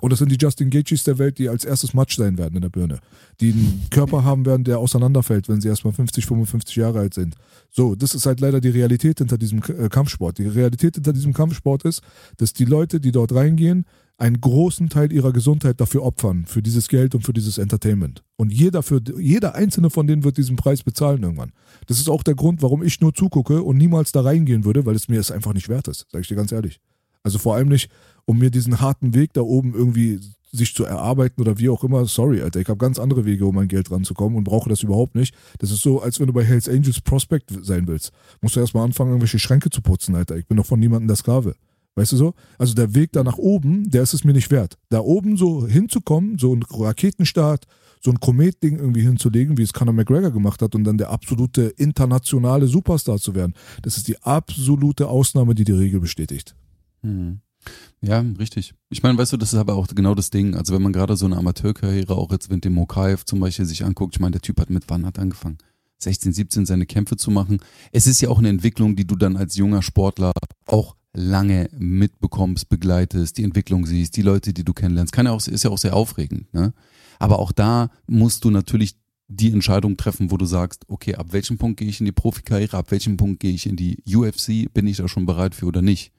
[0.00, 2.62] Und das sind die Justin Gaethjes der Welt, die als erstes Matsch sein werden in
[2.62, 3.00] der Birne.
[3.40, 7.36] Die einen Körper haben werden, der auseinanderfällt, wenn sie erstmal 50, 55 Jahre alt sind.
[7.70, 10.38] So, das ist halt leider die Realität hinter diesem äh, Kampfsport.
[10.38, 12.02] Die Realität hinter diesem Kampfsport ist,
[12.38, 13.84] dass die Leute, die dort reingehen,
[14.20, 18.22] einen großen Teil ihrer Gesundheit dafür opfern, für dieses Geld und für dieses Entertainment.
[18.36, 21.52] Und jeder, für, jeder einzelne von denen wird diesen Preis bezahlen irgendwann.
[21.86, 24.94] Das ist auch der Grund, warum ich nur zugucke und niemals da reingehen würde, weil
[24.94, 26.80] es mir es einfach nicht wert ist, sage ich dir ganz ehrlich.
[27.22, 27.90] Also vor allem nicht,
[28.24, 30.20] um mir diesen harten Weg da oben irgendwie
[30.52, 32.06] sich zu erarbeiten oder wie auch immer.
[32.06, 35.14] Sorry, Alter, ich habe ganz andere Wege, um an Geld ranzukommen und brauche das überhaupt
[35.14, 35.34] nicht.
[35.58, 38.10] Das ist so, als wenn du bei Hells Angels Prospect sein willst.
[38.40, 40.36] Musst du erstmal anfangen, irgendwelche Schränke zu putzen, Alter.
[40.36, 41.54] Ich bin doch von niemandem der Sklave.
[41.94, 42.34] Weißt du so?
[42.58, 44.78] Also der Weg da nach oben, der ist es mir nicht wert.
[44.88, 47.66] Da oben so hinzukommen, so ein Raketenstart,
[48.00, 51.62] so ein Kometding irgendwie hinzulegen, wie es Conor McGregor gemacht hat und dann der absolute
[51.76, 56.54] internationale Superstar zu werden, das ist die absolute Ausnahme, die die Regel bestätigt.
[57.02, 57.40] Mhm.
[58.00, 58.74] Ja, richtig.
[58.88, 60.54] Ich meine, weißt du, das ist aber auch genau das Ding.
[60.54, 63.84] Also wenn man gerade so eine Amateurkarriere auch jetzt mit dem Mokaev zum Beispiel sich
[63.84, 65.58] anguckt, ich meine, der Typ hat mit wann hat angefangen?
[65.98, 67.60] 16, 17 seine Kämpfe zu machen.
[67.92, 70.32] Es ist ja auch eine Entwicklung, die du dann als junger Sportler
[70.66, 75.12] auch lange mitbekommst, begleitest, die Entwicklung siehst, die Leute, die du kennenlernst.
[75.12, 76.72] Kann ja auch, ist ja auch sehr aufregend, ne?
[77.18, 78.96] Aber auch da musst du natürlich
[79.28, 82.78] die Entscheidung treffen, wo du sagst, okay, ab welchem Punkt gehe ich in die Profikarriere,
[82.78, 85.82] ab welchem Punkt gehe ich in die UFC, bin ich da schon bereit für oder
[85.82, 86.12] nicht?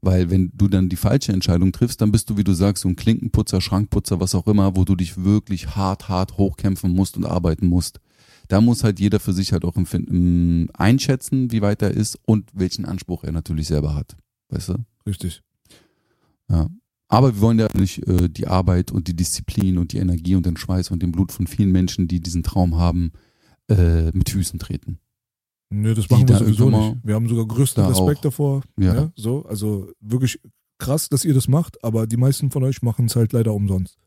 [0.00, 2.88] Weil wenn du dann die falsche Entscheidung triffst, dann bist du, wie du sagst, so
[2.88, 7.24] ein Klinkenputzer, Schrankputzer, was auch immer, wo du dich wirklich hart, hart hochkämpfen musst und
[7.24, 8.00] arbeiten musst.
[8.46, 12.48] Da muss halt jeder für sich halt auch empfinden, einschätzen, wie weit er ist und
[12.54, 14.16] welchen Anspruch er natürlich selber hat.
[14.50, 14.76] Weißt du?
[15.06, 15.42] Richtig.
[16.48, 16.68] Ja.
[17.08, 20.46] Aber wir wollen ja nicht äh, die Arbeit und die Disziplin und die Energie und
[20.46, 23.12] den Schweiß und den Blut von vielen Menschen, die diesen Traum haben,
[23.68, 24.98] äh, mit Füßen treten.
[25.70, 26.96] Nö, das machen wir sowieso nicht.
[27.04, 28.22] Wir haben sogar größten Da Respekt auch.
[28.22, 28.62] davor.
[28.78, 28.94] Ja.
[28.94, 29.12] Ja.
[29.16, 30.40] so, also wirklich
[30.78, 33.98] krass, dass ihr das macht, aber die meisten von euch machen es halt leider umsonst.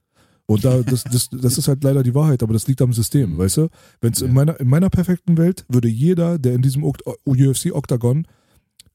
[0.48, 3.38] Und da, das, das, das ist halt leider die Wahrheit, aber das liegt am System,
[3.38, 3.68] weißt du?
[4.02, 8.26] Wenn es in meiner, in meiner perfekten Welt würde jeder, der in diesem Okt- UFC-Oktagon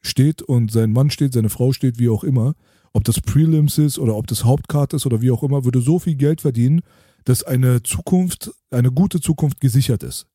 [0.02, 2.55] steht und sein Mann steht, seine Frau steht, wie auch immer,
[2.93, 5.98] ob das Prelims ist oder ob das Hauptkart ist oder wie auch immer, würde so
[5.98, 6.80] viel Geld verdienen,
[7.24, 10.26] dass eine Zukunft, eine gute Zukunft gesichert ist.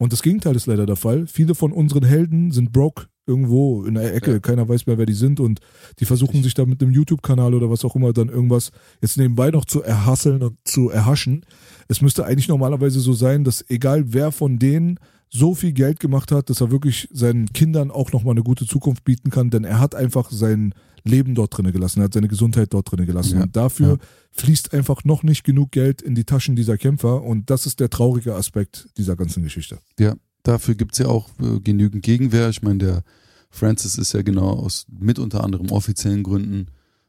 [0.00, 1.26] Und das Gegenteil ist leider der Fall.
[1.26, 4.32] Viele von unseren Helden sind broke irgendwo in der Ecke.
[4.32, 4.38] Ja.
[4.38, 5.60] Keiner weiß mehr, wer die sind und
[5.98, 8.70] die versuchen sich da mit einem YouTube-Kanal oder was auch immer dann irgendwas
[9.02, 11.44] jetzt nebenbei noch zu erhasseln und zu erhaschen.
[11.86, 14.98] Es müsste eigentlich normalerweise so sein, dass egal wer von denen
[15.28, 19.04] so viel Geld gemacht hat, dass er wirklich seinen Kindern auch nochmal eine gute Zukunft
[19.04, 20.74] bieten kann, denn er hat einfach sein
[21.04, 23.36] Leben dort drinne gelassen, er hat seine Gesundheit dort drinne gelassen.
[23.38, 23.42] Ja.
[23.44, 23.96] Und dafür Ja.
[24.32, 27.90] fließt einfach noch nicht genug Geld in die Taschen dieser Kämpfer und das ist der
[27.90, 29.78] traurige Aspekt dieser ganzen Geschichte.
[29.98, 32.48] Ja, dafür gibt's ja auch äh, genügend Gegenwehr.
[32.48, 33.02] Ich meine, der
[33.50, 36.66] Francis ist ja genau aus mit unter anderem offiziellen Gründen,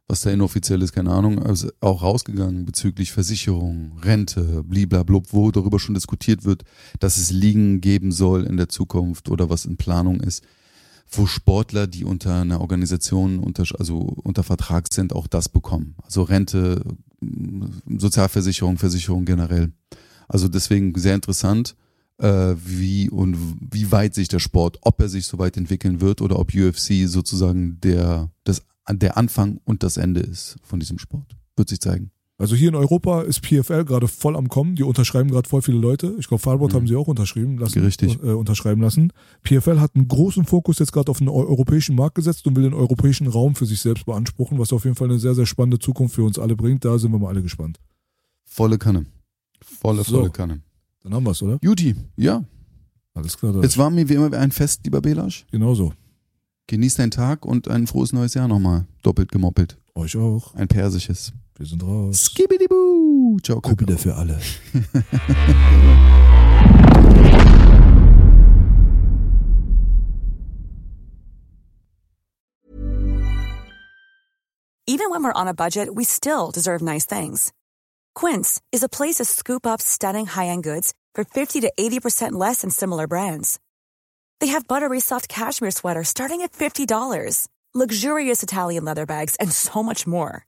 [0.08, 5.80] was da inoffiziell ist, keine Ahnung, also auch rausgegangen bezüglich Versicherung, Rente, bliblablub, wo darüber
[5.80, 6.64] schon diskutiert wird,
[7.00, 10.44] dass es Ligen geben soll in der Zukunft oder was in Planung ist,
[11.12, 15.96] wo Sportler, die unter einer Organisation unter, also unter Vertrag sind, auch das bekommen.
[16.04, 16.84] Also Rente,
[17.98, 19.72] Sozialversicherung, Versicherung generell.
[20.28, 21.76] Also deswegen sehr interessant
[22.18, 23.36] äh, wie und
[23.72, 27.08] wie weit sich der Sport, ob er sich so weit entwickeln wird oder ob UFC
[27.08, 31.36] sozusagen der, das, der Anfang und das Ende ist von diesem Sport.
[31.58, 32.12] Wird sich zeigen.
[32.42, 34.76] Also hier in Europa ist PFL gerade voll am Kommen.
[34.76, 36.16] Die unterschreiben gerade voll viele Leute.
[36.20, 36.76] Ich glaube, Farboard Mhm.
[36.78, 37.80] haben sie auch unterschrieben lassen.
[37.84, 38.16] Richtig.
[38.24, 39.14] Äh, unterschreiben lassen.
[39.44, 42.64] PFL hat einen großen Fokus jetzt gerade auf den eu- europäischen Markt gesetzt und will
[42.64, 45.78] den europäischen Raum für sich selbst beanspruchen, was auf jeden Fall eine sehr, sehr spannende
[45.80, 46.84] Zukunft für uns alle bringt.
[46.84, 47.80] Da sind wir mal alle gespannt.
[48.44, 49.06] Volle Kanne.
[49.64, 50.18] Volle, So.
[50.18, 50.62] volle Kanne.
[51.04, 51.58] Dann haben wir es, oder?
[51.62, 52.44] Juti, ja.
[53.14, 53.62] Alles klar.
[53.62, 55.46] Jetzt war mir wie immer ein Fest, lieber Belasch.
[55.52, 55.94] genauso.
[56.68, 58.86] Genieß deinen Tag und ein frohes neues Jahr nochmal.
[59.04, 59.78] Doppelt gemoppelt.
[59.96, 60.56] Euch auch.
[60.56, 61.34] Ein persisches.
[61.62, 62.24] Wir sind raus.
[62.24, 63.38] Skibidibu.
[63.44, 63.98] Ciao, Kubi Kakao.
[64.00, 64.40] für alle.
[74.88, 77.54] Even when we're on a budget, we still deserve nice things.
[78.16, 82.62] Quince is a place to scoop up stunning high-end goods for 50 to 80% less
[82.62, 83.60] than similar brands.
[84.40, 89.84] They have buttery soft cashmere sweaters starting at $50, luxurious Italian leather bags, and so
[89.84, 90.48] much more.